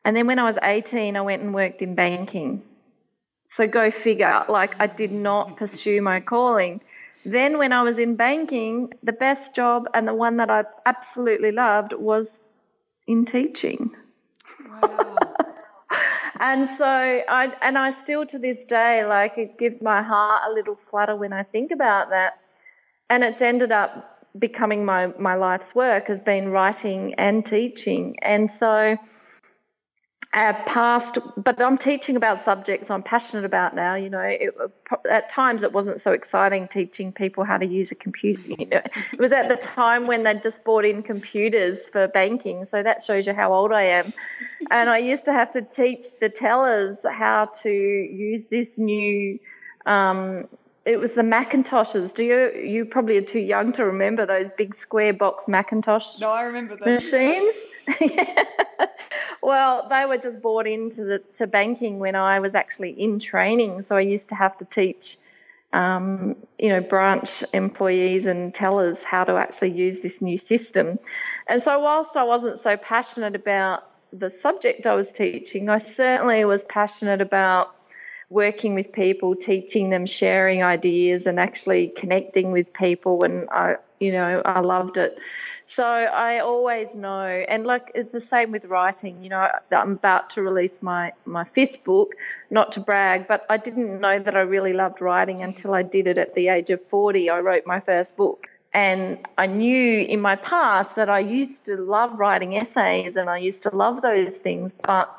and 0.05 0.15
then 0.15 0.27
when 0.27 0.39
I 0.39 0.43
was 0.43 0.57
18 0.61 1.15
I 1.15 1.21
went 1.21 1.41
and 1.41 1.53
worked 1.53 1.81
in 1.81 1.95
banking. 1.95 2.63
So 3.49 3.67
go 3.67 3.91
figure. 3.91 4.45
Like 4.47 4.79
I 4.79 4.87
did 4.87 5.11
not 5.11 5.57
pursue 5.57 6.01
my 6.01 6.19
calling. 6.19 6.81
Then 7.25 7.57
when 7.57 7.73
I 7.73 7.83
was 7.83 7.99
in 7.99 8.15
banking 8.15 8.93
the 9.03 9.13
best 9.13 9.53
job 9.53 9.87
and 9.93 10.07
the 10.07 10.13
one 10.13 10.37
that 10.37 10.49
I 10.49 10.63
absolutely 10.85 11.51
loved 11.51 11.93
was 11.93 12.39
in 13.07 13.25
teaching. 13.25 13.91
Wow 14.81 15.17
and 16.41 16.67
so 16.67 16.85
I 16.85 17.53
and 17.61 17.77
I 17.77 17.91
still 17.91 18.25
to 18.25 18.39
this 18.39 18.65
day 18.65 19.05
like 19.05 19.37
it 19.37 19.57
gives 19.59 19.81
my 19.81 20.01
heart 20.01 20.41
a 20.49 20.53
little 20.53 20.75
flutter 20.75 21.15
when 21.15 21.31
I 21.31 21.43
think 21.43 21.71
about 21.71 22.09
that. 22.09 22.39
And 23.09 23.23
it's 23.23 23.41
ended 23.41 23.71
up 23.71 24.27
becoming 24.37 24.83
my 24.83 25.07
my 25.19 25.35
life's 25.35 25.75
work 25.75 26.07
has 26.07 26.19
been 26.19 26.49
writing 26.49 27.13
and 27.15 27.45
teaching. 27.45 28.17
And 28.23 28.49
so 28.49 28.97
our 30.33 30.53
past, 30.63 31.17
but 31.35 31.61
I'm 31.61 31.77
teaching 31.77 32.15
about 32.15 32.41
subjects 32.41 32.89
I'm 32.89 33.03
passionate 33.03 33.43
about 33.43 33.75
now. 33.75 33.95
You 33.95 34.09
know, 34.09 34.21
it, 34.21 34.55
at 35.09 35.29
times 35.29 35.63
it 35.63 35.73
wasn't 35.73 35.99
so 35.99 36.13
exciting 36.13 36.69
teaching 36.69 37.11
people 37.11 37.43
how 37.43 37.57
to 37.57 37.65
use 37.65 37.91
a 37.91 37.95
computer. 37.95 38.41
You 38.47 38.65
know, 38.65 38.81
it 39.11 39.19
was 39.19 39.33
at 39.33 39.49
the 39.49 39.57
time 39.57 40.07
when 40.07 40.23
they 40.23 40.39
just 40.39 40.63
bought 40.63 40.85
in 40.85 41.03
computers 41.03 41.85
for 41.87 42.07
banking, 42.07 42.63
so 42.63 42.81
that 42.81 43.01
shows 43.01 43.27
you 43.27 43.33
how 43.33 43.53
old 43.53 43.73
I 43.73 43.83
am. 43.83 44.13
And 44.71 44.89
I 44.89 44.99
used 44.99 45.25
to 45.25 45.33
have 45.33 45.51
to 45.51 45.61
teach 45.61 46.17
the 46.19 46.29
tellers 46.29 47.05
how 47.07 47.45
to 47.61 47.69
use 47.69 48.47
this 48.47 48.77
new 48.77 49.39
um, 49.85 50.47
it 50.85 50.99
was 50.99 51.13
the 51.13 51.21
Macintoshes. 51.21 52.13
Do 52.13 52.23
you 52.23 52.63
you 52.63 52.85
probably 52.85 53.17
are 53.17 53.23
too 53.23 53.39
young 53.39 53.73
to 53.73 53.85
remember 53.85 54.25
those 54.25 54.49
big 54.49 54.73
square 54.73 55.13
box 55.13 55.47
Macintosh? 55.47 56.19
No, 56.19 56.31
I 56.31 56.43
remember 56.43 56.75
those 56.75 57.13
machines. 57.13 57.53
well, 59.43 59.87
they 59.89 60.05
were 60.05 60.17
just 60.17 60.41
bought 60.41 60.67
into 60.67 61.03
the 61.03 61.19
to 61.35 61.47
banking 61.47 61.99
when 61.99 62.15
I 62.15 62.39
was 62.39 62.55
actually 62.55 62.91
in 62.91 63.19
training, 63.19 63.81
so 63.81 63.95
I 63.95 64.01
used 64.01 64.29
to 64.29 64.35
have 64.35 64.57
to 64.57 64.65
teach. 64.65 65.17
Um, 65.73 66.35
you 66.59 66.67
know, 66.67 66.81
branch 66.81 67.45
employees 67.53 68.25
and 68.25 68.53
tellers 68.53 69.05
how 69.05 69.23
to 69.23 69.37
actually 69.37 69.71
use 69.71 70.01
this 70.01 70.21
new 70.21 70.35
system. 70.35 70.97
And 71.47 71.63
so, 71.63 71.79
whilst 71.79 72.17
I 72.17 72.23
wasn't 72.23 72.57
so 72.57 72.75
passionate 72.75 73.37
about 73.37 73.83
the 74.13 74.29
subject 74.29 74.85
I 74.85 74.95
was 74.95 75.11
teaching, 75.11 75.69
I 75.69 75.77
certainly 75.77 76.43
was 76.45 76.63
passionate 76.63 77.21
about 77.21 77.75
working 78.29 78.75
with 78.75 78.93
people, 78.93 79.35
teaching 79.35 79.89
them, 79.89 80.05
sharing 80.05 80.63
ideas, 80.63 81.27
and 81.27 81.39
actually 81.39 81.87
connecting 81.89 82.51
with 82.51 82.73
people. 82.73 83.23
And 83.23 83.49
I, 83.49 83.75
you 83.99 84.11
know, 84.11 84.41
I 84.43 84.61
loved 84.61 84.97
it. 84.97 85.17
So 85.65 85.85
I 85.85 86.39
always 86.39 86.97
know, 86.97 87.25
and 87.25 87.65
like 87.65 87.91
it's 87.95 88.11
the 88.11 88.19
same 88.19 88.51
with 88.51 88.65
writing. 88.65 89.23
You 89.23 89.29
know, 89.29 89.47
I'm 89.71 89.93
about 89.93 90.31
to 90.31 90.41
release 90.41 90.81
my 90.81 91.13
my 91.25 91.45
fifth 91.45 91.85
book, 91.85 92.15
not 92.49 92.73
to 92.73 92.81
brag, 92.81 93.25
but 93.27 93.45
I 93.49 93.55
didn't 93.55 94.01
know 94.01 94.19
that 94.19 94.35
I 94.35 94.41
really 94.41 94.73
loved 94.73 94.99
writing 94.99 95.43
until 95.43 95.73
I 95.73 95.83
did 95.83 96.07
it 96.07 96.17
at 96.17 96.35
the 96.35 96.49
age 96.49 96.71
of 96.71 96.83
40. 96.87 97.29
I 97.29 97.39
wrote 97.39 97.65
my 97.65 97.79
first 97.79 98.17
book. 98.17 98.49
And 98.73 99.19
I 99.37 99.47
knew 99.47 99.99
in 99.99 100.21
my 100.21 100.37
past 100.37 100.95
that 100.95 101.09
I 101.09 101.19
used 101.19 101.65
to 101.65 101.75
love 101.75 102.17
writing 102.17 102.55
essays 102.55 103.17
and 103.17 103.29
I 103.29 103.37
used 103.37 103.63
to 103.63 103.75
love 103.75 104.01
those 104.01 104.39
things, 104.39 104.73
but 104.73 105.13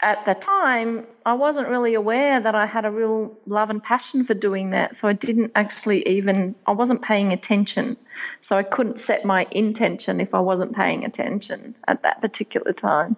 at 0.00 0.26
the 0.26 0.34
time, 0.34 1.06
I 1.24 1.34
wasn't 1.34 1.68
really 1.68 1.94
aware 1.94 2.38
that 2.38 2.54
I 2.54 2.66
had 2.66 2.84
a 2.84 2.90
real 2.90 3.36
love 3.46 3.70
and 3.70 3.82
passion 3.82 4.24
for 4.24 4.34
doing 4.34 4.70
that. 4.70 4.94
So 4.94 5.08
I 5.08 5.14
didn't 5.14 5.52
actually 5.54 6.06
even, 6.06 6.54
I 6.66 6.72
wasn't 6.72 7.00
paying 7.00 7.32
attention. 7.32 7.96
So 8.40 8.56
I 8.56 8.62
couldn't 8.62 8.98
set 8.98 9.24
my 9.24 9.46
intention 9.50 10.20
if 10.20 10.34
I 10.34 10.40
wasn't 10.40 10.76
paying 10.76 11.04
attention 11.04 11.76
at 11.88 12.02
that 12.02 12.20
particular 12.20 12.72
time. 12.72 13.16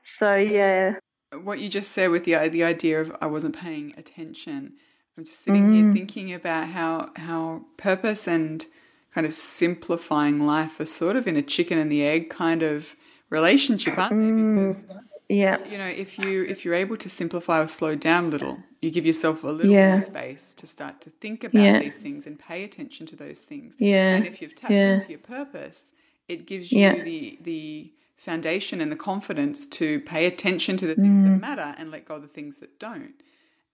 So, 0.00 0.34
yeah. 0.34 0.96
What 1.40 1.60
you 1.60 1.68
just 1.68 1.92
said 1.92 2.10
with 2.10 2.24
the, 2.24 2.48
the 2.48 2.64
idea 2.64 3.00
of 3.00 3.16
I 3.20 3.26
wasn't 3.26 3.56
paying 3.56 3.94
attention, 3.96 4.74
I'm 5.16 5.24
just 5.24 5.42
sitting 5.44 5.70
mm. 5.70 5.74
here 5.74 5.92
thinking 5.92 6.32
about 6.32 6.68
how, 6.68 7.10
how 7.16 7.62
purpose 7.76 8.26
and 8.26 8.66
kind 9.14 9.26
of 9.26 9.34
simplifying 9.34 10.46
life 10.46 10.80
are 10.80 10.86
sort 10.86 11.16
of 11.16 11.26
in 11.26 11.36
a 11.36 11.42
chicken 11.42 11.78
and 11.78 11.92
the 11.92 12.04
egg 12.04 12.30
kind 12.30 12.62
of 12.62 12.96
relationship, 13.28 13.98
aren't 13.98 14.12
they? 14.12 14.16
Mm. 14.16 14.72
Because 14.72 14.84
yeah. 15.28 15.66
You 15.66 15.78
know, 15.78 15.86
if 15.86 16.18
you 16.18 16.44
if 16.44 16.62
you're 16.64 16.74
able 16.74 16.98
to 16.98 17.08
simplify 17.08 17.60
or 17.60 17.66
slow 17.68 17.94
down 17.94 18.24
a 18.24 18.28
little, 18.28 18.58
you 18.82 18.90
give 18.90 19.06
yourself 19.06 19.42
a 19.44 19.48
little 19.48 19.72
yeah. 19.72 19.88
more 19.88 19.96
space 19.96 20.52
to 20.54 20.66
start 20.66 21.00
to 21.02 21.10
think 21.10 21.42
about 21.42 21.62
yeah. 21.62 21.78
these 21.78 21.96
things 21.96 22.26
and 22.26 22.38
pay 22.38 22.64
attention 22.64 23.06
to 23.06 23.16
those 23.16 23.40
things. 23.40 23.74
Yeah. 23.78 24.14
And 24.14 24.26
if 24.26 24.42
you've 24.42 24.54
tapped 24.54 24.72
yeah. 24.72 24.94
into 24.94 25.08
your 25.08 25.20
purpose, 25.20 25.92
it 26.28 26.46
gives 26.46 26.70
you 26.70 27.02
the 27.02 27.38
the 27.40 27.92
foundation 28.16 28.80
and 28.82 28.92
the 28.92 28.96
confidence 28.96 29.66
to 29.66 30.00
pay 30.00 30.26
attention 30.26 30.76
to 30.76 30.86
the 30.86 30.94
things 30.94 31.24
mm. 31.24 31.24
that 31.24 31.40
matter 31.40 31.74
and 31.78 31.90
let 31.90 32.04
go 32.04 32.16
of 32.16 32.22
the 32.22 32.28
things 32.28 32.58
that 32.58 32.78
don't. 32.78 33.14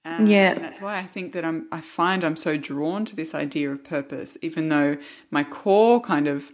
Um, 0.05 0.27
yeah. 0.27 0.53
And 0.53 0.65
that's 0.65 0.81
why 0.81 0.99
I 0.99 1.05
think 1.05 1.33
that 1.33 1.45
I'm 1.45 1.67
I 1.73 1.81
find 1.81 2.25
I'm 2.25 2.37
so 2.37 2.57
drawn 2.57 3.05
to 3.07 3.17
this 3.17 3.35
idea 3.35 3.71
of 3.71 3.85
purpose, 3.85 4.39
even 4.43 4.69
though 4.69 4.97
my 5.31 5.45
core 5.45 6.01
kind 6.01 6.27
of 6.27 6.53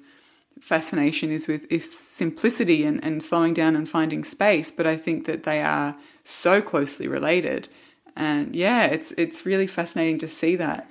fascination 0.61 1.31
is 1.31 1.47
with 1.47 1.67
if 1.71 1.87
simplicity 1.87 2.85
and, 2.85 3.03
and 3.05 3.23
slowing 3.23 3.55
down 3.55 3.77
and 3.77 3.89
finding 3.89 4.25
space, 4.25 4.71
but 4.71 4.87
I 4.87 4.97
think 4.97 5.27
that 5.27 5.43
they 5.43 5.63
are 5.63 5.97
so 6.25 6.63
closely 6.63 7.09
related. 7.09 7.69
And 8.17 8.55
yeah, 8.55 8.87
it's 8.87 9.13
it's 9.13 9.45
really 9.45 9.67
fascinating 9.67 10.19
to 10.19 10.29
see 10.29 10.57
that. 10.57 10.89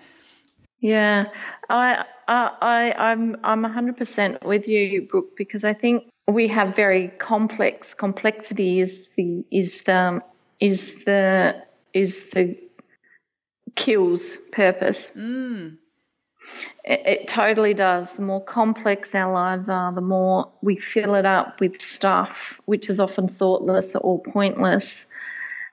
Yeah, 0.79 1.25
I 1.69 2.03
I 2.27 2.93
I'm 2.97 3.37
I'm 3.43 3.63
100% 3.63 4.43
with 4.43 4.67
you, 4.67 5.03
Brooke, 5.03 5.35
because 5.37 5.63
I 5.63 5.73
think 5.73 6.03
we 6.27 6.47
have 6.49 6.75
very 6.75 7.07
complex. 7.19 7.93
Complexity 7.93 8.81
is 8.81 9.09
the 9.15 9.45
is 9.49 9.83
the 9.83 10.21
is 10.59 11.05
the 11.05 11.63
is 11.93 12.29
the 12.31 12.57
kills 13.75 14.37
purpose. 14.51 15.11
Mm. 15.15 15.77
It, 16.83 17.01
it, 17.05 17.27
totally 17.27 17.73
does. 17.73 18.11
The 18.11 18.21
more 18.21 18.43
complex 18.43 19.15
our 19.15 19.31
lives 19.33 19.69
are, 19.69 19.93
the 19.93 20.01
more 20.01 20.51
we 20.61 20.75
fill 20.75 21.15
it 21.15 21.25
up 21.25 21.59
with 21.59 21.81
stuff, 21.81 22.59
which 22.65 22.89
is 22.89 22.99
often 22.99 23.29
thoughtless 23.29 23.95
or 23.95 24.21
pointless. 24.21 25.05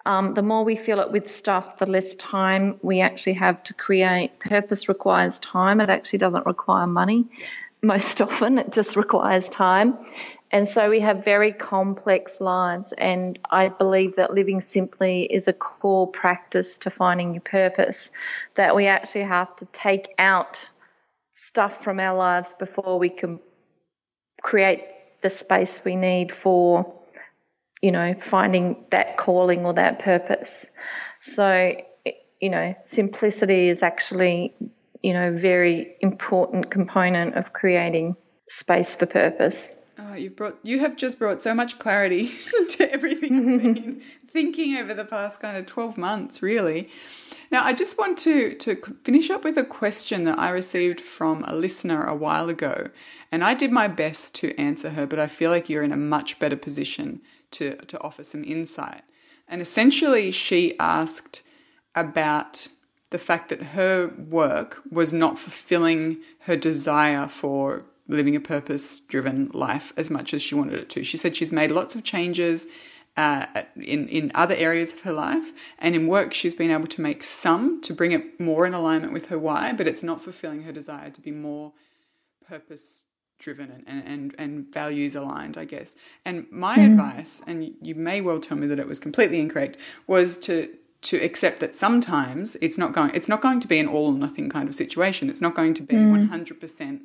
Um, 0.07 0.35
the 0.35 0.43
more 0.43 0.65
we 0.65 0.77
fill 0.77 1.01
it 1.01 1.11
with 1.11 1.35
stuff, 1.35 1.79
the 1.79 1.87
less 1.87 2.17
time 2.17 2.79
we 2.83 3.01
actually 3.01 3.35
have 3.35 3.63
to 3.65 3.75
create. 3.75 4.39
Purpose 4.39 4.89
requires 4.89 5.39
time, 5.41 5.81
it 5.81 5.91
actually 5.91 6.21
doesn't 6.21 6.47
require 6.47 6.87
money. 6.87 7.27
Most 7.83 8.21
often, 8.21 8.59
it 8.59 8.73
just 8.73 8.97
requires 8.97 9.49
time. 9.49 9.99
And 10.53 10.67
so 10.67 10.91
we 10.91 11.01
have 11.01 11.25
very 11.25 11.53
complex 11.53 12.41
lives. 12.41 12.93
And 12.97 13.39
I 13.49 13.69
believe 13.69 14.17
that 14.17 14.35
living 14.35 14.61
simply 14.61 15.23
is 15.23 15.47
a 15.47 15.53
core 15.53 16.09
practice 16.09 16.79
to 16.79 16.91
finding 16.91 17.35
your 17.35 17.43
purpose, 17.43 18.11
that 18.57 18.75
we 18.75 18.87
actually 18.87 19.25
have 19.25 19.55
to 19.57 19.67
take 19.67 20.09
out 20.19 20.59
stuff 21.35 21.85
from 21.85 22.01
our 22.01 22.17
lives 22.17 22.49
before 22.59 22.99
we 22.99 23.11
can 23.11 23.39
create 24.43 24.83
the 25.23 25.31
space 25.31 25.81
we 25.85 25.97
need 25.97 26.35
for, 26.35 26.95
you 27.81 27.93
know, 27.93 28.15
finding 28.25 28.85
that 28.91 29.17
calling 29.17 29.65
or 29.65 29.75
that 29.75 30.01
purpose. 30.01 30.67
So, 31.23 31.77
you 32.41 32.51
know, 32.51 32.75
simplicity 32.83 33.69
is 33.69 33.83
actually, 33.83 34.55
you 35.03 35.13
know, 35.13 35.37
very 35.37 35.97
important 36.01 36.71
component 36.71 37.37
of 37.37 37.53
creating 37.53 38.17
space 38.49 38.95
for 38.95 39.07
purpose. 39.07 39.71
Oh, 40.03 40.15
you've 40.15 40.37
brought 40.37 40.59
you 40.63 40.79
have 40.81 40.97
just 40.97 41.19
brought 41.19 41.43
so 41.43 41.55
much 41.55 41.79
clarity 41.79 42.31
to 42.71 42.91
everything 42.91 43.37
I've 43.39 43.75
been 43.75 44.03
thinking 44.33 44.77
over 44.77 44.95
the 44.95 45.05
past 45.05 45.41
kind 45.41 45.57
of 45.57 45.67
twelve 45.67 45.99
months, 45.99 46.41
really. 46.43 46.89
Now, 47.51 47.65
I 47.65 47.73
just 47.73 47.99
want 47.99 48.17
to, 48.19 48.55
to 48.55 48.77
finish 49.03 49.29
up 49.29 49.43
with 49.43 49.57
a 49.57 49.65
question 49.65 50.23
that 50.23 50.39
I 50.39 50.51
received 50.51 51.01
from 51.01 51.45
a 51.49 51.55
listener 51.55 52.05
a 52.05 52.15
while 52.15 52.49
ago. 52.49 52.91
And 53.33 53.43
I 53.43 53.55
did 53.55 53.73
my 53.73 53.89
best 53.89 54.37
to 54.37 54.57
answer 54.57 54.91
her, 54.91 55.05
but 55.05 55.19
I 55.19 55.27
feel 55.27 55.51
like 55.51 55.69
you're 55.69 55.83
in 55.83 55.91
a 55.91 55.97
much 55.97 56.39
better 56.39 56.55
position 56.55 57.21
to, 57.51 57.75
to 57.75 58.01
offer 58.03 58.23
some 58.23 58.45
insight. 58.45 59.03
And 59.49 59.61
essentially, 59.61 60.31
she 60.31 60.79
asked 60.79 61.43
about 61.97 62.69
the 63.11 63.19
fact 63.19 63.49
that 63.49 63.63
her 63.75 64.07
work 64.07 64.81
was 64.89 65.13
not 65.13 65.37
fulfilling 65.37 66.19
her 66.43 66.57
desire 66.57 67.27
for 67.27 67.85
living 68.11 68.37
a 68.37 68.41
purpose 68.41 69.01
driven 69.01 69.51
life 69.53 69.93
as 69.97 70.11
much 70.11 70.35
as 70.35 70.43
she 70.43 70.55
wanted 70.55 70.79
it 70.79 70.89
to. 70.91 71.05
She 71.05 71.17
said 71.17 71.37
she's 71.37 71.53
made 71.53 71.71
lots 71.71 71.95
of 71.95 72.03
changes 72.03 72.67
uh, 73.17 73.47
in 73.77 74.09
in 74.09 74.31
other 74.35 74.55
areas 74.55 74.93
of 74.93 75.01
her 75.03 75.13
life, 75.13 75.53
and 75.79 75.95
in 75.95 76.07
work 76.07 76.35
she's 76.35 76.55
been 76.55 76.71
able 76.71 76.87
to 76.87 77.01
make 77.01 77.23
some 77.23 77.81
to 77.83 77.93
bring 77.93 78.13
it 78.13 78.39
more 78.39 78.67
in 78.67 78.75
alignment 78.75 79.13
with 79.13 79.27
her 79.27 79.39
why, 79.39 79.73
but 79.73 79.89
it's 79.89 80.03
not 80.03 80.23
fulfilling 80.23 80.63
her 80.63 80.73
desire 80.73 81.11
to 81.11 81.21
be 81.21 81.31
more 81.31 81.73
purpose 82.47 83.05
driven 83.39 83.85
and, 83.87 84.05
and, 84.07 84.35
and 84.39 84.73
values 84.73 85.17
aligned, 85.17 85.57
I 85.57 85.65
guess. 85.65 85.97
And 86.27 86.47
my 86.51 86.77
mm. 86.77 86.91
advice, 86.91 87.43
and 87.47 87.75
you 87.81 87.95
may 87.95 88.21
well 88.21 88.39
tell 88.39 88.59
me 88.59 88.67
that 88.67 88.79
it 88.79 88.87
was 88.87 89.01
completely 89.01 89.41
incorrect, 89.41 89.77
was 90.07 90.37
to 90.39 90.69
to 91.03 91.17
accept 91.17 91.61
that 91.61 91.75
sometimes 91.75 92.57
it's 92.61 92.77
not 92.77 92.93
going 92.93 93.11
it's 93.15 93.29
not 93.29 93.41
going 93.41 93.59
to 93.59 93.67
be 93.67 93.79
an 93.79 93.89
all 93.89 94.09
or 94.09 94.13
nothing 94.13 94.51
kind 94.51 94.69
of 94.69 94.75
situation. 94.75 95.31
It's 95.31 95.41
not 95.41 95.55
going 95.55 95.75
to 95.75 95.83
be 95.83 95.97
one 95.97 96.27
hundred 96.27 96.61
percent 96.61 97.03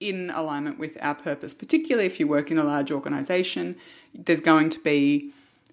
in 0.00 0.30
alignment 0.30 0.78
with 0.78 0.98
our 1.00 1.14
purpose, 1.14 1.54
particularly 1.54 2.06
if 2.06 2.20
you 2.20 2.26
work 2.26 2.50
in 2.50 2.58
a 2.58 2.64
large 2.64 2.90
organization. 2.92 3.76
There's 4.14 4.40
going 4.40 4.68
to 4.70 4.80
be 4.80 5.32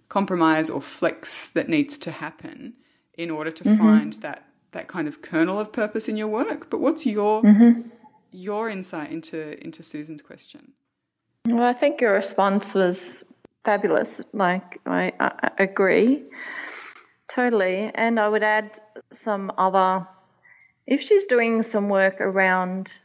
compromise 0.10 0.70
or 0.70 0.82
flex 0.82 1.48
that 1.50 1.68
needs 1.68 1.98
to 1.98 2.12
happen 2.12 2.74
in 3.18 3.30
order 3.32 3.52
to 3.52 3.64
mm-hmm. 3.64 3.78
find 3.78 4.14
that 4.14 4.46
that 4.72 4.88
kind 4.88 5.08
of 5.08 5.22
kernel 5.22 5.60
of 5.60 5.72
purpose 5.72 6.08
in 6.08 6.18
your 6.18 6.28
work. 6.28 6.70
But 6.70 6.80
what's 6.80 7.06
your 7.06 7.44
mm-hmm. 7.44 7.90
your 8.32 8.70
insight 8.70 9.12
into 9.12 9.64
into 9.64 9.84
Susan's 9.84 10.22
question? 10.22 10.74
Well, 11.46 11.64
I 11.64 11.74
think 11.74 12.00
your 12.00 12.14
response 12.14 12.74
was 12.74 13.24
fabulous. 13.66 14.22
Like 14.34 14.80
I, 14.86 15.12
I 15.20 15.52
agree 15.60 16.24
totally, 17.28 17.92
and 17.94 18.20
I 18.20 18.28
would 18.28 18.44
add 18.44 18.80
some 19.12 19.52
other. 19.58 20.08
If 20.86 21.02
she's 21.02 21.28
doing 21.28 21.62
some 21.62 21.88
work 21.90 22.20
around 22.20 23.00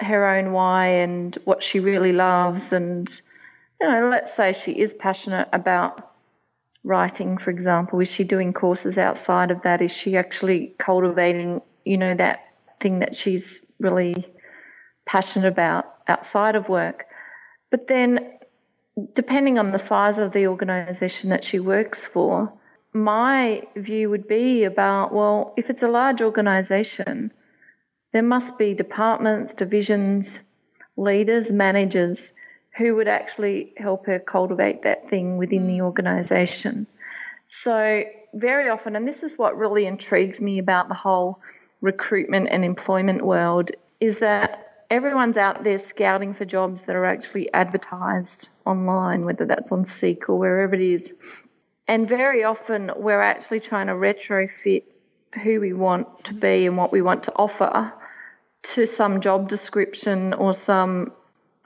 her 0.00 0.26
own 0.26 0.52
why 0.52 0.86
and 0.86 1.36
what 1.44 1.62
she 1.62 1.80
really 1.80 2.12
loves 2.12 2.72
and 2.72 3.08
you 3.80 3.88
know, 3.88 4.08
let's 4.08 4.34
say 4.34 4.52
she 4.52 4.72
is 4.72 4.94
passionate 4.94 5.48
about 5.52 6.14
writing, 6.84 7.38
for 7.38 7.50
example. 7.50 8.00
Is 8.00 8.12
she 8.12 8.24
doing 8.24 8.52
courses 8.52 8.98
outside 8.98 9.50
of 9.50 9.62
that? 9.62 9.82
Is 9.82 9.92
she 9.92 10.16
actually 10.16 10.74
cultivating, 10.78 11.62
you 11.84 11.96
know, 11.96 12.14
that 12.14 12.46
thing 12.80 13.00
that 13.00 13.14
she's 13.16 13.64
really 13.78 14.26
passionate 15.04 15.48
about 15.48 15.86
outside 16.06 16.56
of 16.56 16.68
work? 16.68 17.06
But 17.70 17.86
then, 17.86 18.38
depending 19.14 19.58
on 19.58 19.72
the 19.72 19.78
size 19.78 20.18
of 20.18 20.32
the 20.32 20.46
organisation 20.46 21.30
that 21.30 21.42
she 21.42 21.58
works 21.58 22.04
for, 22.04 22.52
my 22.92 23.64
view 23.74 24.10
would 24.10 24.28
be 24.28 24.64
about 24.64 25.12
well, 25.12 25.52
if 25.56 25.68
it's 25.70 25.82
a 25.82 25.88
large 25.88 26.22
organisation, 26.22 27.32
there 28.14 28.22
must 28.22 28.58
be 28.58 28.74
departments, 28.74 29.54
divisions, 29.54 30.38
leaders, 30.96 31.50
managers 31.50 32.32
who 32.76 32.94
would 32.94 33.08
actually 33.08 33.72
help 33.76 34.06
her 34.06 34.20
cultivate 34.20 34.82
that 34.82 35.08
thing 35.08 35.36
within 35.36 35.66
the 35.66 35.78
mm. 35.78 35.84
organisation. 35.84 36.86
So, 37.48 38.04
very 38.32 38.68
often, 38.68 38.94
and 38.94 39.06
this 39.06 39.24
is 39.24 39.36
what 39.36 39.58
really 39.58 39.84
intrigues 39.86 40.40
me 40.40 40.60
about 40.60 40.86
the 40.86 40.94
whole 40.94 41.40
recruitment 41.80 42.48
and 42.52 42.64
employment 42.64 43.26
world, 43.26 43.72
is 43.98 44.20
that 44.20 44.84
everyone's 44.90 45.36
out 45.36 45.64
there 45.64 45.78
scouting 45.78 46.34
for 46.34 46.44
jobs 46.44 46.82
that 46.82 46.94
are 46.94 47.06
actually 47.06 47.52
advertised 47.52 48.48
online, 48.64 49.24
whether 49.24 49.44
that's 49.44 49.72
on 49.72 49.86
Seek 49.86 50.28
or 50.28 50.38
wherever 50.38 50.76
it 50.76 50.80
is. 50.80 51.12
And 51.88 52.08
very 52.08 52.44
often, 52.44 52.92
we're 52.94 53.20
actually 53.20 53.58
trying 53.58 53.88
to 53.88 53.94
retrofit 53.94 54.84
who 55.42 55.60
we 55.60 55.72
want 55.72 56.26
to 56.26 56.32
mm. 56.32 56.38
be 56.38 56.66
and 56.66 56.76
what 56.76 56.92
we 56.92 57.02
want 57.02 57.24
to 57.24 57.32
offer 57.34 57.92
to 58.64 58.86
some 58.86 59.20
job 59.20 59.48
description 59.48 60.32
or 60.32 60.52
some 60.52 61.12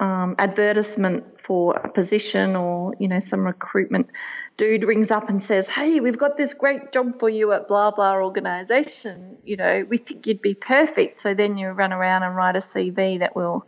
um, 0.00 0.36
advertisement 0.38 1.40
for 1.40 1.74
a 1.74 1.90
position 1.90 2.54
or 2.54 2.94
you 2.98 3.08
know 3.08 3.18
some 3.18 3.44
recruitment. 3.44 4.08
Dude 4.56 4.84
rings 4.84 5.10
up 5.10 5.28
and 5.28 5.42
says 5.42 5.68
hey 5.68 6.00
we've 6.00 6.18
got 6.18 6.36
this 6.36 6.54
great 6.54 6.92
job 6.92 7.18
for 7.18 7.28
you 7.28 7.52
at 7.52 7.68
blah 7.68 7.90
blah 7.90 8.14
organization. 8.14 9.38
You 9.44 9.56
know 9.56 9.86
we 9.88 9.98
think 9.98 10.26
you'd 10.26 10.42
be 10.42 10.54
perfect. 10.54 11.20
So 11.20 11.34
then 11.34 11.56
you 11.56 11.68
run 11.70 11.92
around 11.92 12.22
and 12.22 12.36
write 12.36 12.56
a 12.56 12.60
cv 12.60 13.20
that 13.20 13.34
will 13.34 13.66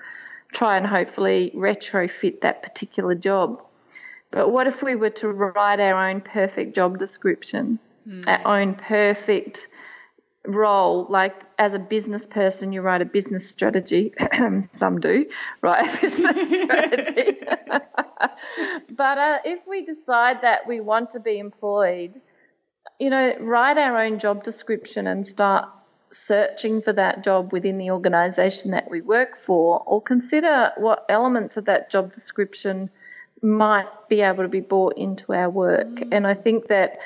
try 0.53 0.77
and 0.77 0.87
hopefully 0.87 1.53
retrofit 1.55 2.43
that 2.43 2.63
particular 2.63 3.15
job. 3.15 3.63
But 4.31 4.51
what 4.53 4.67
if 4.69 4.83
we 4.83 4.95
were 4.95 5.11
to 5.11 5.29
write 5.29 5.81
our 5.81 6.09
own 6.09 6.21
perfect 6.21 6.75
job 6.75 6.99
description? 6.99 7.79
Mm. 8.09 8.27
our 8.27 8.59
own 8.59 8.75
perfect 8.75 9.69
role, 10.47 11.07
like 11.09 11.35
as 11.59 11.75
a 11.75 11.79
business 11.79 12.27
person, 12.27 12.73
you 12.73 12.83
write 12.83 13.03
a 13.03 13.07
business 13.07 13.49
strategy. 13.49 14.13
Some 14.73 15.01
do 15.01 15.27
write 15.61 15.87
a 15.87 16.01
business 16.07 16.63
strategy. 16.63 17.39
but 18.91 19.19
uh, 19.19 19.39
if 19.45 19.61
we 19.67 19.83
decide 19.83 20.43
that 20.43 20.67
we 20.67 20.81
want 20.81 21.11
to 21.11 21.21
be 21.21 21.39
employed, 21.39 22.21
you 22.99 23.11
know, 23.11 23.35
write 23.41 23.79
our 23.79 23.99
own 23.99 24.19
job 24.19 24.43
description 24.43 25.07
and 25.07 25.25
start 25.25 25.69
searching 26.13 26.83
for 26.83 26.93
that 26.93 27.23
job 27.23 27.53
within 27.53 27.79
the 27.79 27.91
organisation 27.91 28.73
that 28.73 28.91
we 28.91 29.01
work 29.01 29.37
for, 29.37 29.83
or 29.87 30.03
consider 30.03 30.73
what 30.77 31.05
elements 31.09 31.57
of 31.57 31.67
that 31.67 31.91
job 31.91 32.13
description 32.13 32.91
might 33.43 33.87
be 34.09 34.21
able 34.21 34.43
to 34.43 34.49
be 34.49 34.61
brought 34.61 34.99
into 34.99 35.33
our 35.33 35.49
work. 35.49 35.87
Mm. 35.87 36.09
And 36.13 36.27
I 36.27 36.35
think 36.35 36.69
that 36.69 36.99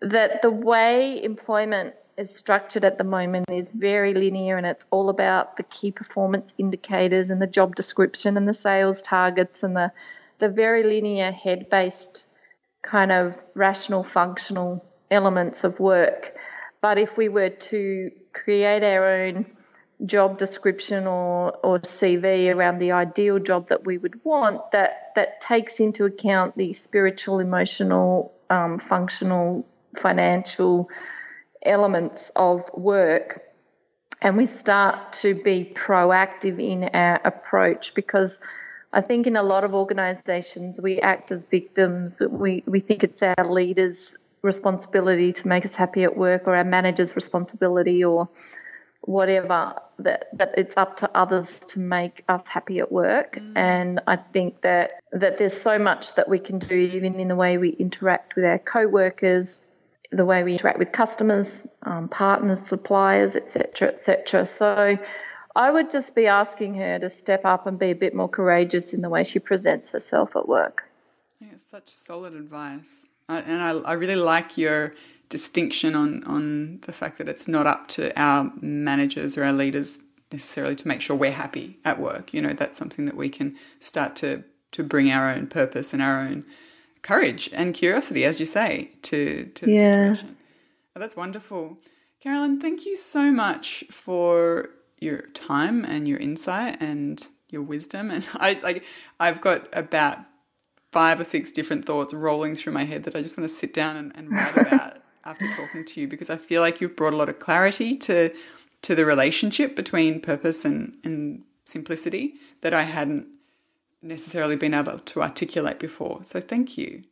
that 0.00 0.42
the 0.42 0.50
way 0.50 1.22
employment 1.22 1.94
is 2.18 2.34
structured 2.34 2.84
at 2.84 2.98
the 2.98 3.04
moment 3.04 3.48
is 3.48 3.70
very 3.70 4.12
linear 4.12 4.56
and 4.56 4.66
it's 4.66 4.86
all 4.90 5.08
about 5.08 5.56
the 5.56 5.62
key 5.62 5.92
performance 5.92 6.52
indicators 6.58 7.30
and 7.30 7.40
the 7.40 7.46
job 7.46 7.76
description 7.76 8.36
and 8.36 8.48
the 8.48 8.52
sales 8.52 9.00
targets 9.00 9.62
and 9.62 9.76
the 9.76 9.90
the 10.38 10.48
very 10.48 10.82
linear 10.82 11.30
head 11.32 11.68
based 11.70 12.26
kind 12.82 13.12
of 13.12 13.36
rational 13.54 14.02
functional 14.02 14.84
elements 15.10 15.64
of 15.64 15.80
work. 15.80 16.36
But 16.80 16.98
if 16.98 17.16
we 17.16 17.28
were 17.28 17.50
to 17.50 18.10
create 18.32 18.84
our 18.84 19.22
own 19.22 19.46
job 20.04 20.38
description 20.38 21.06
or, 21.06 21.52
or 21.64 21.80
CV 21.80 22.54
around 22.54 22.78
the 22.78 22.92
ideal 22.92 23.40
job 23.40 23.68
that 23.68 23.84
we 23.84 23.98
would 23.98 24.24
want, 24.24 24.70
that, 24.70 25.12
that 25.16 25.40
takes 25.40 25.80
into 25.80 26.04
account 26.04 26.56
the 26.56 26.72
spiritual, 26.72 27.40
emotional, 27.40 28.32
um, 28.48 28.78
functional, 28.78 29.66
financial, 29.96 30.88
elements 31.68 32.30
of 32.34 32.68
work 32.74 33.48
and 34.20 34.36
we 34.36 34.46
start 34.46 35.12
to 35.12 35.34
be 35.34 35.72
proactive 35.74 36.60
in 36.60 36.90
our 36.92 37.20
approach 37.24 37.94
because 37.94 38.40
I 38.92 39.00
think 39.00 39.26
in 39.26 39.36
a 39.36 39.42
lot 39.42 39.64
of 39.64 39.74
organisations 39.74 40.80
we 40.80 41.00
act 41.00 41.30
as 41.30 41.44
victims. 41.44 42.22
We 42.28 42.64
we 42.66 42.80
think 42.80 43.04
it's 43.04 43.22
our 43.22 43.44
leaders' 43.44 44.16
responsibility 44.42 45.32
to 45.34 45.48
make 45.48 45.64
us 45.64 45.76
happy 45.76 46.04
at 46.04 46.16
work, 46.16 46.46
or 46.46 46.56
our 46.56 46.64
manager's 46.64 47.14
responsibility, 47.14 48.02
or 48.02 48.28
whatever. 49.02 49.74
That 49.98 50.28
that 50.32 50.54
it's 50.56 50.76
up 50.76 50.96
to 50.96 51.10
others 51.14 51.60
to 51.60 51.80
make 51.80 52.24
us 52.28 52.48
happy 52.48 52.78
at 52.78 52.90
work. 52.90 53.36
Mm. 53.36 53.52
And 53.56 54.00
I 54.06 54.16
think 54.16 54.62
that 54.62 54.92
that 55.12 55.36
there's 55.36 55.60
so 55.60 55.78
much 55.78 56.14
that 56.14 56.28
we 56.28 56.38
can 56.38 56.58
do, 56.58 56.74
even 56.74 57.20
in 57.20 57.28
the 57.28 57.36
way 57.36 57.58
we 57.58 57.68
interact 57.68 58.36
with 58.36 58.46
our 58.46 58.58
co-workers, 58.58 59.68
the 60.10 60.24
way 60.24 60.42
we 60.42 60.52
interact 60.52 60.78
with 60.78 60.92
customers, 60.92 61.66
um, 61.82 62.08
partners, 62.08 62.60
suppliers, 62.60 63.36
etc., 63.36 63.88
etc. 63.88 64.46
So 64.46 64.98
I 65.54 65.70
would 65.70 65.90
just 65.90 66.14
be 66.14 66.26
asking 66.26 66.74
her 66.74 66.98
to 66.98 67.08
step 67.08 67.44
up 67.44 67.66
and 67.66 67.78
be 67.78 67.90
a 67.90 67.94
bit 67.94 68.14
more 68.14 68.28
courageous 68.28 68.94
in 68.94 69.02
the 69.02 69.08
way 69.08 69.24
she 69.24 69.38
presents 69.38 69.90
herself 69.90 70.36
at 70.36 70.48
work. 70.48 70.84
Yeah, 71.40 71.56
such 71.56 71.88
solid 71.88 72.34
advice. 72.34 73.06
I, 73.28 73.40
and 73.40 73.62
I, 73.62 73.70
I 73.90 73.92
really 73.94 74.16
like 74.16 74.56
your 74.56 74.94
distinction 75.28 75.94
on, 75.94 76.24
on 76.24 76.80
the 76.82 76.92
fact 76.92 77.18
that 77.18 77.28
it's 77.28 77.46
not 77.46 77.66
up 77.66 77.86
to 77.88 78.18
our 78.20 78.50
managers 78.60 79.36
or 79.36 79.44
our 79.44 79.52
leaders 79.52 80.00
necessarily 80.32 80.76
to 80.76 80.88
make 80.88 81.02
sure 81.02 81.16
we're 81.16 81.30
happy 81.32 81.78
at 81.84 82.00
work. 82.00 82.32
You 82.32 82.40
know, 82.40 82.52
that's 82.52 82.78
something 82.78 83.04
that 83.06 83.16
we 83.16 83.28
can 83.28 83.56
start 83.78 84.16
to, 84.16 84.44
to 84.72 84.82
bring 84.82 85.10
our 85.10 85.30
own 85.30 85.46
purpose 85.46 85.92
and 85.92 86.02
our 86.02 86.20
own 86.20 86.46
courage 87.02 87.50
and 87.52 87.74
curiosity, 87.74 88.24
as 88.24 88.40
you 88.40 88.46
say, 88.46 88.92
to, 89.02 89.46
to 89.54 89.66
the 89.66 89.72
yeah. 89.72 89.92
situation. 89.92 90.36
Oh, 90.94 91.00
that's 91.00 91.16
wonderful. 91.16 91.78
Carolyn, 92.20 92.60
thank 92.60 92.84
you 92.84 92.96
so 92.96 93.30
much 93.30 93.84
for 93.90 94.70
your 95.00 95.22
time 95.28 95.84
and 95.84 96.08
your 96.08 96.18
insight 96.18 96.76
and 96.80 97.28
your 97.48 97.62
wisdom. 97.62 98.10
And 98.10 98.28
I 98.34 98.58
like 98.62 98.84
I've 99.20 99.40
got 99.40 99.68
about 99.72 100.18
five 100.92 101.20
or 101.20 101.24
six 101.24 101.52
different 101.52 101.84
thoughts 101.84 102.14
rolling 102.14 102.54
through 102.54 102.72
my 102.72 102.84
head 102.84 103.04
that 103.04 103.14
I 103.14 103.22
just 103.22 103.36
want 103.36 103.48
to 103.48 103.54
sit 103.54 103.72
down 103.72 103.96
and, 103.96 104.12
and 104.16 104.30
write 104.30 104.56
about 104.66 104.96
after 105.24 105.46
talking 105.54 105.84
to 105.84 106.00
you 106.00 106.08
because 106.08 106.30
I 106.30 106.36
feel 106.36 106.62
like 106.62 106.80
you've 106.80 106.96
brought 106.96 107.12
a 107.12 107.16
lot 107.16 107.28
of 107.28 107.38
clarity 107.38 107.94
to 107.94 108.32
to 108.80 108.94
the 108.94 109.04
relationship 109.04 109.74
between 109.74 110.20
purpose 110.20 110.64
and, 110.64 110.96
and 111.02 111.42
simplicity 111.64 112.34
that 112.60 112.72
I 112.72 112.82
hadn't 112.82 113.26
necessarily 114.02 114.56
been 114.56 114.74
able 114.74 114.98
to 114.98 115.22
articulate 115.22 115.78
before. 115.78 116.20
So 116.24 116.40
thank 116.40 116.78
you. 116.78 117.02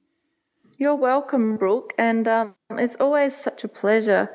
You're 0.78 0.96
welcome, 0.96 1.56
Brooke, 1.56 1.94
and 1.96 2.28
um, 2.28 2.54
it's 2.70 2.96
always 2.96 3.34
such 3.34 3.64
a 3.64 3.68
pleasure 3.68 4.28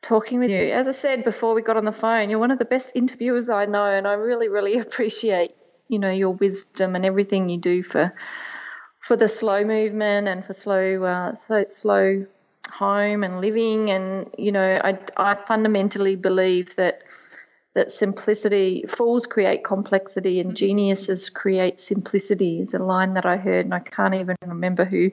talking 0.00 0.40
with 0.40 0.50
you. 0.50 0.72
As 0.72 0.88
I 0.88 0.92
said 0.92 1.22
before 1.22 1.54
we 1.54 1.62
got 1.62 1.76
on 1.76 1.84
the 1.84 1.92
phone, 1.92 2.30
you're 2.30 2.40
one 2.40 2.50
of 2.50 2.58
the 2.58 2.64
best 2.64 2.92
interviewers 2.96 3.48
I 3.48 3.66
know, 3.66 3.86
and 3.86 4.06
I 4.06 4.14
really, 4.14 4.48
really 4.48 4.78
appreciate 4.86 5.52
you 5.88 5.98
know 5.98 6.10
your 6.10 6.30
wisdom 6.30 6.96
and 6.96 7.04
everything 7.04 7.48
you 7.48 7.58
do 7.58 7.82
for 7.82 8.14
for 8.98 9.16
the 9.16 9.28
slow 9.28 9.62
movement 9.64 10.26
and 10.26 10.44
for 10.44 10.52
slow 10.52 11.04
uh, 11.04 11.34
so 11.34 11.64
slow 11.68 12.26
home 12.70 13.22
and 13.22 13.40
living. 13.40 13.90
And 13.90 14.30
you 14.36 14.52
know, 14.52 14.80
I 14.82 14.98
I 15.16 15.34
fundamentally 15.34 16.16
believe 16.16 16.76
that 16.76 17.02
that 17.74 17.90
simplicity, 17.90 18.84
fools 18.86 19.26
create 19.26 19.64
complexity 19.64 20.40
and 20.40 20.50
mm-hmm. 20.50 20.56
geniuses 20.56 21.30
create 21.30 21.80
simplicity 21.80 22.60
is 22.60 22.74
a 22.74 22.78
line 22.78 23.14
that 23.14 23.24
I 23.24 23.38
heard 23.38 23.64
and 23.64 23.72
I 23.72 23.78
can't 23.78 24.14
even 24.14 24.36
remember 24.44 24.84
who 24.84 25.10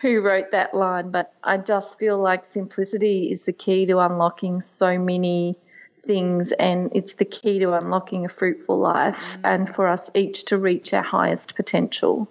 who 0.00 0.20
wrote 0.20 0.52
that 0.52 0.72
line, 0.72 1.10
but 1.10 1.32
I 1.42 1.56
just 1.58 1.98
feel 1.98 2.18
like 2.18 2.44
simplicity 2.44 3.30
is 3.30 3.44
the 3.44 3.52
key 3.52 3.86
to 3.86 3.98
unlocking 3.98 4.60
so 4.60 4.98
many 4.98 5.56
things 6.04 6.52
and 6.52 6.92
it's 6.94 7.14
the 7.14 7.24
key 7.24 7.58
to 7.58 7.72
unlocking 7.72 8.24
a 8.24 8.28
fruitful 8.28 8.78
life 8.78 9.36
mm-hmm. 9.36 9.46
and 9.46 9.74
for 9.74 9.88
us 9.88 10.08
each 10.14 10.44
to 10.46 10.58
reach 10.58 10.94
our 10.94 11.02
highest 11.02 11.56
potential. 11.56 12.28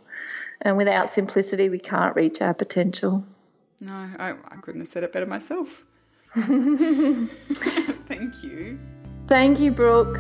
And 0.62 0.78
without 0.78 1.12
simplicity 1.12 1.68
we 1.68 1.80
can't 1.80 2.16
reach 2.16 2.42
our 2.42 2.54
potential. 2.54 3.26
No, 3.82 3.92
I, 3.92 4.32
I 4.32 4.56
couldn't 4.62 4.82
have 4.82 4.88
said 4.88 5.04
it 5.04 5.12
better 5.12 5.26
myself. 5.26 5.84
Thank 6.34 7.30
you. 8.42 8.80
Thank 9.28 9.60
you, 9.60 9.72
Brooke. 9.72 10.20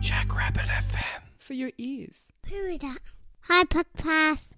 Jackrabbit 0.00 0.62
FM 0.66 1.22
for 1.38 1.54
your 1.54 1.72
ears. 1.78 2.28
Who 2.48 2.54
is 2.54 2.78
that? 2.80 2.98
Hi, 3.42 3.64
Podcast. 3.64 4.52